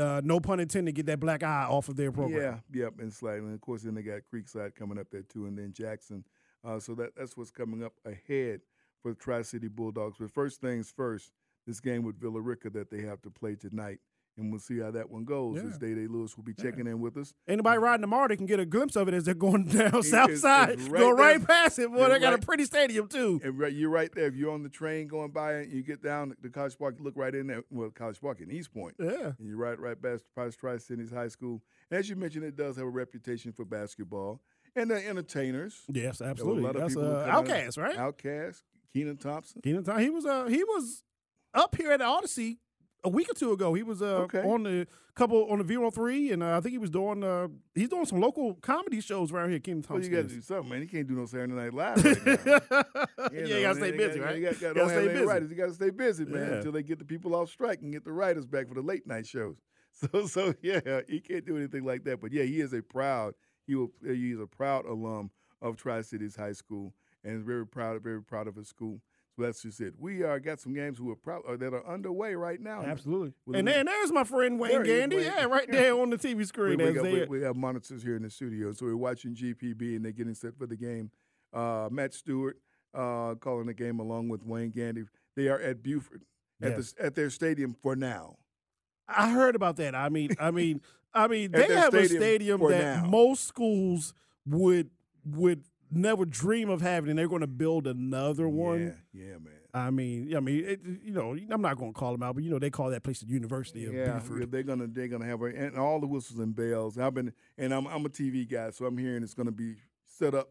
Uh, 0.00 0.20
no 0.24 0.40
pun 0.40 0.60
intended. 0.60 0.94
Get 0.94 1.06
that 1.06 1.20
black 1.20 1.42
eye 1.42 1.66
off 1.68 1.88
of 1.88 1.96
their 1.96 2.10
program. 2.10 2.62
Yeah, 2.72 2.82
yep, 2.84 2.94
and 2.98 3.12
slightly. 3.12 3.40
And 3.46 3.54
of 3.54 3.60
course, 3.60 3.82
then 3.82 3.94
they 3.94 4.02
got 4.02 4.22
Creekside 4.32 4.74
coming 4.74 4.98
up 4.98 5.08
there 5.10 5.22
too, 5.22 5.46
and 5.46 5.58
then 5.58 5.72
Jackson. 5.72 6.24
Uh, 6.64 6.78
so 6.78 6.94
that 6.94 7.14
that's 7.16 7.36
what's 7.36 7.50
coming 7.50 7.84
up 7.84 7.92
ahead 8.04 8.60
for 9.02 9.12
the 9.12 9.14
Tri 9.14 9.42
City 9.42 9.68
Bulldogs. 9.68 10.16
But 10.18 10.30
first 10.30 10.60
things 10.60 10.92
first, 10.94 11.32
this 11.66 11.80
game 11.80 12.02
with 12.02 12.20
Villa 12.20 12.40
Rica 12.40 12.70
that 12.70 12.90
they 12.90 13.02
have 13.02 13.20
to 13.22 13.30
play 13.30 13.54
tonight, 13.54 13.98
and 14.36 14.50
we'll 14.50 14.60
see 14.60 14.78
how 14.78 14.90
that 14.92 15.10
one 15.10 15.24
goes. 15.24 15.56
Yeah. 15.58 15.68
As 15.70 15.78
Day 15.78 15.94
Day 15.94 16.06
Lewis 16.06 16.36
will 16.36 16.44
be 16.44 16.54
checking 16.54 16.86
in 16.86 17.00
with 17.00 17.16
us. 17.16 17.34
Anybody 17.48 17.78
riding 17.78 18.00
tomorrow, 18.02 18.28
they 18.28 18.36
can 18.36 18.46
get 18.46 18.58
a 18.60 18.64
glimpse 18.64 18.96
of 18.96 19.06
it 19.08 19.14
as 19.14 19.24
they're 19.24 19.34
going 19.34 19.64
down 19.68 19.96
It- 19.96 20.04
south 20.04 20.26
it's- 20.30 20.40
side. 20.40 20.70
it's 20.70 20.88
Go 20.88 21.10
right 21.10 21.18
right 21.18 21.38
there. 21.38 21.46
past 21.46 21.78
it. 21.78 21.90
Boy, 21.90 22.04
It's 22.04 22.14
they 22.14 22.18
got 22.20 22.32
right- 22.34 22.42
a 22.42 22.46
pretty 22.46 22.64
stadium 22.64 23.08
too. 23.08 23.40
And 23.44 23.58
right, 23.58 23.72
you're 23.72 23.90
right 23.90 24.10
there. 24.14 24.26
If 24.26 24.34
you're 24.34 24.52
on 24.52 24.62
the 24.62 24.68
train 24.68 25.08
going 25.08 25.30
by 25.30 25.54
and 25.54 25.72
you 25.72 25.82
get 25.82 26.02
down 26.02 26.34
to 26.42 26.48
College 26.50 26.78
Park, 26.78 26.96
look 27.00 27.14
right 27.16 27.34
in 27.34 27.46
there. 27.48 27.62
Well, 27.70 27.90
College 27.90 28.20
Park 28.20 28.40
in 28.40 28.50
East 28.50 28.72
Point. 28.72 28.94
Yeah. 28.98 29.32
And 29.38 29.46
you're 29.48 29.56
right, 29.58 29.78
right 29.78 30.00
past, 30.00 30.24
Price 30.34 30.56
Tri 30.56 30.78
Cities 30.78 31.10
High 31.10 31.28
School. 31.28 31.62
As 31.90 32.08
you 32.08 32.16
mentioned, 32.16 32.44
it 32.44 32.56
does 32.56 32.76
have 32.76 32.86
a 32.86 32.90
reputation 32.90 33.52
for 33.52 33.64
basketball. 33.64 34.40
And 34.76 34.88
they're 34.90 35.06
entertainers. 35.08 35.82
Yes, 35.88 36.22
absolutely. 36.22 36.62
A 36.62 36.66
lot 36.66 36.76
of 36.76 36.82
That's 36.82 36.94
people 36.94 37.14
uh, 37.16 37.26
OutKast, 37.42 37.76
right? 37.76 37.96
OutKast, 37.96 38.62
Kenan 38.94 39.16
Thompson. 39.16 39.60
Kenan 39.62 39.82
Thompson. 39.82 40.04
He 40.04 40.10
was 40.10 40.24
uh 40.24 40.46
he 40.46 40.62
was 40.62 41.02
up 41.52 41.74
here 41.74 41.90
at 41.90 41.98
the 41.98 42.04
Odyssey 42.06 42.60
a 43.04 43.08
week 43.08 43.30
or 43.30 43.34
two 43.34 43.52
ago. 43.52 43.74
He 43.74 43.82
was 43.82 44.02
uh 44.02 44.22
Okay. 44.22 44.40
on 44.42 44.62
the 44.64 44.86
couple 45.14 45.46
on 45.50 45.58
the 45.58 45.64
Vero 45.64 45.90
three, 45.90 46.30
and 46.32 46.42
uh, 46.42 46.56
I 46.56 46.60
think 46.60 46.72
he 46.72 46.78
was 46.78 46.90
doing 46.90 47.22
uh 47.24 47.48
he's 47.74 47.88
doing 47.88 48.04
some 48.06 48.20
local 48.20 48.54
comedy 48.54 49.00
shows 49.00 49.32
around 49.32 49.50
here. 49.50 49.58
Kenan 49.60 49.84
Well, 49.88 50.00
you 50.02 50.08
got 50.10 50.28
to 50.28 50.34
do 50.34 50.40
something, 50.40 50.68
man. 50.70 50.82
He 50.82 50.86
can't 50.88 51.06
do 51.06 51.14
no 51.14 51.26
Saturday 51.26 51.52
Night 51.52 51.74
Live 51.74 52.04
right 52.04 52.16
yeah, 53.32 53.40
you 53.56 53.62
gotta 53.62 53.74
stay 53.78 53.90
busy, 53.92 54.20
right? 54.20 54.36
You 54.36 54.42
got, 54.50 54.60
got, 54.60 54.74
Gotta 54.74 54.88
stay 54.90 55.08
busy. 55.08 55.24
writers. 55.24 55.50
You 55.50 55.56
got 55.56 55.66
to 55.66 55.74
stay 55.74 55.90
busy, 55.90 56.24
man, 56.24 56.48
Yeah. 56.48 56.54
until 56.56 56.72
they 56.72 56.82
get 56.82 56.98
the 56.98 57.04
people 57.04 57.34
off 57.34 57.50
strike 57.50 57.80
and 57.82 57.92
get 57.92 58.04
the 58.04 58.12
writers 58.12 58.46
back 58.46 58.68
for 58.68 58.74
the 58.74 58.82
late 58.82 59.06
night 59.06 59.26
shows. 59.26 59.56
So, 60.12 60.26
so 60.26 60.54
yeah, 60.62 61.00
he 61.08 61.20
can't 61.20 61.44
do 61.44 61.56
anything 61.56 61.84
like 61.84 62.04
that. 62.04 62.20
But 62.20 62.32
yeah, 62.32 62.44
he 62.44 62.60
is 62.60 62.72
a 62.72 62.80
proud. 62.80 63.34
He 63.66 63.74
will. 63.74 63.90
He 64.06 64.30
is 64.30 64.38
a 64.38 64.46
proud 64.46 64.86
alum 64.86 65.30
of 65.60 65.76
Tri 65.76 66.00
Cities 66.02 66.36
High 66.36 66.52
School, 66.52 66.94
and 67.24 67.36
is 67.36 67.42
very 67.42 67.66
proud, 67.66 68.00
very 68.00 68.22
proud 68.22 68.46
of 68.46 68.54
his 68.54 68.68
school. 68.68 69.00
That's 69.40 69.62
just 69.62 69.80
it. 69.80 69.94
We 69.98 70.24
uh, 70.24 70.38
got 70.38 70.60
some 70.60 70.72
games 70.74 70.98
who 70.98 71.10
are 71.10 71.16
prob- 71.16 71.42
uh, 71.48 71.56
that 71.56 71.74
are 71.74 71.86
underway 71.86 72.34
right 72.34 72.60
now. 72.60 72.82
Absolutely. 72.82 73.32
And 73.54 73.66
then 73.66 73.86
there's 73.86 74.12
my 74.12 74.24
friend 74.24 74.58
Wayne 74.60 74.82
Gandy. 74.84 75.16
Wayne. 75.16 75.24
Yeah, 75.26 75.44
right 75.44 75.70
there 75.70 75.94
on 75.94 76.10
the 76.10 76.16
TV 76.18 76.46
screen. 76.48 76.78
we 76.78 76.84
as 76.84 76.94
got- 76.94 77.02
we- 77.04 77.24
we 77.26 77.42
have 77.42 77.56
monitors 77.56 78.02
here 78.02 78.16
in 78.16 78.22
the 78.22 78.30
studio, 78.30 78.72
so 78.72 78.86
we're 78.86 78.96
watching 78.96 79.34
GPB 79.34 79.96
and 79.96 80.04
they're 80.04 80.12
getting 80.12 80.34
set 80.34 80.56
for 80.56 80.66
the 80.66 80.76
game. 80.76 81.10
Uh, 81.52 81.88
Matt 81.90 82.14
Stewart 82.14 82.58
uh, 82.94 83.34
calling 83.36 83.66
the 83.66 83.74
game 83.74 83.98
along 83.98 84.28
with 84.28 84.44
Wayne 84.44 84.70
Gandy. 84.70 85.02
They 85.36 85.48
are 85.48 85.60
at 85.60 85.82
Buford 85.82 86.22
at 86.62 86.72
Yes. 86.72 86.92
the 86.92 87.04
at 87.06 87.14
their 87.14 87.30
stadium 87.30 87.74
for 87.82 87.96
now. 87.96 88.36
I 89.08 89.30
heard 89.30 89.56
about 89.56 89.76
that. 89.76 89.94
I 89.94 90.08
mean, 90.08 90.30
I 90.38 90.50
mean, 90.50 90.80
I 91.12 91.26
mean, 91.26 91.50
they 91.52 91.66
have 91.74 91.92
a 91.94 92.04
stadium 92.04 92.20
stadium 92.22 92.60
that 92.68 93.02
now. 93.02 93.08
most 93.08 93.46
schools 93.48 94.14
would 94.46 94.90
would 95.24 95.64
never 95.90 96.24
dream 96.24 96.68
of 96.70 96.80
having, 96.80 97.10
and 97.10 97.18
they're 97.18 97.28
going 97.28 97.40
to 97.40 97.46
build 97.46 97.86
another 97.86 98.48
one. 98.48 98.94
Yeah, 99.14 99.24
yeah, 99.24 99.32
man. 99.38 99.52
I 99.72 99.90
mean, 99.90 100.34
I 100.36 100.40
mean, 100.40 100.64
it, 100.64 100.80
you 101.04 101.12
know, 101.12 101.36
I'm 101.50 101.62
not 101.62 101.76
going 101.76 101.92
to 101.92 101.98
call 101.98 102.12
them 102.12 102.22
out, 102.22 102.34
but 102.34 102.42
you 102.44 102.50
know, 102.50 102.58
they 102.58 102.70
call 102.70 102.90
that 102.90 103.02
place 103.04 103.20
the 103.20 103.26
University 103.28 103.86
of 103.86 103.94
Yeah, 103.94 104.14
Buford. 104.18 104.40
yeah, 104.40 104.46
they're 104.50 104.62
gonna 104.64 104.86
they're 104.88 105.06
gonna 105.08 105.26
have 105.26 105.42
a, 105.42 105.44
and 105.46 105.76
all 105.78 106.00
the 106.00 106.08
whistles 106.08 106.40
and 106.40 106.54
bells. 106.56 106.98
I've 106.98 107.14
been 107.14 107.32
and 107.56 107.72
I'm 107.72 107.86
I'm 107.86 108.04
a 108.04 108.08
TV 108.08 108.48
guy, 108.50 108.70
so 108.70 108.84
I'm 108.86 108.98
hearing 108.98 109.22
it's 109.22 109.34
gonna 109.34 109.52
be 109.52 109.76
set 110.06 110.34
up 110.34 110.50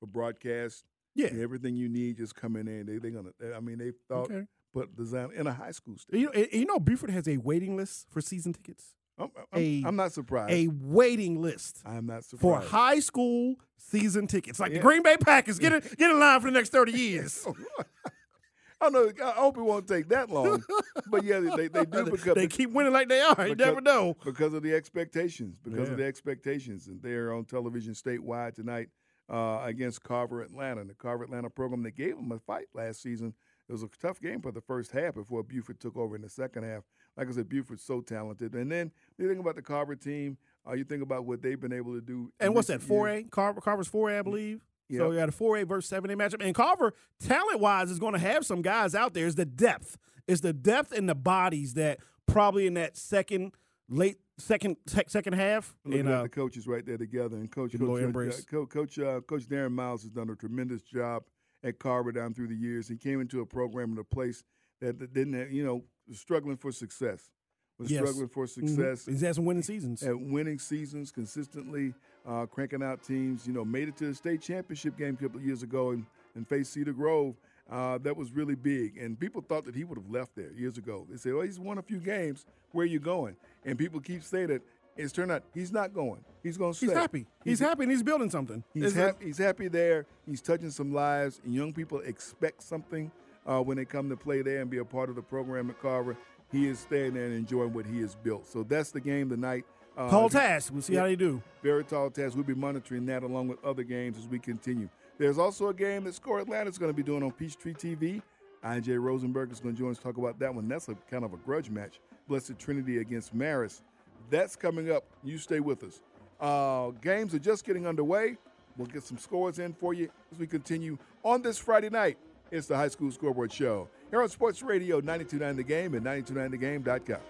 for 0.00 0.06
broadcast. 0.06 0.84
Yeah. 1.14 1.28
everything 1.38 1.76
you 1.76 1.88
need 1.88 2.16
just 2.16 2.34
coming 2.34 2.66
in. 2.66 2.86
They 2.86 2.96
they're 2.98 3.10
gonna. 3.10 3.30
I 3.54 3.60
mean, 3.60 3.78
they 3.78 3.92
thought 4.08 4.30
Okay. 4.30 4.46
put 4.72 4.96
design 4.96 5.28
in 5.36 5.46
a 5.46 5.52
high 5.52 5.70
school 5.72 5.96
stadium. 5.98 6.32
You 6.34 6.40
know, 6.40 6.46
you 6.52 6.64
know, 6.66 6.78
Buford 6.80 7.10
has 7.10 7.28
a 7.28 7.36
waiting 7.36 7.76
list 7.76 8.06
for 8.10 8.20
season 8.22 8.54
tickets. 8.54 8.94
I'm, 9.18 9.30
a, 9.54 9.82
I'm 9.86 9.96
not 9.96 10.12
surprised. 10.12 10.52
A 10.52 10.68
waiting 10.68 11.40
list 11.40 11.80
I'm 11.84 12.06
not 12.06 12.24
surprised. 12.24 12.64
for 12.64 12.70
high 12.70 12.98
school 13.00 13.54
season 13.76 14.26
tickets, 14.26 14.58
like 14.58 14.72
Yeah. 14.72 14.78
the 14.78 14.82
Green 14.82 15.02
Bay 15.02 15.16
Packers. 15.16 15.58
Get 15.58 15.72
in, 15.72 15.80
get 15.98 16.10
in 16.10 16.18
line 16.18 16.40
for 16.40 16.48
the 16.50 16.52
next 16.58 16.70
thirty 16.70 16.92
years. 16.92 17.46
I 18.80 18.90
know. 18.90 19.10
I 19.24 19.30
hope 19.30 19.56
it 19.56 19.62
won't 19.62 19.86
take 19.86 20.08
that 20.08 20.30
long. 20.30 20.62
but 21.06 21.24
yeah, 21.24 21.40
they, 21.40 21.68
they 21.68 21.84
do 21.86 22.04
because 22.10 22.34
they 22.34 22.48
keep 22.48 22.70
winning 22.70 22.92
like 22.92 23.08
they 23.08 23.20
are. 23.20 23.46
You 23.48 23.54
never 23.54 23.80
know. 23.80 24.16
because 24.24 24.52
of 24.52 24.62
the 24.62 24.74
expectations. 24.74 25.58
Because 25.62 25.86
Yeah. 25.88 25.92
of 25.92 25.96
the 25.98 26.04
expectations, 26.04 26.88
and 26.88 27.00
they're 27.00 27.32
on 27.32 27.44
television 27.44 27.94
statewide 27.94 28.54
tonight 28.56 28.88
uh, 29.32 29.60
against 29.64 30.02
Carver 30.02 30.42
Atlanta. 30.42 30.82
And 30.82 30.90
the 30.90 30.94
Carver 30.94 31.24
Atlanta 31.24 31.48
program 31.48 31.82
that 31.84 31.96
gave 31.96 32.16
them 32.16 32.30
a 32.32 32.38
fight 32.40 32.66
last 32.74 33.00
season. 33.00 33.32
It 33.68 33.72
was 33.72 33.82
a 33.82 33.88
tough 34.02 34.20
game 34.20 34.42
for 34.42 34.52
the 34.52 34.60
first 34.60 34.90
half 34.90 35.14
before 35.14 35.42
Buford 35.42 35.80
took 35.80 35.96
over 35.96 36.14
in 36.16 36.20
the 36.22 36.28
second 36.28 36.64
half. 36.64 36.82
Like 37.16 37.28
I 37.28 37.32
said, 37.32 37.48
Buford's 37.48 37.82
so 37.82 38.00
talented. 38.00 38.54
And 38.54 38.70
then 38.70 38.90
you 39.18 39.28
think 39.28 39.40
about 39.40 39.56
the 39.56 39.62
Carver 39.62 39.96
team. 39.96 40.36
Uh, 40.66 40.72
you 40.72 40.84
think 40.84 41.02
about 41.02 41.26
what 41.26 41.42
they've 41.42 41.60
been 41.60 41.72
able 41.72 41.94
to 41.94 42.00
do. 42.00 42.32
And 42.40 42.54
what's 42.54 42.68
that? 42.68 42.82
Four. 42.82 43.08
A 43.08 43.22
Carver, 43.24 43.60
Carver's 43.60 43.88
four 43.88 44.10
A, 44.10 44.18
I 44.18 44.22
believe. 44.22 44.64
So 44.90 45.10
you 45.10 45.18
got 45.18 45.28
a 45.28 45.32
four 45.32 45.56
A 45.56 45.64
versus 45.64 45.88
seven 45.88 46.10
A 46.10 46.16
matchup, 46.16 46.44
and 46.44 46.54
Carver, 46.54 46.92
talent 47.18 47.58
wise, 47.58 47.90
is 47.90 47.98
going 47.98 48.12
to 48.12 48.18
have 48.18 48.44
some 48.46 48.62
guys 48.62 48.94
out 48.94 49.14
there. 49.14 49.26
It's 49.26 49.34
the 49.34 49.44
depth. 49.46 49.96
It's 50.28 50.40
the 50.40 50.52
depth 50.52 50.92
and 50.92 51.08
the 51.08 51.14
bodies 51.14 51.74
that 51.74 52.00
probably 52.26 52.66
in 52.66 52.74
that 52.74 52.96
second, 52.96 53.52
late 53.88 54.18
second, 54.38 54.76
second 54.86 55.32
half. 55.34 55.74
Looking 55.84 56.00
And 56.00 56.08
at 56.10 56.14
uh, 56.14 56.22
the 56.24 56.28
coaches 56.28 56.66
right 56.66 56.84
there 56.84 56.98
together, 56.98 57.36
and 57.36 57.50
coach 57.50 57.72
coach 57.72 57.80
uh, 57.80 58.64
coach 58.66 58.98
uh, 58.98 59.20
coach 59.22 59.48
Darren 59.48 59.72
Miles 59.72 60.02
has 60.02 60.10
done 60.10 60.30
a 60.30 60.36
tremendous 60.36 60.82
job 60.82 61.24
at 61.62 61.78
Carver 61.78 62.12
down 62.12 62.34
through 62.34 62.48
the 62.48 62.56
years. 62.56 62.86
He 62.86 62.96
came 62.96 63.20
into 63.20 63.40
a 63.40 63.46
program 63.46 63.92
in 63.92 63.98
a 63.98 64.04
place 64.04 64.44
that, 64.80 64.98
didn't, 65.12 65.32
have, 65.32 65.50
you 65.50 65.64
know, 65.64 65.84
struggling 66.12 66.56
for 66.56 66.72
success. 66.72 67.30
Was 67.78 67.90
Yes. 67.90 68.02
struggling 68.02 68.28
for 68.28 68.44
Mhm. 68.44 68.48
success. 68.68 69.06
He's 69.06 69.20
had 69.22 69.34
some 69.34 69.44
winning 69.44 69.62
seasons. 69.64 70.02
At 70.04 70.18
winning 70.20 70.58
seasons 70.60 71.10
consistently, 71.10 71.92
uh, 72.24 72.46
cranking 72.46 72.82
out 72.82 73.02
teams. 73.02 73.46
You 73.46 73.52
know, 73.52 73.64
made 73.64 73.88
it 73.88 73.96
to 73.96 74.06
the 74.06 74.14
state 74.14 74.40
championship 74.40 74.96
game 74.96 75.14
a 75.14 75.16
couple 75.22 75.40
of 75.40 75.44
years 75.46 75.62
ago 75.64 75.90
and, 75.90 76.06
and 76.36 76.46
faced 76.48 76.72
Cedar 76.72 76.92
Grove. 76.92 77.34
Uh, 77.68 77.96
that 77.98 78.14
was 78.16 78.30
really 78.32 78.54
big, 78.54 78.98
and 78.98 79.18
people 79.18 79.40
thought 79.40 79.64
that 79.64 79.74
he 79.74 79.84
would 79.84 79.96
have 79.98 80.10
left 80.10 80.36
there 80.36 80.52
years 80.52 80.76
ago. 80.76 81.06
They 81.10 81.16
said, 81.16 81.32
"Oh, 81.32 81.40
he's 81.40 81.58
won 81.58 81.78
a 81.78 81.82
few 81.82 81.98
games. 81.98 82.44
Where 82.72 82.84
are 82.84 82.86
you 82.86 83.00
going?" 83.00 83.36
And 83.64 83.78
people 83.78 84.00
keep 84.00 84.22
saying 84.22 84.48
that. 84.48 84.62
It's 84.96 85.12
turned 85.12 85.32
out 85.32 85.42
he's 85.52 85.72
not 85.72 85.92
going. 85.92 86.24
He's 86.40 86.56
going 86.56 86.70
to 86.72 86.76
stay. 86.76 86.86
he's 86.86 86.94
happy. 86.94 87.26
He's, 87.42 87.58
happy, 87.58 87.82
and 87.82 87.90
he's 87.90 88.04
building 88.04 88.30
something. 88.30 88.62
He's, 88.72 88.94
hap- 88.94 89.20
he's 89.20 89.38
happy 89.38 89.66
there. 89.66 90.06
He's 90.24 90.40
touching 90.40 90.70
some 90.70 90.92
lives, 90.92 91.40
and 91.44 91.52
young 91.52 91.72
people 91.72 91.98
expect 92.02 92.62
something 92.62 93.10
uh, 93.46 93.60
when 93.60 93.76
they 93.76 93.84
come 93.84 94.08
to 94.08 94.16
play 94.16 94.42
there 94.42 94.60
and 94.60 94.70
be 94.70 94.78
a 94.78 94.84
part 94.84 95.08
of 95.08 95.16
the 95.16 95.22
program 95.22 95.70
at 95.70 95.80
Carver. 95.80 96.16
He 96.50 96.68
is 96.68 96.78
staying 96.78 97.14
there 97.14 97.24
and 97.24 97.34
enjoying 97.34 97.72
what 97.72 97.86
he 97.86 98.00
has 98.00 98.14
built. 98.14 98.46
So 98.46 98.62
that's 98.62 98.90
the 98.90 99.00
game 99.00 99.28
tonight. 99.28 99.64
Uh, 99.96 100.10
Tall 100.10 100.28
task. 100.28 100.72
We'll 100.72 100.82
see 100.82 100.94
how 100.94 101.04
they 101.04 101.16
do. 101.16 101.42
Very 101.62 101.84
tall 101.84 102.10
task. 102.10 102.34
We'll 102.34 102.44
be 102.44 102.54
monitoring 102.54 103.06
that 103.06 103.22
along 103.22 103.48
with 103.48 103.64
other 103.64 103.84
games 103.84 104.18
as 104.18 104.26
we 104.26 104.38
continue. 104.38 104.88
There's 105.18 105.38
also 105.38 105.68
a 105.68 105.74
game 105.74 106.04
that 106.04 106.14
Score 106.14 106.40
Atlanta 106.40 106.68
is 106.68 106.78
going 106.78 106.90
to 106.90 106.96
be 106.96 107.02
doing 107.02 107.22
on 107.22 107.30
Peachtree 107.30 107.74
TV. 107.74 108.20
IJ 108.64 109.00
Rosenberg 109.00 109.52
is 109.52 109.60
going 109.60 109.74
to 109.74 109.78
join 109.80 109.90
us 109.90 109.98
to 109.98 110.02
talk 110.02 110.16
about 110.16 110.38
that 110.40 110.52
one. 110.52 110.66
That's 110.66 110.88
a 110.88 110.96
kind 111.10 111.24
of 111.24 111.32
a 111.32 111.36
grudge 111.36 111.70
match. 111.70 112.00
Blessed 112.26 112.58
Trinity 112.58 112.98
against 112.98 113.36
Marist. 113.36 113.82
That's 114.30 114.56
coming 114.56 114.90
up. 114.90 115.04
You 115.22 115.38
stay 115.38 115.60
with 115.60 115.84
us. 115.84 116.00
Uh, 116.40 116.90
games 117.00 117.34
are 117.34 117.38
just 117.38 117.64
getting 117.64 117.86
underway. 117.86 118.36
We'll 118.76 118.86
get 118.88 119.04
some 119.04 119.18
scores 119.18 119.58
in 119.60 119.74
for 119.74 119.94
you 119.94 120.08
as 120.32 120.38
we 120.38 120.46
continue 120.46 120.98
on 121.22 121.42
this 121.42 121.58
Friday 121.58 121.90
night. 121.90 122.18
It's 122.50 122.66
the 122.66 122.76
High 122.76 122.88
School 122.88 123.10
Scoreboard 123.10 123.52
Show 123.52 123.88
here 124.10 124.22
on 124.22 124.28
Sports 124.28 124.62
Radio 124.62 124.96
929 124.96 125.56
The 125.56 125.62
Game 125.62 125.94
and 125.94 126.04
929thegame.com. 126.04 127.20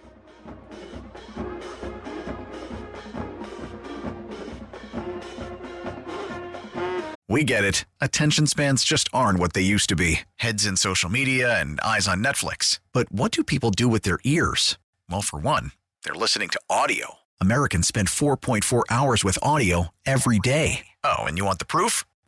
We 7.27 7.43
get 7.43 7.63
it. 7.65 7.85
Attention 7.99 8.45
spans 8.47 8.83
just 8.83 9.09
aren't 9.11 9.39
what 9.39 9.53
they 9.53 9.61
used 9.61 9.89
to 9.89 9.95
be 9.95 10.21
heads 10.35 10.65
in 10.65 10.77
social 10.77 11.09
media 11.09 11.59
and 11.59 11.79
eyes 11.81 12.07
on 12.07 12.23
Netflix. 12.23 12.79
But 12.93 13.11
what 13.11 13.31
do 13.31 13.43
people 13.43 13.71
do 13.71 13.87
with 13.87 14.03
their 14.03 14.19
ears? 14.23 14.77
Well, 15.09 15.21
for 15.21 15.39
one, 15.39 15.71
they're 16.03 16.13
listening 16.13 16.49
to 16.49 16.61
audio. 16.69 17.15
Americans 17.41 17.87
spend 17.87 18.07
4.4 18.09 18.83
hours 18.89 19.23
with 19.23 19.39
audio 19.41 19.89
every 20.05 20.39
day. 20.39 20.85
Oh, 21.03 21.23
and 21.23 21.37
you 21.37 21.45
want 21.45 21.59
the 21.59 21.65
proof? 21.65 22.05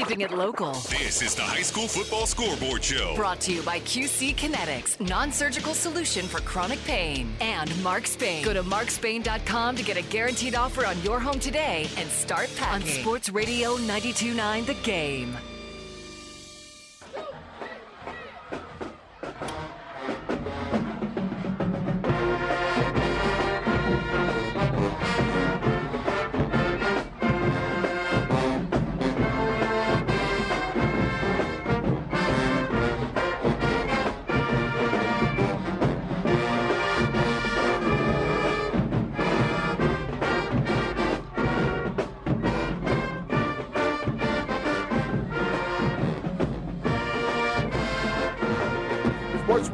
Keeping 0.00 0.22
it 0.22 0.30
local. 0.30 0.72
This 0.88 1.20
is 1.20 1.34
the 1.34 1.42
High 1.42 1.60
School 1.60 1.86
Football 1.86 2.24
Scoreboard 2.26 2.82
Show. 2.82 3.14
Brought 3.16 3.38
to 3.42 3.52
you 3.52 3.60
by 3.60 3.80
QC 3.80 4.34
Kinetics, 4.34 4.98
non-surgical 4.98 5.74
solution 5.74 6.24
for 6.26 6.40
chronic 6.40 6.82
pain, 6.84 7.30
and 7.42 7.70
Mark 7.84 8.06
Spain. 8.06 8.42
Go 8.42 8.54
to 8.54 8.62
markspain.com 8.62 9.76
to 9.76 9.82
get 9.82 9.98
a 9.98 10.02
guaranteed 10.02 10.54
offer 10.54 10.86
on 10.86 10.98
your 11.02 11.20
home 11.20 11.38
today 11.38 11.86
and 11.98 12.08
start 12.08 12.48
packing. 12.56 12.88
On 12.88 12.94
Sports 13.02 13.28
Radio 13.28 13.76
92.9 13.76 14.64
The 14.64 14.74
Game. 14.82 15.36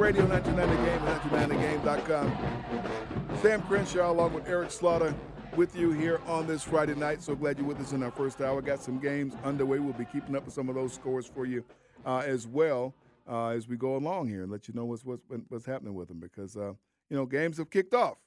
Radio 0.07 0.25
929 0.29 0.71
The 0.71 0.77
Game, 0.87 1.83
929thegame.com. 1.83 3.38
Sam 3.42 3.61
Crenshaw 3.62 4.12
along 4.12 4.35
with 4.35 4.49
Eric 4.49 4.71
Slaughter 4.71 5.12
with 5.57 5.75
you 5.75 5.90
here 5.90 6.21
on 6.29 6.47
this 6.47 6.62
Friday 6.62 6.95
night. 6.95 7.21
So 7.21 7.35
glad 7.35 7.59
you're 7.59 7.66
with 7.66 7.81
us 7.81 7.90
in 7.90 8.05
our 8.05 8.12
first 8.12 8.40
hour. 8.40 8.62
Got 8.62 8.81
some 8.81 9.01
games 9.01 9.35
underway. 9.42 9.81
We'll 9.81 9.95
be 9.95 10.05
keeping 10.05 10.37
up 10.37 10.45
with 10.45 10.55
some 10.55 10.69
of 10.69 10.77
those 10.77 10.92
scores 10.92 11.27
for 11.27 11.45
you 11.45 11.64
uh, 12.05 12.19
as 12.19 12.47
well 12.47 12.95
uh, 13.29 13.49
as 13.49 13.66
we 13.66 13.77
go 13.77 13.97
along 13.97 14.29
here 14.29 14.45
and 14.45 14.53
let 14.53 14.69
you 14.69 14.75
know 14.75 14.85
what's 14.85 15.05
what's, 15.05 15.25
what's 15.49 15.66
happening 15.66 15.97
with 15.97 16.07
them 16.07 16.21
because 16.21 16.57
uh, 16.57 16.75
you 17.11 17.16
know 17.16 17.27
games 17.27 17.59
have 17.59 17.69
kicked 17.69 17.92
off. 17.92 18.19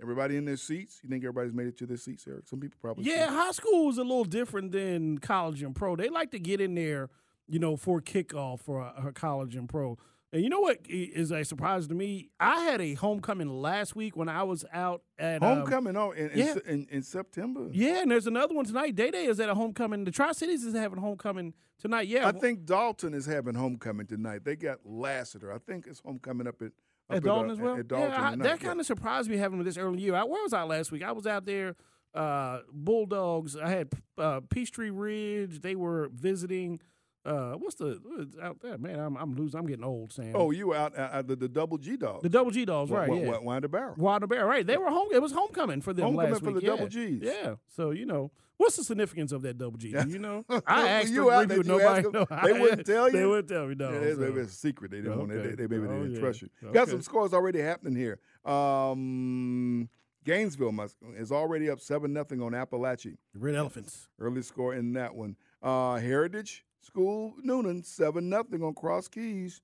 Everybody 0.00 0.36
in 0.36 0.44
their 0.44 0.56
seats. 0.56 1.00
You 1.02 1.10
think 1.10 1.24
everybody's 1.24 1.52
made 1.54 1.66
it 1.66 1.76
to 1.78 1.86
their 1.86 1.96
seats, 1.96 2.24
Eric? 2.28 2.46
Some 2.46 2.60
people 2.60 2.78
probably. 2.80 3.02
Yeah, 3.02 3.32
high 3.32 3.50
school 3.50 3.90
is 3.90 3.98
a 3.98 4.04
little 4.04 4.22
different 4.22 4.70
than 4.70 5.18
college 5.18 5.60
and 5.60 5.74
pro. 5.74 5.96
They 5.96 6.08
like 6.08 6.30
to 6.30 6.38
get 6.38 6.60
in 6.60 6.76
there, 6.76 7.10
you 7.48 7.58
know, 7.58 7.76
for 7.76 8.00
kickoff 8.00 8.60
for 8.60 8.78
a, 8.78 9.08
a 9.08 9.12
college 9.12 9.56
and 9.56 9.68
pro. 9.68 9.98
And 10.30 10.42
you 10.42 10.50
know 10.50 10.60
what 10.60 10.80
is 10.88 11.32
a 11.32 11.42
surprise 11.42 11.86
to 11.88 11.94
me? 11.94 12.28
I 12.38 12.60
had 12.60 12.82
a 12.82 12.94
homecoming 12.94 13.48
last 13.48 13.96
week 13.96 14.14
when 14.14 14.28
I 14.28 14.42
was 14.42 14.64
out 14.74 15.02
at 15.18 15.42
um, 15.42 15.60
Homecoming 15.60 15.96
on 15.96 16.16
in, 16.16 16.30
in, 16.30 16.38
yeah. 16.38 16.54
In, 16.66 16.86
in 16.90 17.02
September. 17.02 17.68
yeah, 17.72 18.02
and 18.02 18.10
there's 18.10 18.26
another 18.26 18.54
one 18.54 18.66
tonight. 18.66 18.94
Day 18.94 19.10
Day 19.10 19.24
is 19.24 19.40
at 19.40 19.48
a 19.48 19.54
homecoming. 19.54 20.04
The 20.04 20.10
Tri 20.10 20.32
Cities 20.32 20.64
is 20.64 20.74
having 20.74 20.98
homecoming 20.98 21.54
tonight. 21.78 22.08
Yeah, 22.08 22.28
I 22.28 22.32
think 22.32 22.66
Dalton 22.66 23.14
is 23.14 23.24
having 23.24 23.54
homecoming 23.54 24.06
tonight. 24.06 24.44
They 24.44 24.54
got 24.54 24.80
Lassiter. 24.84 25.50
I 25.50 25.58
think 25.58 25.86
it's 25.86 26.00
homecoming 26.00 26.46
up 26.46 26.60
at 26.60 26.72
up 27.08 27.16
At 27.16 27.22
Dalton 27.22 27.48
uh, 27.48 27.52
as 27.54 27.58
well. 27.58 27.78
At 27.78 27.88
Dalton 27.88 28.10
yeah, 28.10 28.30
I, 28.30 28.36
that 28.36 28.60
kind 28.60 28.80
of 28.80 28.86
surprised 28.86 29.30
me 29.30 29.38
having 29.38 29.62
this 29.64 29.78
early 29.78 30.00
year. 30.00 30.14
I, 30.14 30.24
where 30.24 30.42
was 30.42 30.52
I 30.52 30.62
last 30.64 30.92
week? 30.92 31.02
I 31.02 31.12
was 31.12 31.26
out 31.26 31.46
there. 31.46 31.74
Uh, 32.14 32.60
Bulldogs. 32.70 33.56
I 33.56 33.68
had 33.68 33.92
uh, 34.18 34.40
Peachtree 34.50 34.90
Ridge. 34.90 35.60
They 35.60 35.74
were 35.74 36.10
visiting. 36.12 36.80
Uh, 37.28 37.52
what's 37.58 37.74
the 37.76 38.00
what's 38.02 38.36
out 38.42 38.58
there? 38.62 38.78
Man, 38.78 38.98
I'm 38.98 39.16
I'm 39.16 39.34
losing. 39.34 39.60
I'm 39.60 39.66
getting 39.66 39.84
old, 39.84 40.12
Sam. 40.12 40.32
Oh, 40.34 40.50
you 40.50 40.68
were 40.68 40.76
out 40.76 40.94
at 40.96 41.12
at 41.12 41.28
the, 41.28 41.36
the 41.36 41.48
double 41.48 41.76
G 41.78 41.96
dogs. 41.96 42.22
the 42.22 42.28
Double 42.28 42.50
G 42.50 42.64
Dogs, 42.64 42.90
right? 42.90 43.08
wa- 43.08 43.16
yeah. 43.16 43.28
wa- 43.30 43.40
Winder 43.40 43.68
Barrow. 43.68 43.94
Wilder 43.98 44.26
Bear, 44.26 44.46
right? 44.46 44.66
They 44.66 44.76
were 44.78 44.88
home. 44.90 45.08
It 45.12 45.20
was 45.20 45.32
homecoming 45.32 45.80
for 45.82 45.92
them 45.92 46.06
Homecoming 46.06 46.32
last 46.32 46.42
for 46.42 46.52
week. 46.52 46.60
the 46.62 46.66
Double. 46.66 46.86
Gs. 46.86 46.94
Yeah. 47.22 47.54
So 47.68 47.90
you 47.90 48.06
know, 48.06 48.30
what's 48.56 48.76
the 48.76 48.84
significance 48.84 49.32
of 49.32 49.42
that 49.42 49.58
double 49.58 49.76
G? 49.78 49.92
Do 49.92 50.08
you 50.08 50.18
know? 50.18 50.44
I 50.66 50.88
asked 50.88 51.10
you 51.12 51.30
out 51.30 51.48
review, 51.48 51.62
there, 51.64 51.74
you 51.76 51.80
ask 51.82 52.04
nobody. 52.04 52.24
them, 52.24 52.26
no, 52.30 52.46
they 52.54 52.60
wouldn't 52.60 52.86
tell 52.86 53.06
you. 53.10 53.12
They 53.18 53.26
wouldn't 53.26 53.48
tell 53.48 53.66
me. 53.66 53.74
No. 53.74 53.90
Yeah, 53.92 53.98
it's, 53.98 54.16
so- 54.18 54.20
maybe 54.24 54.40
it's 54.40 54.52
a 54.52 54.56
secret. 54.56 54.90
They 54.90 54.96
didn't 55.02 55.18
want 55.18 55.30
Okay. 55.32 55.50
to. 55.50 55.56
They, 55.56 55.66
they 55.66 55.76
maybe 55.76 55.92
Oh, 55.92 55.98
didn't 56.02 56.14
yeah. 56.14 56.20
trust 56.20 56.42
you. 56.42 56.48
Got 56.72 56.88
some 56.88 57.02
scores 57.02 57.34
already 57.34 57.60
happening 57.60 57.94
here. 57.96 58.18
Um, 58.44 59.88
Gainesville 60.24 60.72
must, 60.72 60.96
is 61.16 61.32
already 61.32 61.70
up 61.70 61.80
seven 61.80 62.12
nothing 62.12 62.42
on 62.42 62.52
Apalachee. 62.52 63.16
Red 63.34 63.54
Elephants. 63.54 64.08
Early 64.18 64.42
score 64.42 64.74
in 64.74 64.92
that 64.94 65.14
one. 65.14 65.36
Uh, 65.62 65.96
Heritage 65.96 66.64
School 66.88 67.34
Newnan 67.46 67.84
seven 67.84 68.30
nothing 68.30 68.62
on 68.62 68.72
Cross 68.74 69.08
Keys. 69.08 69.60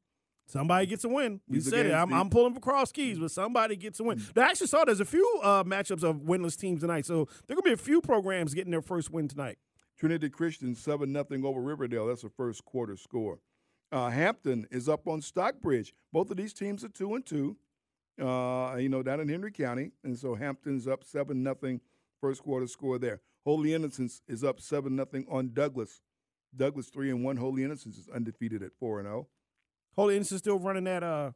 Somebody 0.46 0.84
gets 0.84 1.04
a 1.04 1.08
win. 1.08 1.40
You 1.48 1.62
said 1.62 1.86
it. 1.86 1.94
I'm, 1.94 2.12
I'm 2.12 2.28
pulling 2.28 2.52
for 2.52 2.60
cross 2.60 2.92
keys, 2.92 3.18
but 3.18 3.30
somebody 3.30 3.76
gets 3.76 3.98
a 3.98 4.04
win. 4.04 4.22
I 4.36 4.40
actually 4.40 4.66
saw 4.66 4.84
there's 4.84 5.00
a 5.00 5.06
few 5.06 5.40
uh, 5.42 5.64
matchups 5.64 6.02
of 6.02 6.16
winless 6.16 6.54
teams 6.58 6.82
tonight, 6.82 7.06
so 7.06 7.28
there 7.46 7.56
gonna 7.56 7.62
be 7.62 7.72
a 7.72 7.78
few 7.78 8.02
programs 8.02 8.52
getting 8.52 8.70
their 8.70 8.82
first 8.82 9.10
win 9.10 9.26
tonight. 9.26 9.56
Trinity 9.98 10.28
Christian 10.28 10.74
seven 10.74 11.12
nothing 11.12 11.46
over 11.46 11.62
Riverdale. 11.62 12.06
That's 12.06 12.24
a 12.24 12.28
first 12.28 12.62
quarter 12.66 12.94
score. 12.96 13.38
Uh, 13.90 14.10
Hampton 14.10 14.66
is 14.70 14.86
up 14.86 15.08
on 15.08 15.22
Stockbridge. 15.22 15.94
Both 16.12 16.30
of 16.30 16.36
these 16.36 16.52
teams 16.52 16.84
are 16.84 16.90
two 16.90 17.14
and 17.14 17.24
two. 17.24 17.56
Uh, 18.20 18.76
you 18.78 18.90
know, 18.90 19.02
down 19.02 19.20
in 19.20 19.28
Henry 19.30 19.50
County, 19.50 19.92
and 20.04 20.16
so 20.18 20.34
Hampton's 20.34 20.86
up 20.86 21.04
seven 21.04 21.42
nothing. 21.42 21.80
First 22.20 22.42
quarter 22.42 22.66
score 22.66 22.98
there. 22.98 23.20
Holy 23.44 23.72
Innocents 23.72 24.20
is 24.28 24.44
up 24.44 24.60
seven 24.60 24.94
nothing 24.94 25.26
on 25.30 25.52
Douglas. 25.54 26.02
Douglas 26.56 26.88
three 26.88 27.10
and 27.10 27.24
one. 27.24 27.36
Holy 27.36 27.64
Innocents 27.64 27.98
is 27.98 28.08
undefeated 28.08 28.62
at 28.62 28.72
four 28.78 28.98
and 28.98 29.08
oh. 29.08 29.10
zero. 29.10 29.28
Holy 29.96 30.16
Innocent 30.16 30.40
still 30.40 30.58
running 30.58 30.84
that 30.84 31.02
uh 31.02 31.32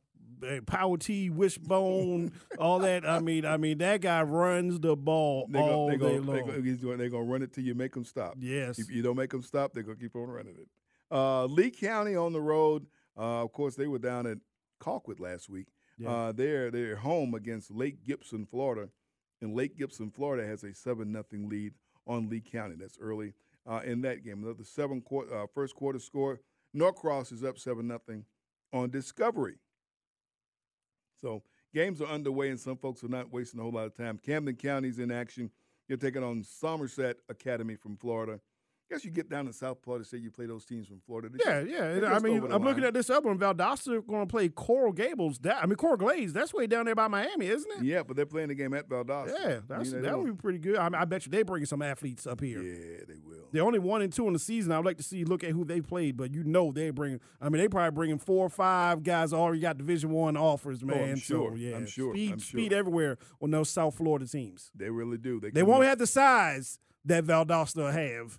power 0.66 0.97
T 0.97 1.31
wishbone, 1.31 2.33
all 2.59 2.81
that. 2.81 3.09
I 3.09 3.21
mean, 3.21 3.45
I 3.45 3.57
mean 3.57 3.79
that 3.79 4.01
guy 4.01 4.23
runs 4.23 4.79
the 4.81 4.97
ball 4.97 5.49
They're 5.51 5.62
gonna, 5.62 5.73
all 5.73 5.89
they 5.89 5.97
day 5.97 5.99
gonna, 5.99 6.21
long. 6.21 6.37
they 6.37 6.41
gonna, 6.43 6.62
he's 6.62 6.79
doing, 6.79 6.99
they're 6.99 7.09
gonna 7.09 7.25
run 7.25 7.43
it 7.43 7.53
till 7.53 7.64
you 7.64 7.75
make 7.75 7.95
them 7.95 8.05
stop. 8.05 8.35
Yes. 8.39 8.79
If 8.79 8.91
you 8.91 9.03
don't 9.03 9.16
make 9.16 9.31
them 9.31 9.43
stop, 9.43 9.73
they're 9.73 9.83
gonna 9.83 9.97
keep 9.97 10.16
on 10.16 10.29
running 10.29 10.57
it. 10.57 10.69
Uh, 11.11 11.47
Lee 11.47 11.71
County 11.71 12.16
on 12.16 12.33
the 12.33 12.41
road. 12.41 12.87
Uh, 13.16 13.43
of 13.43 13.53
course, 13.53 13.75
they 13.75 13.87
were 13.87 13.99
down 13.99 14.27
at 14.27 14.39
Colquitt 14.81 15.21
last 15.21 15.49
week. 15.49 15.66
Yeah. 15.99 16.11
Uh, 16.11 16.33
they're 16.33 16.71
they're 16.71 16.97
home 16.97 17.35
against 17.35 17.71
Lake 17.71 18.05
Gibson, 18.05 18.47
Florida, 18.47 18.89
and 19.41 19.55
Lake 19.55 19.77
Gibson, 19.77 20.11
Florida 20.11 20.47
has 20.47 20.62
a 20.62 20.75
seven 20.75 21.12
nothing 21.12 21.49
lead 21.49 21.75
on 22.07 22.29
Lee 22.29 22.41
County. 22.41 22.77
That's 22.79 22.99
early 23.01 23.33
uh, 23.69 23.81
in 23.85 24.01
that 24.03 24.25
game. 24.25 24.43
Another 24.43 24.64
seven 24.64 25.01
quarter, 25.01 25.43
uh, 25.43 25.47
first 25.55 25.75
quarter 25.75 25.99
score. 25.99 26.41
Norcross 26.75 27.33
is 27.33 27.45
up 27.45 27.59
seven 27.59 27.87
nothing 27.87 28.25
on 28.73 28.91
Discovery. 28.91 29.57
So 31.21 31.43
games 31.75 32.01
are 32.01 32.07
underway, 32.07 32.51
and 32.51 32.61
some 32.61 32.77
folks 32.77 33.03
are 33.05 33.09
not 33.09 33.33
wasting 33.33 33.61
a 33.61 33.62
whole 33.62 33.73
lot 33.73 33.87
of 33.87 33.97
time. 33.97 34.19
Camden 34.19 34.57
County's 34.57 34.99
in 34.99 35.11
action. 35.11 35.51
You're 35.89 35.99
taking 35.99 36.23
on 36.23 36.45
Somerset 36.45 37.16
Academy 37.29 37.77
from 37.77 37.97
Florida. 37.97 38.41
Guess 38.91 39.05
you 39.05 39.11
get 39.11 39.28
down 39.28 39.47
to 39.47 39.53
South 39.53 39.78
Florida, 39.82 40.05
say 40.05 40.18
you 40.18 40.30
play 40.30 40.47
those 40.47 40.64
teams 40.64 40.86
from 40.86 41.01
Florida. 41.07 41.28
Yeah, 41.45 41.61
yeah. 41.61 41.84
And 41.84 42.07
I 42.07 42.18
mean, 42.18 42.51
I'm 42.51 42.62
looking 42.64 42.84
at 42.84 42.95
this 42.95 43.11
other 43.11 43.28
one. 43.28 43.39
Valdosta 43.39 44.07
going 44.07 44.26
to 44.26 44.30
play 44.30 44.49
Coral 44.49 44.93
Gables. 44.93 45.39
That 45.41 45.62
I 45.62 45.66
mean, 45.66 45.76
Coral 45.76 45.97
Glades. 45.97 46.32
That's 46.32 46.55
way 46.55 46.66
down 46.66 46.86
there 46.86 46.95
by 46.95 47.09
Miami, 47.09 47.49
isn't 47.49 47.70
it? 47.78 47.84
Yeah, 47.84 48.03
but 48.03 48.16
they're 48.16 48.26
playing 48.26 48.49
the 48.49 48.55
game 48.55 48.74
at 48.74 48.89
Valdosta. 48.89 49.34
Yeah, 49.39 49.61
that's, 49.68 49.93
that 49.93 50.18
would 50.18 50.26
be 50.36 50.41
pretty 50.41 50.59
good. 50.59 50.76
I, 50.76 50.89
mean, 50.89 50.95
I 51.01 51.05
bet 51.05 51.26
you 51.26 51.32
they 51.32 51.43
bringing 51.43 51.66
some 51.66 51.82
athletes 51.82 52.26
up 52.26 52.41
here. 52.41 52.62
Yeah, 52.62 53.05
they 53.07 53.14
will. 53.24 53.47
They're 53.53 53.64
only 53.64 53.78
one 53.78 54.03
and 54.03 54.12
two 54.12 54.26
in 54.26 54.32
the 54.32 54.39
season. 54.39 54.72
I 54.72 54.78
would 54.78 54.86
like 54.86 54.99
to 54.99 55.03
see 55.03 55.24
look 55.24 55.45
at 55.45 55.51
who 55.51 55.64
they 55.64 55.80
played, 55.80 56.16
but 56.16 56.32
you 56.32 56.45
know 56.45 56.72
they 56.72 56.91
bring. 56.91 57.20
I 57.41 57.49
mean, 57.49 57.61
they 57.61 57.68
probably 57.68 57.91
bringing 57.95 58.18
four 58.18 58.47
or 58.47 58.51
five 58.51 59.03
guys 59.03 59.32
already 59.32 59.61
got 59.61 59.78
Division 59.78 60.11
One 60.11 60.36
offers, 60.36 60.80
Oh, 60.82 60.89
I'm 60.93 61.01
man. 61.01 61.16
sure. 61.16 61.51
So 61.51 61.57
yeah, 61.57 61.76
I'm 61.76 61.86
sure. 61.86 62.14
Speed, 62.14 62.32
I'm 62.32 62.39
speed 62.41 62.72
everywhere 62.72 63.18
on 63.43 63.51
those 63.51 63.68
South 63.70 63.97
Florida 63.97 64.26
teams. 64.26 64.70
They 64.74 64.91
really 64.91 65.18
do. 65.18 65.41
They, 65.41 65.51
They 65.51 65.62
won't 65.62 65.82
in- 65.84 65.89
have 65.91 65.99
the 65.99 66.07
size 66.07 66.78
that 67.05 67.24
Valdosta 67.24 67.93
have, 67.93 68.39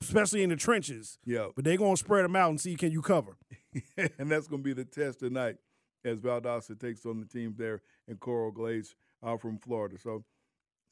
especially 0.00 0.42
in 0.42 0.50
the 0.50 0.56
trenches. 0.56 1.18
Yeah. 1.24 1.48
But 1.54 1.64
they're 1.64 1.76
going 1.76 1.94
to 1.94 2.00
spread 2.00 2.24
them 2.24 2.36
out 2.36 2.50
and 2.50 2.60
see 2.60 2.76
can 2.76 2.92
you 2.92 3.02
cover. 3.02 3.36
and 3.96 4.30
that's 4.30 4.48
going 4.48 4.62
to 4.62 4.64
be 4.64 4.72
the 4.72 4.84
test 4.84 5.20
tonight 5.20 5.56
as 6.04 6.20
Valdosta 6.20 6.78
takes 6.78 7.04
on 7.04 7.20
the 7.20 7.26
team 7.26 7.54
there 7.56 7.82
in 8.06 8.16
Coral 8.16 8.50
Glades 8.50 8.94
uh, 9.22 9.36
from 9.36 9.58
Florida. 9.58 9.96
So 9.98 10.24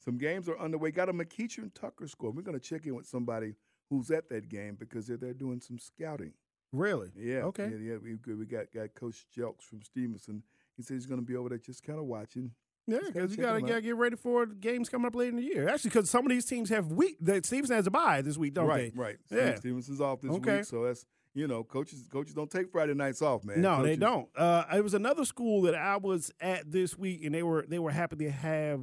some 0.03 0.17
games 0.17 0.47
are 0.49 0.59
underway. 0.59 0.91
Got 0.91 1.09
a 1.09 1.13
McEachern 1.13 1.73
Tucker 1.73 2.07
score. 2.07 2.31
We're 2.31 2.41
going 2.41 2.59
to 2.59 2.65
check 2.65 2.85
in 2.85 2.95
with 2.95 3.07
somebody 3.07 3.55
who's 3.89 4.11
at 4.11 4.29
that 4.29 4.49
game 4.49 4.75
because 4.75 5.07
they're, 5.07 5.17
they're 5.17 5.33
doing 5.33 5.61
some 5.61 5.79
scouting. 5.79 6.33
Really? 6.73 7.09
Yeah. 7.15 7.43
Okay. 7.43 7.69
Yeah, 7.69 7.93
yeah 7.93 7.97
we, 8.01 8.33
we 8.33 8.45
got, 8.45 8.71
got 8.73 8.93
Coach 8.93 9.25
Jelks 9.35 9.63
from 9.63 9.81
Stephenson. 9.81 10.43
He 10.75 10.83
said 10.83 10.95
he's 10.95 11.05
going 11.05 11.21
to 11.21 11.25
be 11.25 11.35
over 11.35 11.49
there 11.49 11.57
just 11.57 11.83
kind 11.83 11.97
of 11.97 12.05
watching. 12.05 12.51
Yeah, 12.87 12.99
because 13.05 13.35
you 13.35 13.43
gotta, 13.43 13.61
gotta 13.61 13.81
get 13.81 13.97
ready 13.97 14.15
for 14.15 14.45
games 14.45 14.87
coming 14.87 15.05
up 15.07 15.13
later 15.15 15.31
in 15.31 15.35
the 15.35 15.43
year. 15.43 15.67
Actually, 15.67 15.89
because 15.89 16.09
some 16.09 16.25
of 16.25 16.29
these 16.29 16.45
teams 16.45 16.69
have 16.69 16.91
week. 16.91 17.17
That 17.19 17.45
Stephenson 17.45 17.75
has 17.75 17.85
a 17.85 17.91
bye 17.91 18.21
this 18.21 18.37
week, 18.37 18.53
don't 18.53 18.67
right, 18.67 18.93
they? 18.95 18.99
right. 19.01 19.17
right. 19.29 19.39
Yeah. 19.39 19.49
Steve 19.55 19.59
Stephenson's 19.59 20.01
off 20.01 20.21
this 20.21 20.31
Okay. 20.31 20.57
week, 20.57 20.65
so 20.65 20.85
that's 20.85 21.05
you 21.33 21.47
know, 21.47 21.63
coaches 21.63 22.07
coaches 22.11 22.33
don't 22.33 22.49
take 22.49 22.71
Friday 22.71 22.93
nights 22.93 23.21
off, 23.21 23.43
man. 23.43 23.61
No, 23.61 23.83
they 23.83 23.95
don't. 23.95 24.27
Uh, 24.35 24.63
it 24.73 24.83
was 24.83 24.93
another 24.93 25.23
school 25.25 25.61
that 25.63 25.75
I 25.75 25.97
was 25.97 26.31
at 26.39 26.71
this 26.71 26.97
week, 26.97 27.23
and 27.25 27.35
they 27.35 27.43
were 27.43 27.65
they 27.67 27.77
were 27.77 27.91
happy 27.91 28.15
to 28.15 28.31
have 28.31 28.81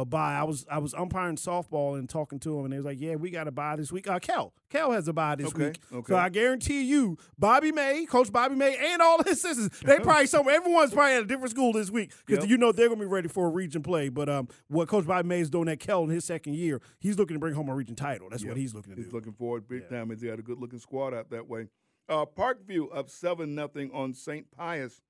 a 0.00 0.04
bye. 0.04 0.34
I 0.34 0.42
was 0.44 0.66
I 0.70 0.78
was 0.78 0.92
umpiring 0.94 1.36
softball 1.36 1.98
and 1.98 2.08
talking 2.08 2.38
to 2.40 2.58
him, 2.58 2.64
and 2.64 2.72
they 2.72 2.76
was 2.78 2.86
like, 2.86 3.00
"Yeah, 3.00 3.14
we 3.14 3.30
got 3.30 3.46
a 3.46 3.52
bye 3.52 3.76
this 3.76 3.92
week." 3.92 4.08
Uh, 4.08 4.18
Cal 4.18 4.52
Cal 4.70 4.90
has 4.92 5.06
a 5.08 5.12
bye 5.12 5.36
this 5.36 5.48
Okay, 5.48 5.66
week, 5.68 5.78
okay. 5.92 6.12
so 6.12 6.16
I 6.16 6.28
guarantee 6.28 6.82
you, 6.82 7.16
Bobby 7.38 7.70
May, 7.72 8.06
Coach 8.06 8.32
Bobby 8.32 8.56
May, 8.56 8.76
and 8.92 9.00
all 9.00 9.22
his 9.22 9.40
sisters, 9.40 9.68
they 9.84 9.98
probably 10.02 10.26
somewhere. 10.26 10.54
Everyone's 10.56 10.92
probably 10.92 11.14
at 11.16 11.22
a 11.22 11.26
different 11.26 11.50
school 11.50 11.72
this 11.72 11.90
week 11.90 12.12
because 12.26 12.42
Yep. 12.44 12.50
you 12.50 12.56
know 12.58 12.72
they're 12.72 12.88
gonna 12.88 13.00
be 13.00 13.06
ready 13.06 13.28
for 13.28 13.46
a 13.46 13.50
region 13.50 13.82
play. 13.82 14.08
But 14.08 14.28
um, 14.28 14.48
what 14.68 14.88
Coach 14.88 15.06
Bobby 15.06 15.28
May 15.28 15.40
is 15.40 15.50
doing 15.50 15.68
at 15.68 15.78
Cal 15.80 16.02
in 16.04 16.10
his 16.10 16.24
second 16.24 16.54
year, 16.56 16.80
he's 16.98 17.18
looking 17.18 17.34
to 17.36 17.40
bring 17.40 17.54
home 17.54 17.68
a 17.68 17.74
region 17.74 17.94
title. 17.96 18.28
That's 18.30 18.42
Yep. 18.42 18.50
what 18.50 18.56
he's 18.58 18.74
looking 18.74 18.92
to 18.94 18.96
He's 18.96 19.08
do. 19.08 19.14
looking 19.16 19.32
forward 19.34 19.68
big 19.68 19.88
time. 19.88 20.10
He's 20.10 20.22
got 20.22 20.38
a 20.38 20.42
good 20.42 20.58
looking 20.58 20.78
squad 20.78 21.14
out 21.14 21.30
that 21.30 21.46
way. 21.48 21.68
Uh, 22.08 22.24
Parkview 22.26 22.88
up 22.92 23.08
seven 23.10 23.54
nothing 23.54 23.90
on 23.92 24.14
St. 24.14 24.50
Pius. 24.50 25.00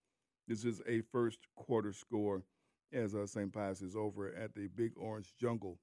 This 0.49 0.65
is 0.65 0.83
a 0.87 1.01
first 1.13 1.39
quarter 1.55 1.93
score 1.93 2.43
as 2.93 3.15
uh, 3.15 3.27
St. 3.27 3.53
Pius 3.53 3.83
is 3.83 3.97
over 3.97 4.35
at 4.35 4.55
the 4.55 4.69
Big 4.69 4.93
Orange 4.97 5.33
Jungle 5.39 5.79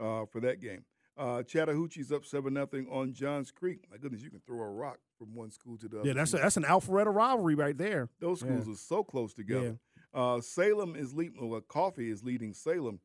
uh, 0.00 0.24
for 0.26 0.40
that 0.40 0.60
game. 0.60 0.84
Uh, 1.16 1.42
Chattahoochee's 1.44 2.10
up 2.10 2.24
seven 2.24 2.54
nothing 2.54 2.88
on 2.90 3.12
Johns 3.12 3.52
Creek. 3.52 3.84
My 3.90 3.96
goodness, 3.98 4.22
you 4.22 4.30
can 4.30 4.40
throw 4.46 4.60
a 4.62 4.68
rock 4.68 4.98
from 5.16 5.34
one 5.34 5.50
school 5.52 5.78
to 5.78 5.88
the 5.88 6.00
other. 6.00 6.08
Yeah, 6.08 6.14
that's 6.14 6.34
a, 6.34 6.38
that's 6.38 6.56
an 6.56 6.64
Alpharetta 6.64 7.14
rivalry 7.14 7.54
right 7.54 7.78
there. 7.78 8.08
Those 8.18 8.42
Yeah. 8.42 8.48
schools 8.60 8.68
are 8.68 8.80
so 8.80 9.04
close 9.04 9.32
together. 9.32 9.78
Uh, 10.12 10.40
Salem 10.40 10.96
is 10.96 11.14
leading. 11.14 11.48
Well, 11.48 11.60
Coffee 11.60 12.10
is 12.10 12.24
leading 12.24 12.52
Salem. 12.52 12.98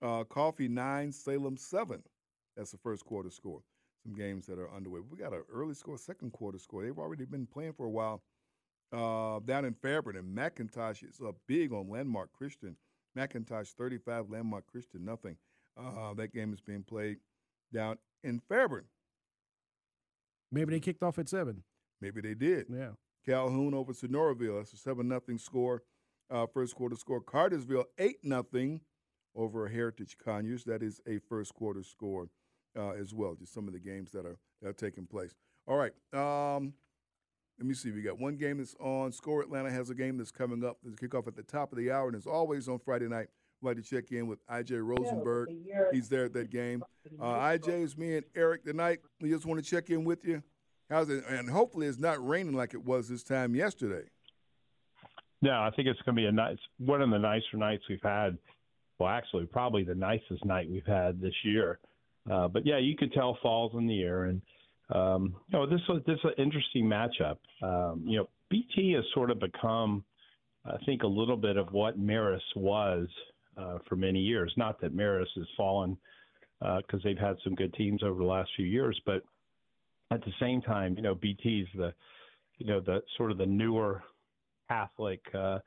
Uh, 0.00 0.24
Coffee 0.24 0.68
nine, 0.68 1.12
Salem 1.12 1.56
seven. 1.58 2.02
That's 2.56 2.70
the 2.70 2.78
first 2.78 3.04
quarter 3.04 3.30
score. 3.30 3.60
Some 4.02 4.14
games 4.14 4.46
that 4.46 4.58
are 4.58 4.74
underway. 4.74 5.00
We 5.00 5.18
got 5.18 5.32
an 5.32 5.42
early 5.52 5.74
score, 5.74 5.96
second 5.98 6.32
quarter 6.32 6.58
score. 6.58 6.82
They've 6.82 6.98
already 6.98 7.24
been 7.26 7.46
playing 7.46 7.74
for 7.74 7.84
a 7.86 7.90
while. 7.90 8.22
Uh, 8.92 9.40
down 9.40 9.64
in 9.64 9.72
Fairburn, 9.72 10.16
and 10.16 10.36
McIntosh 10.36 11.02
is 11.08 11.20
up 11.26 11.36
big 11.48 11.72
on 11.72 11.88
Landmark 11.88 12.30
Christian. 12.32 12.76
McIntosh 13.16 13.72
35, 13.72 14.30
Landmark 14.30 14.66
Christian 14.66 15.04
nothing. 15.04 15.36
Uh, 15.78 16.12
that 16.14 16.32
game 16.32 16.52
is 16.52 16.60
being 16.60 16.82
played 16.82 17.18
down 17.72 17.96
in 18.22 18.40
Fairburn. 18.48 18.84
Maybe 20.50 20.72
they 20.74 20.80
kicked 20.80 21.02
off 21.02 21.18
at 21.18 21.28
seven. 21.28 21.62
Maybe 22.00 22.20
they 22.20 22.34
did. 22.34 22.66
Yeah. 22.68 22.90
Calhoun 23.24 23.74
over 23.74 23.92
Sonoraville. 23.92 24.58
That's 24.58 24.74
a 24.74 24.76
seven 24.76 25.08
nothing 25.08 25.38
score. 25.38 25.82
Uh, 26.30 26.46
first 26.46 26.74
quarter 26.74 26.96
score. 26.96 27.20
Cartersville 27.20 27.86
eight 27.98 28.18
nothing 28.22 28.80
over 29.34 29.68
Heritage 29.68 30.16
Conyers. 30.22 30.64
That 30.64 30.82
is 30.82 31.00
a 31.06 31.18
first 31.28 31.54
quarter 31.54 31.82
score 31.82 32.28
uh, 32.76 32.90
as 32.90 33.14
well. 33.14 33.34
Just 33.34 33.54
some 33.54 33.66
of 33.66 33.72
the 33.72 33.80
games 33.80 34.12
that 34.12 34.26
are 34.26 34.38
that 34.60 34.68
are 34.68 34.74
taking 34.74 35.06
place. 35.06 35.34
All 35.66 35.76
right. 35.76 35.92
Um, 36.12 36.74
let 37.62 37.68
me 37.68 37.74
see. 37.74 37.92
We 37.92 38.02
got 38.02 38.18
one 38.18 38.34
game 38.34 38.58
that's 38.58 38.74
on. 38.80 39.12
Score 39.12 39.40
Atlanta 39.40 39.70
has 39.70 39.88
a 39.88 39.94
game 39.94 40.18
that's 40.18 40.32
coming 40.32 40.64
up. 40.64 40.78
There's 40.82 40.94
a 40.94 40.96
kickoff 40.96 41.28
at 41.28 41.36
the 41.36 41.44
top 41.44 41.70
of 41.70 41.78
the 41.78 41.92
hour, 41.92 42.08
and 42.08 42.16
as 42.16 42.26
always 42.26 42.66
on 42.66 42.80
Friday 42.80 43.06
night, 43.06 43.28
we'd 43.60 43.68
like 43.68 43.76
to 43.76 43.82
check 43.84 44.10
in 44.10 44.26
with 44.26 44.44
IJ 44.48 44.84
Rosenberg. 44.84 45.50
He's 45.92 46.08
there 46.08 46.24
at 46.24 46.32
that 46.32 46.50
game. 46.50 46.82
Uh, 47.20 47.24
IJ 47.24 47.84
is 47.84 47.96
me 47.96 48.16
and 48.16 48.26
Eric 48.34 48.64
tonight. 48.64 48.98
We 49.20 49.30
just 49.30 49.46
want 49.46 49.62
to 49.62 49.70
check 49.70 49.90
in 49.90 50.02
with 50.02 50.24
you. 50.24 50.42
How's 50.90 51.08
it? 51.08 51.22
And 51.28 51.48
hopefully, 51.48 51.86
it's 51.86 52.00
not 52.00 52.26
raining 52.26 52.54
like 52.54 52.74
it 52.74 52.84
was 52.84 53.08
this 53.08 53.22
time 53.22 53.54
yesterday. 53.54 54.08
No, 55.40 55.52
I 55.52 55.70
think 55.76 55.86
it's 55.86 56.00
going 56.02 56.16
to 56.16 56.20
be 56.20 56.26
a 56.26 56.32
nice 56.32 56.58
one 56.78 57.00
of 57.00 57.10
the 57.10 57.18
nicer 57.18 57.56
nights 57.56 57.84
we've 57.88 58.02
had. 58.02 58.38
Well, 58.98 59.08
actually, 59.08 59.46
probably 59.46 59.84
the 59.84 59.94
nicest 59.94 60.44
night 60.44 60.68
we've 60.68 60.84
had 60.84 61.20
this 61.20 61.34
year. 61.44 61.78
Uh, 62.28 62.48
but 62.48 62.66
yeah, 62.66 62.78
you 62.78 62.96
could 62.96 63.12
tell 63.12 63.38
falls 63.40 63.72
in 63.74 63.86
the 63.86 64.02
air, 64.02 64.24
and 64.24 64.42
um, 64.94 65.34
you 65.48 65.58
know 65.58 65.66
this 65.66 65.80
was 65.88 66.02
this 66.06 66.18
is 66.18 66.24
an 66.36 66.44
interesting 66.44 66.84
matchup. 66.84 67.38
Um, 67.62 68.02
you 68.06 68.18
know, 68.18 68.28
BT 68.50 68.92
has 68.92 69.04
sort 69.14 69.30
of 69.30 69.40
become, 69.40 70.04
I 70.64 70.76
think, 70.84 71.02
a 71.02 71.06
little 71.06 71.36
bit 71.36 71.56
of 71.56 71.72
what 71.72 71.98
Marist 71.98 72.40
was 72.56 73.08
uh, 73.56 73.78
for 73.88 73.96
many 73.96 74.20
years. 74.20 74.52
Not 74.56 74.80
that 74.80 74.94
Marist 74.96 75.34
has 75.36 75.46
fallen 75.56 75.96
because 76.60 77.00
uh, 77.00 77.04
they've 77.04 77.18
had 77.18 77.36
some 77.42 77.54
good 77.54 77.74
teams 77.74 78.02
over 78.02 78.18
the 78.18 78.26
last 78.26 78.50
few 78.56 78.66
years, 78.66 79.00
but 79.04 79.22
at 80.12 80.20
the 80.24 80.32
same 80.38 80.62
time, 80.62 80.94
you 80.96 81.02
know, 81.02 81.14
BT's 81.14 81.68
the, 81.74 81.92
you 82.58 82.66
know, 82.66 82.80
the 82.80 83.02
sort 83.16 83.32
of 83.32 83.38
the 83.38 83.46
newer 83.46 84.02
Catholic 84.68 85.20
uh, 85.34 85.58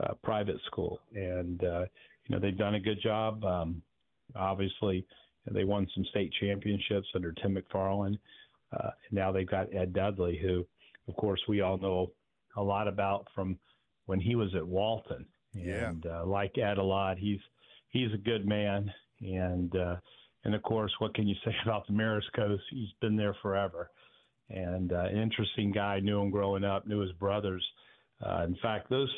uh, 0.00 0.14
private 0.22 0.56
school, 0.66 1.00
and 1.14 1.62
uh, 1.64 1.84
you 2.26 2.34
know 2.34 2.38
they've 2.38 2.58
done 2.58 2.74
a 2.74 2.80
good 2.80 3.00
job. 3.02 3.44
Um, 3.44 3.82
obviously, 4.36 5.06
they 5.50 5.64
won 5.64 5.86
some 5.94 6.04
state 6.10 6.32
championships 6.40 7.06
under 7.14 7.32
Tim 7.32 7.56
McFarland. 7.56 8.18
Uh, 8.74 8.90
and 9.08 9.12
now 9.12 9.32
they've 9.32 9.48
got 9.48 9.74
Ed 9.74 9.92
Dudley, 9.92 10.38
who, 10.40 10.66
of 11.08 11.16
course, 11.16 11.40
we 11.48 11.60
all 11.60 11.78
know 11.78 12.12
a 12.56 12.62
lot 12.62 12.88
about 12.88 13.26
from 13.34 13.58
when 14.06 14.20
he 14.20 14.34
was 14.34 14.54
at 14.54 14.66
Walton. 14.66 15.26
Yeah. 15.54 15.90
And 15.90 16.06
uh, 16.06 16.26
like 16.26 16.58
Ed 16.58 16.78
a 16.78 16.82
lot, 16.82 17.18
he's 17.18 17.40
he's 17.90 18.12
a 18.12 18.18
good 18.18 18.46
man, 18.46 18.92
and 19.20 19.74
uh, 19.76 19.96
and 20.44 20.54
of 20.54 20.62
course, 20.62 20.92
what 20.98 21.14
can 21.14 21.28
you 21.28 21.36
say 21.44 21.54
about 21.64 21.86
the 21.86 21.92
Marist 21.92 22.32
Coast? 22.34 22.62
He's 22.70 22.88
been 23.00 23.16
there 23.16 23.36
forever, 23.40 23.90
and 24.50 24.92
uh, 24.92 25.06
an 25.10 25.16
interesting 25.16 25.70
guy. 25.72 26.00
Knew 26.00 26.20
him 26.20 26.30
growing 26.30 26.64
up. 26.64 26.86
Knew 26.86 27.00
his 27.00 27.12
brothers. 27.12 27.64
Uh, 28.24 28.44
in 28.44 28.56
fact, 28.62 28.90
those 28.90 29.10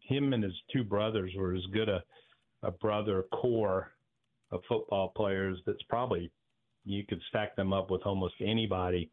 him 0.00 0.32
and 0.32 0.42
his 0.42 0.52
two 0.72 0.84
brothers 0.84 1.32
were 1.36 1.54
as 1.54 1.62
good 1.72 1.88
a, 1.88 2.02
a 2.62 2.70
brother 2.70 3.24
core 3.32 3.92
of 4.50 4.60
football 4.68 5.12
players 5.16 5.58
that's 5.66 5.82
probably 5.88 6.30
you 6.84 7.04
could 7.06 7.20
stack 7.28 7.56
them 7.56 7.72
up 7.72 7.90
with 7.90 8.02
almost 8.04 8.34
anybody. 8.40 9.10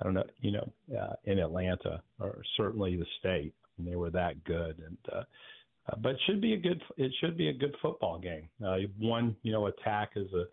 I 0.00 0.04
don't 0.04 0.14
know, 0.14 0.24
you 0.40 0.52
know, 0.52 0.72
uh, 0.98 1.14
in 1.24 1.38
Atlanta 1.38 2.02
or 2.18 2.42
certainly 2.56 2.96
the 2.96 3.06
state. 3.20 3.54
And 3.78 3.86
they 3.86 3.96
were 3.96 4.10
that 4.10 4.44
good, 4.44 4.82
and 4.86 4.98
uh, 5.10 5.22
uh, 5.88 5.96
but 6.02 6.10
it 6.10 6.20
should 6.26 6.40
be 6.40 6.52
a 6.52 6.58
good. 6.58 6.80
It 6.98 7.10
should 7.20 7.38
be 7.38 7.48
a 7.48 7.52
good 7.52 7.74
football 7.80 8.18
game. 8.18 8.48
Uh, 8.64 8.76
one, 8.98 9.34
you 9.42 9.50
know, 9.50 9.66
attack 9.66 10.10
is 10.14 10.30
a 10.34 10.44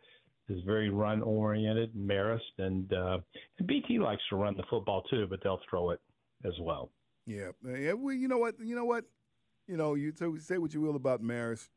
is 0.52 0.64
very 0.66 0.90
run 0.90 1.22
oriented, 1.22 1.94
Marist, 1.94 2.40
and, 2.58 2.92
uh, 2.92 3.20
and 3.60 3.68
BT 3.68 4.00
likes 4.00 4.22
to 4.30 4.36
run 4.36 4.58
the 4.58 4.64
football 4.70 5.04
too, 5.04 5.28
but 5.30 5.40
they'll 5.44 5.62
throw 5.70 5.92
it 5.92 6.02
as 6.44 6.54
well. 6.60 6.90
Yeah, 7.26 7.50
yeah. 7.64 7.94
Well, 7.94 8.16
you 8.16 8.28
know 8.28 8.40
what? 8.40 8.56
You 8.60 8.76
know 8.76 8.86
what? 8.86 9.06
You 9.68 9.78
know, 9.78 9.94
you 9.94 10.12
say 10.40 10.58
what 10.58 10.74
you 10.74 10.82
will 10.82 10.96
about 10.96 11.22
Marist, 11.22 11.70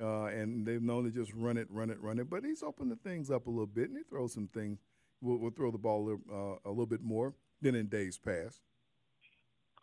uh, 0.00 0.26
and 0.26 0.66
they've 0.66 0.82
known 0.82 1.04
to 1.04 1.10
just 1.10 1.32
run 1.34 1.56
it, 1.56 1.66
run 1.70 1.90
it, 1.90 2.00
run 2.00 2.18
it. 2.18 2.30
But 2.30 2.44
he's 2.44 2.62
opened 2.62 2.90
the 2.90 2.96
things 2.96 3.30
up 3.30 3.46
a 3.46 3.50
little 3.50 3.66
bit, 3.66 3.88
and 3.88 3.96
he 3.96 4.04
throws 4.04 4.34
some 4.34 4.48
things. 4.52 4.78
We'll, 5.20 5.38
we'll 5.38 5.50
throw 5.50 5.70
the 5.70 5.78
ball 5.78 6.02
a 6.02 6.04
little, 6.04 6.20
uh, 6.30 6.68
a 6.68 6.70
little 6.70 6.86
bit 6.86 7.02
more 7.02 7.34
than 7.60 7.74
in 7.74 7.86
days 7.86 8.18
past. 8.18 8.60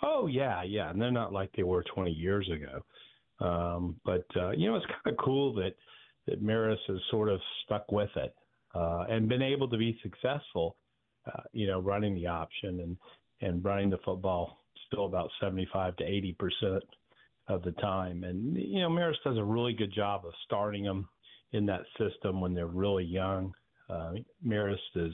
Oh 0.01 0.28
yeah, 0.28 0.63
yeah, 0.63 0.89
and 0.89 1.01
they're 1.01 1.11
not 1.11 1.34
like 1.34 1.51
they 1.55 1.63
were 1.63 1.84
20 1.84 2.11
years 2.11 2.49
ago. 2.49 3.45
Um, 3.45 3.99
but 4.05 4.26
uh, 4.36 4.51
you 4.51 4.70
know, 4.70 4.76
it's 4.78 4.86
kind 4.86 5.18
of 5.18 5.24
cool 5.24 5.53
that 5.55 5.76
that 6.28 6.43
Marist 6.43 6.78
has 6.88 6.97
sort 7.11 7.30
of 7.30 7.39
stuck 7.63 7.91
with 7.91 8.09
it 8.16 8.34
uh, 8.74 9.05
and 9.09 9.30
been 9.30 9.41
able 9.41 9.70
to 9.70 9.78
be 9.78 9.97
successful. 10.01 10.78
Uh, 11.28 11.41
you 11.53 11.68
know, 11.68 11.80
running 11.80 12.16
the 12.16 12.28
option 12.28 12.80
and 12.82 12.97
and 13.41 13.63
running 13.63 13.89
the 13.89 13.97
football 14.05 14.59
still 14.88 15.05
about 15.05 15.30
75 15.41 15.95
to 15.97 16.03
80 16.03 16.34
percent 16.34 16.84
of 17.48 17.64
the 17.64 17.72
time. 17.74 18.24
And 18.24 18.56
you 18.56 18.82
know, 18.82 18.89
Marist 18.89 19.24
does 19.24 19.38
a 19.38 19.43
really 19.43 19.74
good 19.74 19.93
job 19.93 20.26
of 20.26 20.34
starting 20.46 20.84
them 20.84 21.08
in 21.52 21.66
that 21.68 21.82
system 21.98 22.41
when 22.41 22.54
they're 22.54 22.68
really 22.68 23.04
young. 23.04 23.54
Uh, 23.89 24.14
Marist 24.46 24.78
is, 24.96 25.14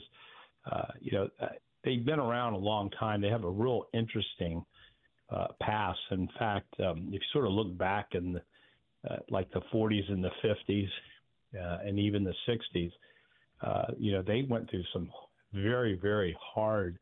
uh, 0.70 0.88
you 1.00 1.12
know, 1.12 1.28
uh, 1.40 1.48
they've 1.84 2.04
been 2.04 2.20
around 2.20 2.54
a 2.54 2.58
long 2.58 2.90
time. 2.90 3.20
They 3.20 3.28
have 3.28 3.44
a 3.44 3.50
real 3.50 3.86
interesting 3.92 4.64
uh, 5.30 5.48
pass. 5.60 5.96
In 6.10 6.28
fact, 6.38 6.68
um, 6.80 7.08
if 7.08 7.14
you 7.14 7.20
sort 7.32 7.46
of 7.46 7.52
look 7.52 7.76
back 7.76 8.08
in 8.12 8.34
the, 8.34 8.42
uh, 9.08 9.16
like 9.30 9.50
the 9.52 9.62
40s 9.72 10.10
and 10.10 10.24
the 10.24 10.30
50s, 10.44 10.88
uh, 11.60 11.78
and 11.84 11.98
even 11.98 12.24
the 12.24 12.34
60s, 12.48 12.92
uh, 13.62 13.92
you 13.98 14.12
know, 14.12 14.22
they 14.22 14.42
went 14.48 14.70
through 14.70 14.84
some 14.92 15.10
very, 15.52 15.98
very 16.00 16.36
hard 16.40 16.98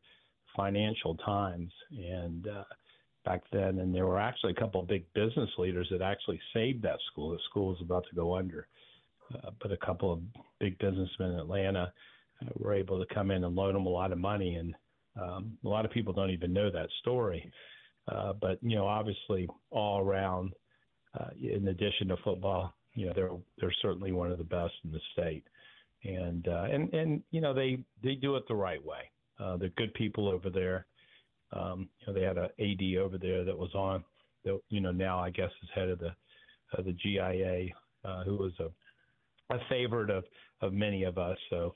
financial 0.55 1.15
times, 1.15 1.71
and 1.91 2.47
uh, 2.47 2.63
back 3.23 3.41
then, 3.51 3.79
and 3.79 3.93
there 3.93 4.07
were 4.07 4.19
actually 4.19 4.53
a 4.53 4.59
couple 4.59 4.81
of 4.81 4.87
big 4.87 5.05
business 5.13 5.49
leaders 5.57 5.87
that 5.91 6.01
actually 6.01 6.39
saved 6.53 6.81
that 6.83 6.99
school. 7.11 7.31
The 7.31 7.39
school 7.49 7.69
was 7.69 7.81
about 7.81 8.05
to 8.09 8.15
go 8.15 8.35
under, 8.35 8.67
uh, 9.33 9.51
but 9.61 9.71
a 9.71 9.77
couple 9.77 10.11
of 10.11 10.19
big 10.59 10.77
businessmen 10.79 11.31
in 11.31 11.39
Atlanta 11.39 11.93
uh, 12.41 12.49
were 12.57 12.73
able 12.73 13.03
to 13.03 13.13
come 13.13 13.31
in 13.31 13.43
and 13.43 13.55
loan 13.55 13.73
them 13.73 13.85
a 13.85 13.89
lot 13.89 14.11
of 14.11 14.17
money, 14.17 14.55
and 14.55 14.75
um, 15.21 15.57
a 15.63 15.67
lot 15.67 15.85
of 15.85 15.91
people 15.91 16.13
don't 16.13 16.31
even 16.31 16.53
know 16.53 16.71
that 16.71 16.89
story. 17.01 17.51
Uh, 18.07 18.33
but 18.33 18.57
you 18.61 18.75
know, 18.75 18.87
obviously, 18.87 19.47
all 19.69 20.01
around, 20.01 20.53
uh, 21.19 21.29
in 21.39 21.67
addition 21.67 22.07
to 22.07 22.17
football, 22.23 22.73
you 22.95 23.05
know, 23.05 23.13
they're 23.15 23.31
they're 23.59 23.75
certainly 23.81 24.11
one 24.11 24.31
of 24.31 24.37
the 24.37 24.43
best 24.43 24.73
in 24.83 24.91
the 24.91 24.99
state, 25.13 25.43
and 26.03 26.47
uh, 26.47 26.65
and 26.71 26.93
and 26.93 27.21
you 27.31 27.41
know, 27.41 27.53
they 27.53 27.83
they 28.03 28.15
do 28.15 28.35
it 28.35 28.47
the 28.47 28.55
right 28.55 28.83
way. 28.83 29.11
Uh, 29.39 29.57
they're 29.57 29.69
good 29.69 29.93
people 29.93 30.27
over 30.27 30.49
there. 30.49 30.85
Um, 31.53 31.89
you 31.99 32.07
know, 32.07 32.19
they 32.19 32.25
had 32.25 32.37
a 32.37 32.49
AD 32.59 32.97
over 32.97 33.17
there 33.17 33.43
that 33.43 33.57
was 33.57 33.73
on, 33.75 34.03
that, 34.45 34.59
you 34.69 34.81
know, 34.81 34.91
now 34.91 35.19
I 35.19 35.29
guess 35.29 35.49
is 35.61 35.69
head 35.75 35.89
of 35.89 35.99
the 35.99 36.11
uh, 36.77 36.81
the 36.81 36.93
GIA, 36.93 37.67
uh, 38.05 38.23
who 38.23 38.37
was 38.37 38.53
a 38.59 38.69
a 39.53 39.59
favorite 39.69 40.09
of 40.09 40.23
of 40.61 40.73
many 40.73 41.03
of 41.03 41.17
us. 41.17 41.37
So, 41.49 41.73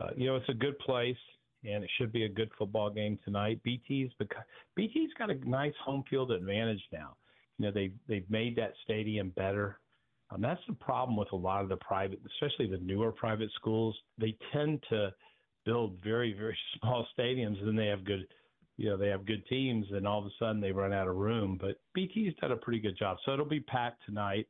uh, 0.00 0.10
you 0.16 0.26
know, 0.26 0.36
it's 0.36 0.48
a 0.48 0.54
good 0.54 0.78
place, 0.78 1.16
and 1.64 1.84
it 1.84 1.90
should 1.98 2.12
be 2.12 2.24
a 2.24 2.28
good 2.28 2.50
football 2.58 2.90
game 2.90 3.18
tonight. 3.24 3.60
BT's 3.64 4.12
because 4.18 4.42
BT's 4.76 5.12
got 5.18 5.30
a 5.30 5.48
nice 5.48 5.74
home 5.84 6.04
field 6.08 6.30
advantage 6.30 6.82
now. 6.92 7.16
You 7.58 7.66
know, 7.66 7.72
they 7.72 7.92
they've 8.08 8.28
made 8.30 8.56
that 8.56 8.72
stadium 8.84 9.30
better. 9.30 9.78
Um, 10.30 10.40
that's 10.40 10.60
the 10.68 10.74
problem 10.74 11.16
with 11.16 11.32
a 11.32 11.36
lot 11.36 11.62
of 11.62 11.68
the 11.68 11.76
private, 11.76 12.20
especially 12.34 12.66
the 12.66 12.78
newer 12.78 13.12
private 13.12 13.50
schools. 13.54 13.96
They 14.18 14.36
tend 14.52 14.82
to 14.90 15.12
build 15.64 15.98
very 16.02 16.32
very 16.32 16.56
small 16.80 17.06
stadiums, 17.18 17.58
and 17.58 17.68
then 17.68 17.76
they 17.76 17.86
have 17.86 18.04
good 18.04 18.26
you 18.78 18.88
know 18.88 18.96
they 18.96 19.08
have 19.08 19.26
good 19.26 19.44
teams, 19.46 19.86
and 19.90 20.06
all 20.06 20.20
of 20.20 20.26
a 20.26 20.30
sudden 20.38 20.60
they 20.60 20.72
run 20.72 20.92
out 20.92 21.08
of 21.08 21.16
room. 21.16 21.58
But 21.60 21.80
BT's 21.94 22.34
done 22.40 22.52
a 22.52 22.56
pretty 22.56 22.78
good 22.78 22.96
job, 22.96 23.18
so 23.24 23.32
it'll 23.34 23.44
be 23.44 23.60
packed 23.60 24.06
tonight. 24.06 24.46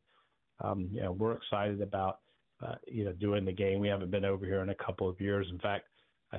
Um, 0.63 0.89
you 0.93 1.03
know, 1.03 1.13
we're 1.13 1.33
excited 1.33 1.81
about 1.81 2.21
uh, 2.65 2.75
you 2.87 3.05
know 3.05 3.13
doing 3.13 3.45
the 3.45 3.53
game. 3.53 3.81
We 3.81 3.89
haven't 3.89 4.11
been 4.11 4.27
over 4.27 4.45
here 4.45 4.61
in 4.61 4.69
a 4.69 4.75
couple 4.75 5.09
of 5.09 5.19
years. 5.21 5.49
In 5.51 5.59
fact, 5.59 5.87
I, 6.33 6.39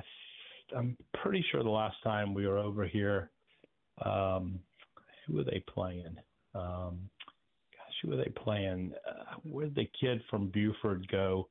I'm 0.74 0.96
pretty 1.20 1.44
sure 1.50 1.64
the 1.64 1.68
last 1.68 1.96
time 2.04 2.32
we 2.32 2.46
were 2.46 2.58
over 2.58 2.86
here, 2.86 3.30
um, 4.04 4.60
who 5.26 5.34
were 5.34 5.44
they 5.44 5.62
playing? 5.68 6.16
Um, 6.54 7.10
gosh, 7.72 7.94
who 8.02 8.10
were 8.10 8.16
they 8.16 8.30
playing? 8.36 8.92
Uh, 9.08 9.34
where 9.42 9.66
did 9.66 9.74
the 9.74 9.90
kid 10.00 10.22
from 10.30 10.48
Buford 10.48 11.08
go 11.10 11.48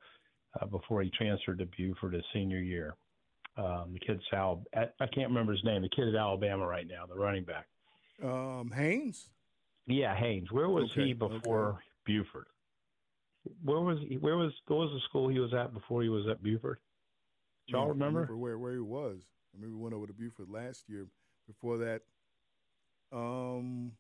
uh, 0.60 0.68
before 0.68 1.02
he 1.02 1.10
transferred 1.10 1.60
to 1.60 1.68
Buford 1.78 2.14
his 2.14 2.24
senior 2.34 2.60
year? 2.60 2.96
Um, 3.60 3.92
the 3.94 4.00
kid's 4.00 4.22
Al. 4.32 4.64
I 4.76 5.06
can't 5.14 5.28
remember 5.28 5.52
his 5.52 5.64
name. 5.66 5.82
The 5.82 5.90
kid 5.90 6.08
at 6.08 6.16
Alabama 6.16 6.66
right 6.66 6.88
now, 6.88 7.06
the 7.06 7.16
running 7.16 7.44
back. 7.44 7.66
Um, 8.24 8.72
Haynes. 8.74 9.30
Yeah, 9.86 10.16
Haynes. 10.16 10.52
Where 10.52 10.70
was 10.70 10.92
Okay, 10.92 11.08
he 11.08 11.14
before 11.14 11.70
okay. 11.70 11.80
Buford? 12.06 12.46
Where 13.64 13.80
was 13.82 13.98
he? 14.08 14.16
Where 14.18 14.38
was 14.38 14.54
what 14.68 14.78
was 14.78 14.92
the 14.94 15.00
school 15.10 15.28
he 15.30 15.40
was 15.40 15.54
at 15.54 15.74
before 15.74 16.04
he 16.04 16.10
was 16.10 16.28
at 16.28 16.42
Buford? 16.44 16.78
Do 17.68 17.74
y'all 17.74 17.82
Yeah, 17.82 17.86
I 17.88 17.90
remember? 17.90 18.38
where 18.38 18.58
where 18.58 18.74
he 18.74 18.80
was? 18.80 19.20
I 19.54 19.58
remember 19.58 19.78
we 19.78 19.84
went 19.84 19.96
over 19.96 20.08
to 20.08 20.14
Buford 20.14 20.50
last 20.50 20.88
year. 20.88 21.08
Before 21.48 21.80
that, 21.80 22.02
um, 23.12 23.92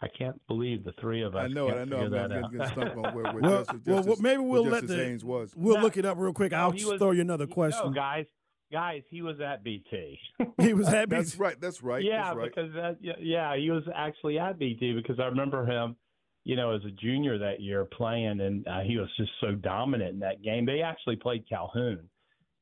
I 0.00 0.06
can't 0.08 0.40
believe 0.46 0.84
the 0.84 0.92
three 1.00 1.22
of 1.22 1.34
us. 1.34 1.44
I 1.44 1.48
know 1.48 1.68
it. 1.68 1.74
I 1.74 1.84
know. 1.84 2.02
figure 2.02 2.18
I'm, 2.18 2.30
that 2.30 2.44
I'm 2.44 2.50
getting 2.52 2.66
stuck 2.68 2.96
on 2.96 3.14
where, 3.14 3.24
where 3.32 3.42
Well, 3.42 3.58
Justice, 3.64 3.80
well, 3.84 4.02
Justice, 4.02 4.20
maybe 4.20 4.42
we'll 4.42 4.62
let 4.64 4.82
Justice 4.82 4.90
the 4.90 5.04
Haynes 5.04 5.24
was. 5.24 5.52
we'll 5.56 5.76
No. 5.76 5.82
look 5.82 5.96
it 5.96 6.04
up 6.04 6.16
real 6.18 6.32
quick. 6.32 6.52
I'll 6.52 6.70
just 6.72 6.88
was- 6.88 6.98
throw 7.00 7.10
you 7.10 7.22
another 7.22 7.46
No, 7.46 7.52
question. 7.54 7.92
guys, 7.92 8.26
guys, 8.72 9.02
he 9.10 9.22
was 9.22 9.40
at 9.40 9.62
BT. 9.64 10.18
He 10.60 10.72
was 10.74 10.88
at 10.88 11.08
BT. 11.08 11.16
That's 11.20 11.30
BT. 11.32 11.42
right. 11.42 11.60
That's 11.60 11.82
right. 11.82 12.02
yeah, 12.02 12.24
that's 12.24 12.36
right. 12.36 12.52
because 12.54 12.72
that, 12.74 12.96
yeah, 13.00 13.12
yeah, 13.20 13.56
he 13.56 13.70
was 13.70 13.82
actually 13.94 14.38
at 14.38 14.58
BT 14.58 14.92
because 14.94 15.18
I 15.20 15.24
remember 15.26 15.64
him, 15.66 15.96
you 16.44 16.56
know, 16.56 16.74
as 16.74 16.82
a 16.84 16.90
junior 16.90 17.38
that 17.38 17.60
year 17.60 17.84
playing, 17.84 18.40
and 18.40 18.66
uh, 18.68 18.80
he 18.80 18.96
was 18.98 19.08
just 19.16 19.30
so 19.40 19.52
dominant 19.52 20.10
in 20.14 20.18
that 20.20 20.42
game. 20.42 20.66
They 20.66 20.80
actually 20.82 21.16
played 21.16 21.48
Calhoun. 21.48 22.08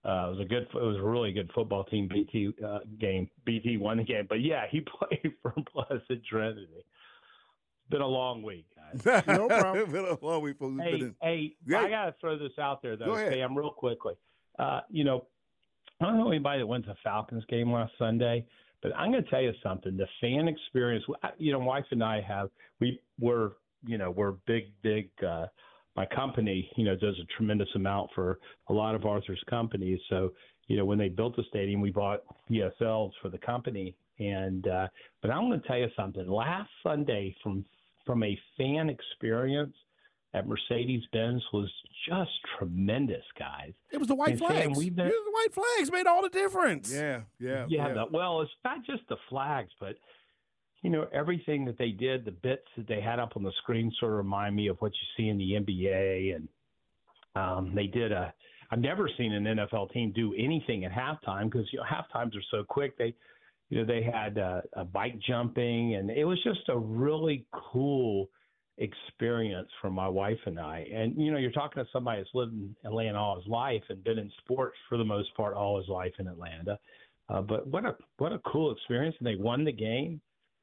Uh, 0.05 0.27
it 0.27 0.31
was 0.37 0.39
a 0.41 0.45
good, 0.49 0.63
it 0.63 0.75
was 0.75 0.97
a 0.97 1.03
really 1.03 1.33
good 1.33 1.51
football 1.55 1.85
team. 1.85 2.09
BT 2.09 2.53
uh, 2.67 2.81
game, 2.99 3.29
BT 3.45 3.77
won 3.77 3.99
the 3.99 4.05
game, 4.05 4.27
but 4.29 4.41
yeah, 4.41 4.65
he 4.71 4.81
played 4.99 5.33
for 5.43 5.55
Blessed 5.75 6.25
Trinity. 6.29 6.67
It's 6.75 7.91
been 7.91 8.01
a 8.01 8.07
long 8.07 8.43
week, 8.43 8.67
guys. 8.77 9.23
No 9.29 9.47
problem. 9.49 9.91
Been 9.93 10.05
a 10.05 10.25
long 10.25 10.43
week, 10.43 10.59
folks. 10.59 10.75
We've 10.77 10.83
Hey, 10.85 10.93
been 10.93 11.01
in- 11.03 11.15
hey, 11.23 11.57
Yeah. 11.67 11.81
I 11.81 11.89
gotta 11.91 12.15
throw 12.21 12.39
this 12.39 12.59
out 12.61 12.83
there 12.83 12.97
though, 12.97 13.07
Go 13.07 13.15
ahead. 13.15 13.33
Sam, 13.33 13.57
real 13.57 13.71
quickly. 13.71 14.15
Uh, 14.59 14.81
you 14.91 15.05
know, 15.05 15.27
I 16.03 16.07
don't 16.07 16.19
know 16.19 16.29
anybody 16.29 16.61
that 16.61 16.67
went 16.67 16.85
to 16.87 16.97
Falcons 17.05 17.45
game 17.49 17.71
last 17.71 17.93
Sunday, 17.99 18.45
But 18.83 18.93
I'm 18.97 19.13
going 19.13 19.23
to 19.23 19.31
tell 19.31 19.41
you 19.41 19.53
something. 19.63 19.97
The 19.97 20.09
fan 20.21 20.49
experience, 20.49 21.05
you 21.39 21.53
know, 21.53 21.61
wife 21.61 21.85
and 21.91 22.03
I 22.03 22.21
have 22.23 22.51
we 22.81 23.01
were 23.21 23.53
you 23.87 23.99
know 23.99 24.11
we're 24.11 24.33
big 24.47 24.65
big. 24.83 25.11
uh 25.27 25.47
my 25.97 26.07
company, 26.07 26.71
you 26.77 26.85
know, 26.85 26.97
does 26.97 27.19
a 27.21 27.27
tremendous 27.37 27.69
amount 27.75 28.11
for 28.15 28.39
a 28.69 28.73
lot 28.73 28.95
of 28.95 29.05
Arthur's 29.05 29.43
companies. 29.49 30.01
So, 30.09 30.33
you 30.69 30.77
know, 30.77 30.85
when 30.85 30.99
they 30.99 31.09
built 31.09 31.37
the 31.37 31.43
stadium, 31.49 31.81
we 31.81 31.91
bought 31.91 32.23
PSLs 32.51 33.11
for 33.21 33.29
the 33.29 33.39
company. 33.39 33.95
And 34.19 34.67
uh, 34.67 34.89
but 35.21 35.31
I'm 35.31 35.49
going 35.49 35.61
to 35.61 35.67
tell 35.67 35.79
you 35.79 35.89
something. 35.97 36.27
Last 36.27 36.71
Sunday, 36.83 37.35
from 37.43 37.65
from 38.07 38.23
a 38.23 38.39
fan 38.57 38.89
experience 38.89 39.75
at 40.35 40.47
Mercedes 40.49 41.03
Benz 41.13 41.43
was 41.53 41.71
just 42.09 42.31
tremendous, 42.59 43.25
guys. 43.39 43.73
It 43.93 43.99
was 43.99 44.09
the 44.09 44.15
white 44.15 44.31
And 44.31 44.39
flags. 44.39 44.79
we've 44.79 44.95
been- 44.97 45.09
the 45.09 45.31
white 45.33 45.53
flags 45.53 45.93
made 45.93 46.07
all 46.07 46.23
the 46.23 46.31
difference. 46.31 46.93
Yeah, 46.93 47.23
yeah, 47.39 47.67
yeah, 47.69 47.89
yeah. 47.89 47.93
the- 47.95 48.07
well, 48.11 48.41
it's 48.41 48.51
not 48.65 48.85
just 48.85 49.07
the 49.09 49.17
flags, 49.29 49.71
but 49.79 49.97
you 50.83 50.91
know 50.91 51.07
everything 51.13 51.65
that 51.67 51.77
they 51.79 51.91
did, 51.91 52.25
the 52.25 52.31
bits 52.33 52.67
that 52.77 52.87
they 52.89 53.01
had 53.01 53.19
up 53.19 53.37
on 53.37 53.43
the 53.43 53.53
screen 53.63 53.93
sort 54.01 54.13
of 54.13 54.19
remind 54.19 54.57
me 54.57 54.69
of 54.69 54.81
what 54.81 54.93
you 54.93 55.07
see 55.17 55.29
in 55.29 55.39
the 55.39 55.53
NBA, 55.55 56.35
and 56.35 56.49
um, 57.35 57.75
they 57.75 57.87
did 57.87 58.13
a. 58.13 58.33
I've 58.71 58.81
never 58.81 59.09
seen 59.19 59.33
an 59.35 59.45
NFL 59.45 59.93
team 59.93 60.13
do 60.13 60.35
anything 60.35 60.85
at 60.87 60.93
halftime 60.93 61.51
because 61.51 61.71
you 61.73 61.79
know 61.79 61.85
half 61.85 62.11
times 62.11 62.35
are 62.35 62.43
so 62.51 62.65
quick. 62.65 62.97
They, 62.97 63.15
you 63.69 63.79
know, 63.79 63.85
they 63.85 64.03
had 64.03 64.39
uh, 64.39 64.63
a 64.73 64.85
bike 64.85 65.19
jumping, 65.21 65.95
and 65.95 66.11
it 66.11 66.25
was 66.25 66.43
just 66.43 66.69
a 66.69 66.77
really 66.79 67.47
cool 67.53 68.29
experience 68.79 69.69
for 69.81 69.91
my 69.91 70.09
wife 70.09 70.39
and 70.47 70.59
I. 70.59 70.87
And 70.93 71.17
you 71.17 71.31
know, 71.31 71.39
you're 71.39 71.53
talking 71.53 71.83
to 71.83 71.89
somebody 71.93 72.21
that's 72.21 72.35
lived 72.35 72.53
in 72.53 72.75
Atlanta 72.85 73.19
all 73.19 73.37
his 73.37 73.47
life 73.47 73.83
and 73.89 74.03
been 74.03 74.19
in 74.19 74.31
sports 74.39 74.77
for 74.89 74.99
the 74.99 75.05
most 75.05 75.35
part 75.37 75.55
all 75.55 75.79
his 75.79 75.89
life 75.89 76.13
in 76.19 76.27
Atlanta. 76.27 76.79
Uh, 77.29 77.41
but 77.41 77.67
what 77.67 77.85
a 77.85 77.97
what 78.19 78.33
a 78.33 78.39
cool 78.41 78.73
experience! 78.73 79.15
And 79.19 79.27
they 79.27 79.37
won 79.37 79.65
the 79.65 79.73
game. 79.73 80.21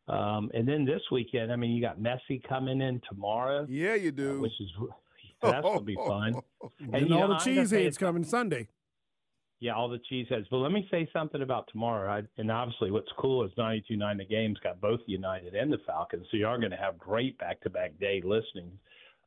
Um, 0.07 0.49
and 0.53 0.67
then 0.67 0.85
this 0.85 1.01
weekend, 1.11 1.51
I 1.51 1.55
mean, 1.55 1.71
you 1.71 1.81
got 1.81 1.99
Messi 1.99 2.41
coming 2.47 2.81
in 2.81 2.99
tomorrow. 3.07 3.65
Yeah, 3.69 3.93
you 3.93 4.11
do. 4.11 4.41
which 4.41 4.59
is 4.59 4.69
that's 5.41 5.61
gonna 5.61 5.81
be 5.81 5.95
fun. 5.95 6.35
And, 6.91 7.09
you 7.09 7.15
all 7.15 7.27
know, 7.29 7.33
the 7.35 7.35
cheeseheads 7.35 7.97
coming 7.97 8.23
Sunday. 8.23 8.67
Yeah, 9.59 9.73
all 9.73 9.89
the 9.89 9.99
cheeseheads. 10.11 10.45
But 10.49 10.57
let 10.57 10.71
me 10.71 10.87
say 10.89 11.07
something 11.11 11.41
about 11.41 11.67
tomorrow. 11.71 12.09
I, 12.11 12.21
and 12.39 12.49
obviously, 12.49 12.91
what's 12.91 13.11
cool 13.17 13.43
is 13.43 13.51
92.9 13.57 14.17
The 14.17 14.25
Game's 14.25 14.59
got 14.59 14.79
both 14.79 15.01
United 15.05 15.53
and 15.53 15.71
the 15.71 15.79
Falcons. 15.85 16.25
So 16.31 16.37
you 16.37 16.47
are 16.47 16.57
going 16.57 16.71
to 16.71 16.77
have 16.77 16.97
great 16.97 17.37
back-to-back 17.37 17.99
day 17.99 18.21
listening 18.23 18.71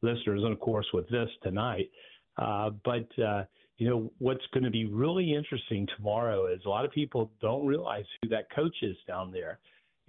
listeners, 0.01 0.43
and 0.43 0.53
of 0.53 0.61
course 0.61 0.87
with 0.93 1.09
this 1.11 1.29
tonight. 1.43 1.91
Uh, 2.39 2.71
but 2.85 3.07
uh, 3.23 3.45
you 3.77 3.89
know 3.89 4.11
what's 4.19 4.45
going 4.55 4.65
to 4.65 4.71
be 4.71 4.87
really 4.87 5.35
interesting 5.35 5.87
tomorrow 5.97 6.47
is 6.47 6.61
a 6.65 6.69
lot 6.69 6.85
of 6.85 6.91
people 6.93 7.31
don't 7.41 7.67
realize 7.67 8.05
who 8.23 8.29
that 8.31 8.51
coach 8.55 8.77
is 8.83 8.97
down 9.07 9.31
there, 9.31 9.59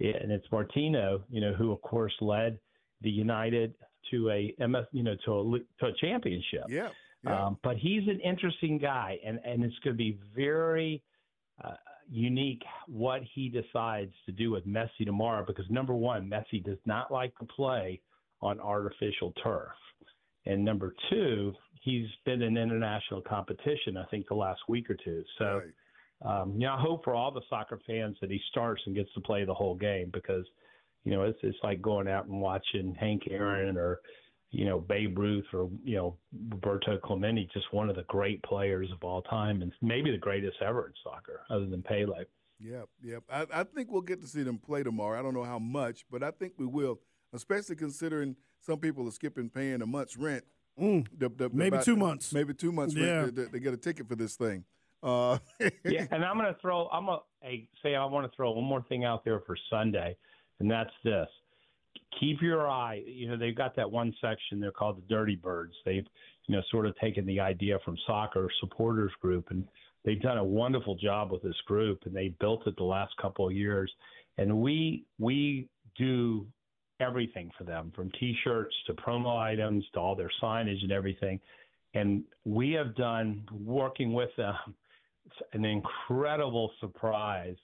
and 0.00 0.32
it's 0.32 0.46
Martino. 0.50 1.22
You 1.28 1.42
know 1.42 1.52
who 1.52 1.70
of 1.70 1.82
course 1.82 2.14
led 2.20 2.58
the 3.02 3.10
United 3.10 3.74
to 4.10 4.30
a 4.30 4.54
MS, 4.58 4.86
you 4.92 5.02
know 5.02 5.16
to 5.26 5.32
a 5.32 5.58
to 5.80 5.86
a 5.86 5.92
championship. 6.00 6.64
Yeah. 6.68 6.88
Um, 7.26 7.58
but 7.62 7.76
he's 7.76 8.06
an 8.08 8.20
interesting 8.20 8.78
guy, 8.78 9.18
and, 9.24 9.40
and 9.44 9.64
it's 9.64 9.78
going 9.82 9.94
to 9.94 9.98
be 9.98 10.18
very 10.36 11.02
uh, 11.62 11.74
unique 12.10 12.62
what 12.86 13.22
he 13.34 13.48
decides 13.48 14.12
to 14.26 14.32
do 14.32 14.50
with 14.50 14.66
Messi 14.66 15.06
tomorrow 15.06 15.44
because, 15.46 15.64
number 15.70 15.94
one, 15.94 16.28
Messi 16.28 16.62
does 16.62 16.78
not 16.84 17.10
like 17.10 17.36
to 17.38 17.46
play 17.46 18.00
on 18.42 18.60
artificial 18.60 19.32
turf. 19.42 19.72
And 20.46 20.62
number 20.62 20.94
two, 21.10 21.54
he's 21.80 22.08
been 22.26 22.42
in 22.42 22.58
international 22.58 23.22
competition, 23.22 23.96
I 23.96 24.04
think, 24.10 24.28
the 24.28 24.34
last 24.34 24.60
week 24.68 24.90
or 24.90 24.96
two. 25.02 25.22
So, 25.38 25.62
um, 26.22 26.52
you 26.52 26.66
know, 26.66 26.74
I 26.74 26.80
hope 26.80 27.04
for 27.04 27.14
all 27.14 27.30
the 27.30 27.40
soccer 27.48 27.80
fans 27.86 28.16
that 28.20 28.30
he 28.30 28.40
starts 28.50 28.82
and 28.84 28.94
gets 28.94 29.12
to 29.14 29.20
play 29.20 29.44
the 29.44 29.54
whole 29.54 29.74
game 29.74 30.10
because, 30.12 30.44
you 31.04 31.12
know, 31.12 31.22
it's, 31.22 31.38
it's 31.42 31.56
like 31.62 31.80
going 31.80 32.08
out 32.08 32.26
and 32.26 32.40
watching 32.40 32.94
Hank 32.94 33.22
Aaron 33.30 33.78
or, 33.78 34.00
you 34.54 34.64
know, 34.64 34.78
Babe 34.80 35.18
Ruth 35.18 35.46
or, 35.52 35.68
you 35.84 35.96
know, 35.96 36.16
Roberto 36.50 36.98
Clemente, 36.98 37.48
just 37.52 37.72
one 37.72 37.90
of 37.90 37.96
the 37.96 38.04
great 38.04 38.42
players 38.44 38.90
of 38.92 39.02
all 39.02 39.22
time 39.22 39.62
and 39.62 39.72
maybe 39.82 40.10
the 40.10 40.18
greatest 40.18 40.56
ever 40.64 40.86
in 40.86 40.92
soccer 41.02 41.40
other 41.50 41.66
than 41.66 41.82
Pele. 41.82 42.24
Yep, 42.60 42.88
yep. 43.02 43.22
I, 43.30 43.46
I 43.52 43.64
think 43.64 43.90
we'll 43.90 44.00
get 44.02 44.20
to 44.22 44.28
see 44.28 44.42
them 44.42 44.58
play 44.58 44.82
tomorrow. 44.82 45.18
I 45.18 45.22
don't 45.22 45.34
know 45.34 45.44
how 45.44 45.58
much, 45.58 46.04
but 46.10 46.22
I 46.22 46.30
think 46.30 46.52
we 46.56 46.66
will, 46.66 47.00
especially 47.32 47.76
considering 47.76 48.36
some 48.60 48.78
people 48.78 49.06
are 49.08 49.10
skipping 49.10 49.50
paying 49.50 49.82
a 49.82 49.86
month's 49.86 50.16
rent. 50.16 50.44
Mm, 50.80 51.06
The- 51.18 51.28
the- 51.28 51.50
maybe 51.50 51.76
about- 51.76 51.84
two 51.84 51.96
months. 51.96 52.32
Maybe 52.32 52.54
two 52.54 52.72
months 52.72 52.94
Yeah. 52.94 53.22
rent 53.22 53.36
to, 53.36 53.48
to 53.48 53.58
get 53.58 53.74
a 53.74 53.76
ticket 53.76 54.08
for 54.08 54.14
this 54.16 54.36
thing. 54.36 54.64
Uh, 55.02 55.38
yeah, 55.84 56.06
and 56.10 56.24
I'm 56.24 56.38
going 56.38 56.52
to 56.52 56.58
throw. 56.60 56.88
I'm 56.88 57.08
a 57.08 57.20
hey, 57.42 57.68
say 57.82 57.94
I 57.94 58.04
want 58.06 58.30
to 58.30 58.34
throw 58.34 58.52
one 58.52 58.64
more 58.64 58.82
thing 58.88 59.04
out 59.04 59.22
there 59.24 59.40
for 59.40 59.54
Sunday, 59.68 60.16
and 60.60 60.70
that's 60.70 60.90
this: 61.04 61.28
keep 62.20 62.42
your 62.42 62.68
eye. 62.68 63.02
You 63.06 63.28
know, 63.28 63.36
they've 63.36 63.56
got 63.56 63.76
that 63.76 63.90
one 63.90 64.14
section 64.20 64.60
they're 64.60 64.70
called 64.70 64.98
the 64.98 65.14
Dirty 65.14 65.36
Birds. 65.36 65.74
They've 65.84 66.06
you 66.46 66.56
know 66.56 66.62
sort 66.70 66.86
of 66.86 66.96
taken 66.98 67.26
the 67.26 67.40
idea 67.40 67.78
from 67.84 67.96
soccer 68.06 68.48
supporters 68.60 69.12
group, 69.20 69.46
and 69.50 69.66
they've 70.04 70.20
done 70.20 70.38
a 70.38 70.44
wonderful 70.44 70.96
job 70.96 71.30
with 71.32 71.42
this 71.42 71.60
group, 71.66 72.00
and 72.04 72.14
they 72.14 72.34
built 72.40 72.66
it 72.66 72.76
the 72.76 72.84
last 72.84 73.12
couple 73.20 73.46
of 73.46 73.52
years, 73.52 73.92
and 74.38 74.60
we 74.60 75.04
we 75.18 75.68
do 75.96 76.46
everything 77.00 77.50
for 77.58 77.64
them 77.64 77.92
from 77.94 78.10
t-shirts 78.20 78.74
to 78.86 78.94
promo 78.94 79.36
items 79.36 79.84
to 79.92 79.98
all 79.98 80.14
their 80.14 80.30
signage 80.40 80.80
and 80.82 80.92
everything 80.92 81.40
and 81.94 82.24
we 82.44 82.72
have 82.72 82.94
done 82.94 83.42
working 83.64 84.12
with 84.12 84.30
them 84.36 84.54
an 85.52 85.64
incredible 85.64 86.70
surprise 86.80 87.56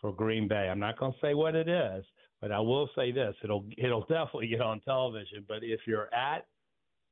for 0.00 0.12
Green 0.12 0.46
Bay. 0.46 0.68
I'm 0.70 0.78
not 0.78 0.98
going 0.98 1.12
to 1.12 1.18
say 1.20 1.34
what 1.34 1.54
it 1.54 1.68
is, 1.68 2.04
but 2.40 2.52
I 2.52 2.60
will 2.60 2.88
say 2.96 3.12
this: 3.12 3.34
it'll 3.42 3.64
it'll 3.78 4.00
definitely 4.08 4.48
get 4.48 4.60
on 4.60 4.80
television. 4.80 5.44
But 5.48 5.58
if 5.62 5.80
you're 5.86 6.12
at, 6.14 6.46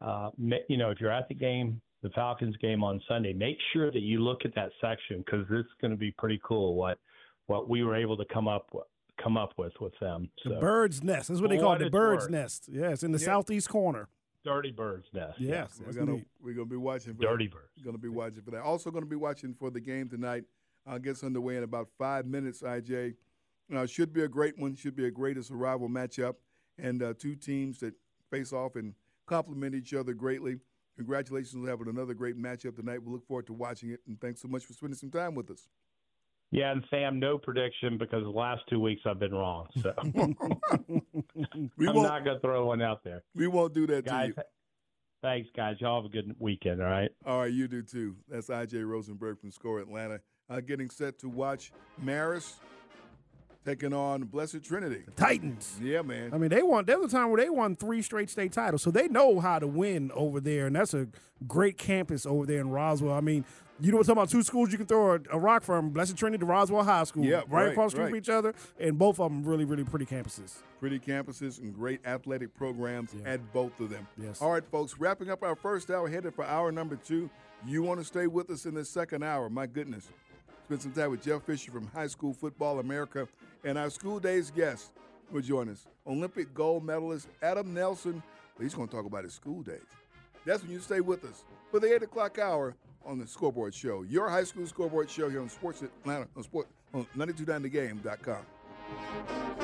uh, 0.00 0.30
you 0.68 0.76
know, 0.76 0.90
if 0.90 1.00
you're 1.00 1.12
at 1.12 1.28
the 1.28 1.34
game, 1.34 1.80
the 2.02 2.10
Falcons 2.10 2.56
game 2.58 2.82
on 2.84 3.00
Sunday, 3.08 3.32
make 3.32 3.56
sure 3.72 3.90
that 3.90 4.00
you 4.02 4.20
look 4.20 4.44
at 4.44 4.54
that 4.54 4.70
section 4.80 5.18
because 5.24 5.46
it's 5.50 5.68
going 5.80 5.90
to 5.90 5.96
be 5.96 6.10
pretty 6.12 6.40
cool 6.44 6.74
what 6.74 6.98
what 7.46 7.68
we 7.68 7.82
were 7.84 7.94
able 7.96 8.16
to 8.16 8.24
come 8.32 8.48
up 8.48 8.68
with, 8.72 8.84
come 9.22 9.36
up 9.36 9.52
with 9.56 9.72
with 9.80 9.92
them. 10.00 10.28
The 10.44 10.56
bird's 10.56 11.02
nest. 11.02 11.28
That's 11.28 11.40
what 11.40 11.50
they 11.50 11.58
call 11.58 11.74
it, 11.74 11.78
the 11.78 11.90
bird's 11.90 12.24
worth. 12.24 12.30
nest. 12.30 12.68
Yes, 12.70 13.02
in 13.02 13.12
the 13.12 13.18
Yeah. 13.18 13.24
southeast 13.26 13.68
corner. 13.68 14.08
Dirty 14.44 14.72
Bird's 14.72 15.06
Nest. 15.14 15.40
Yes, 15.40 15.80
we're 15.82 15.94
gonna 15.94 16.12
neat. 16.16 16.26
we're 16.38 16.52
gonna 16.52 16.66
be 16.66 16.76
watching 16.76 17.14
for 17.14 17.22
Dirty 17.22 17.46
that. 17.46 17.54
Birds. 17.54 17.82
Gonna 17.82 17.96
be 17.96 18.08
watching 18.10 18.42
for 18.42 18.50
that. 18.50 18.60
Also 18.60 18.90
gonna 18.90 19.06
be 19.06 19.16
watching 19.16 19.54
for 19.54 19.70
the 19.70 19.80
game 19.80 20.06
tonight. 20.10 20.44
Uh, 20.86 20.98
gets 20.98 21.24
underway 21.24 21.56
in 21.56 21.62
about 21.62 21.88
five 21.96 22.26
minutes. 22.26 22.60
IJ 22.62 23.14
uh, 23.74 23.86
should 23.86 24.12
be 24.12 24.22
a 24.22 24.28
great 24.28 24.58
one. 24.58 24.74
Should 24.74 24.96
be 24.96 25.06
a 25.06 25.10
greatest 25.10 25.50
arrival 25.50 25.88
matchup, 25.88 26.34
and 26.78 27.02
uh, 27.02 27.14
two 27.18 27.34
teams 27.36 27.78
that 27.80 27.94
face 28.30 28.52
off 28.52 28.76
and 28.76 28.94
complement 29.26 29.74
each 29.74 29.94
other 29.94 30.12
greatly. 30.12 30.56
Congratulations 30.96 31.54
on 31.54 31.66
having 31.68 31.88
another 31.88 32.14
great 32.14 32.36
matchup 32.36 32.76
tonight. 32.76 33.02
We 33.02 33.12
look 33.12 33.26
forward 33.26 33.46
to 33.46 33.52
watching 33.52 33.90
it, 33.90 34.00
and 34.06 34.20
thanks 34.20 34.40
so 34.42 34.48
much 34.48 34.64
for 34.64 34.72
spending 34.74 34.96
some 34.96 35.10
time 35.10 35.34
with 35.34 35.50
us. 35.50 35.68
Yeah, 36.50 36.70
and 36.70 36.84
Sam, 36.88 37.18
no 37.18 37.36
prediction 37.36 37.98
because 37.98 38.22
the 38.22 38.30
last 38.30 38.62
two 38.68 38.78
weeks 38.78 39.02
I've 39.06 39.18
been 39.18 39.34
wrong. 39.34 39.66
So 39.82 39.92
I'm 39.98 40.32
not 41.78 42.24
going 42.24 42.36
to 42.36 42.40
throw 42.40 42.66
one 42.66 42.80
out 42.80 43.02
there. 43.02 43.24
We 43.34 43.48
won't 43.48 43.74
do 43.74 43.88
that 43.88 44.04
Guys, 44.04 44.34
to 44.34 44.34
you. 44.36 44.42
thanks, 45.20 45.48
guys. 45.56 45.76
Y'all 45.80 46.00
have 46.00 46.08
a 46.08 46.12
good 46.12 46.36
weekend, 46.38 46.80
all 46.80 46.88
right? 46.88 47.10
All 47.26 47.40
right, 47.40 47.52
you 47.52 47.66
do 47.66 47.82
too. 47.82 48.14
That's 48.28 48.48
IJ 48.48 48.86
Rosenberg 48.88 49.40
from 49.40 49.50
Score 49.50 49.80
Atlanta. 49.80 50.20
Uh, 50.48 50.60
getting 50.60 50.90
set 50.90 51.18
to 51.20 51.28
watch 51.28 51.72
Marist 52.04 52.54
taking 53.64 53.92
on 53.92 54.24
Blessed 54.24 54.62
Trinity. 54.62 55.02
Titans. 55.16 55.78
Yeah, 55.82 56.02
man. 56.02 56.32
I 56.32 56.38
mean, 56.38 56.50
they 56.50 56.62
won. 56.62 56.84
There 56.84 56.98
was 56.98 57.12
a 57.12 57.16
time 57.16 57.30
where 57.30 57.42
they 57.42 57.50
won 57.50 57.76
three 57.76 58.02
straight 58.02 58.30
state 58.30 58.52
titles, 58.52 58.82
so 58.82 58.90
they 58.90 59.08
know 59.08 59.40
how 59.40 59.58
to 59.58 59.66
win 59.66 60.10
over 60.14 60.40
there, 60.40 60.66
and 60.66 60.76
that's 60.76 60.94
a 60.94 61.08
great 61.46 61.78
campus 61.78 62.26
over 62.26 62.46
there 62.46 62.60
in 62.60 62.70
Roswell. 62.70 63.14
I 63.14 63.20
mean, 63.20 63.44
you 63.80 63.90
know, 63.90 63.96
what 63.96 64.06
we're 64.06 64.14
talking 64.14 64.18
about 64.22 64.30
two 64.30 64.42
schools 64.42 64.70
you 64.70 64.78
can 64.78 64.86
throw 64.86 65.14
a, 65.14 65.20
a 65.32 65.38
rock 65.38 65.62
from: 65.62 65.90
Blessed 65.90 66.16
Trinity 66.16 66.40
to 66.40 66.46
Roswell 66.46 66.84
High 66.84 67.04
School, 67.04 67.24
Yeah, 67.24 67.38
right, 67.38 67.48
right, 67.48 67.72
across 67.72 67.92
the 67.92 67.96
street 67.96 68.02
right. 68.04 68.08
from 68.10 68.18
each 68.18 68.28
other, 68.28 68.54
and 68.78 68.98
both 68.98 69.18
of 69.18 69.30
them 69.30 69.44
really, 69.44 69.64
really 69.64 69.84
pretty 69.84 70.06
campuses. 70.06 70.56
Pretty 70.78 70.98
campuses 70.98 71.58
and 71.60 71.74
great 71.74 72.00
athletic 72.06 72.54
programs 72.54 73.14
at 73.24 73.52
both 73.52 73.78
of 73.80 73.90
them. 73.90 74.06
Yes. 74.16 74.40
All 74.42 74.52
right, 74.52 74.64
folks, 74.70 74.98
wrapping 74.98 75.30
up 75.30 75.42
our 75.42 75.56
first 75.56 75.90
hour, 75.90 76.08
headed 76.08 76.34
for 76.34 76.44
hour 76.44 76.70
number 76.70 76.96
two. 76.96 77.30
You 77.66 77.82
want 77.82 77.98
to 77.98 78.04
stay 78.04 78.26
with 78.26 78.50
us 78.50 78.66
in 78.66 78.74
this 78.74 78.90
second 78.90 79.24
hour? 79.24 79.48
My 79.48 79.66
goodness. 79.66 80.08
Spend 80.64 80.80
some 80.80 80.92
time 80.92 81.10
with 81.10 81.22
Jeff 81.22 81.42
Fisher 81.42 81.70
from 81.70 81.86
High 81.88 82.06
School 82.06 82.32
Football 82.32 82.78
America. 82.78 83.28
And 83.64 83.76
our 83.76 83.90
school 83.90 84.18
days 84.18 84.50
guest 84.50 84.92
will 85.30 85.42
join 85.42 85.68
us. 85.68 85.86
Olympic 86.06 86.54
gold 86.54 86.84
medalist 86.84 87.28
Adam 87.42 87.74
Nelson. 87.74 88.22
He's 88.58 88.74
going 88.74 88.88
to 88.88 88.94
talk 88.94 89.04
about 89.04 89.24
his 89.24 89.34
school 89.34 89.62
days. 89.62 89.82
That's 90.46 90.62
when 90.62 90.72
you 90.72 90.80
stay 90.80 91.00
with 91.00 91.24
us 91.24 91.44
for 91.70 91.80
the 91.80 91.94
8 91.94 92.04
o'clock 92.04 92.38
hour 92.38 92.74
on 93.04 93.18
the 93.18 93.26
Scoreboard 93.26 93.74
Show. 93.74 94.02
Your 94.02 94.30
high 94.30 94.44
school 94.44 94.66
scoreboard 94.66 95.10
show 95.10 95.28
here 95.28 95.42
on 95.42 95.50
Sports 95.50 95.82
Atlanta, 95.82 96.28
on, 96.36 96.42
sport, 96.42 96.68
on 96.94 97.06
929thegame.com. 97.16 99.63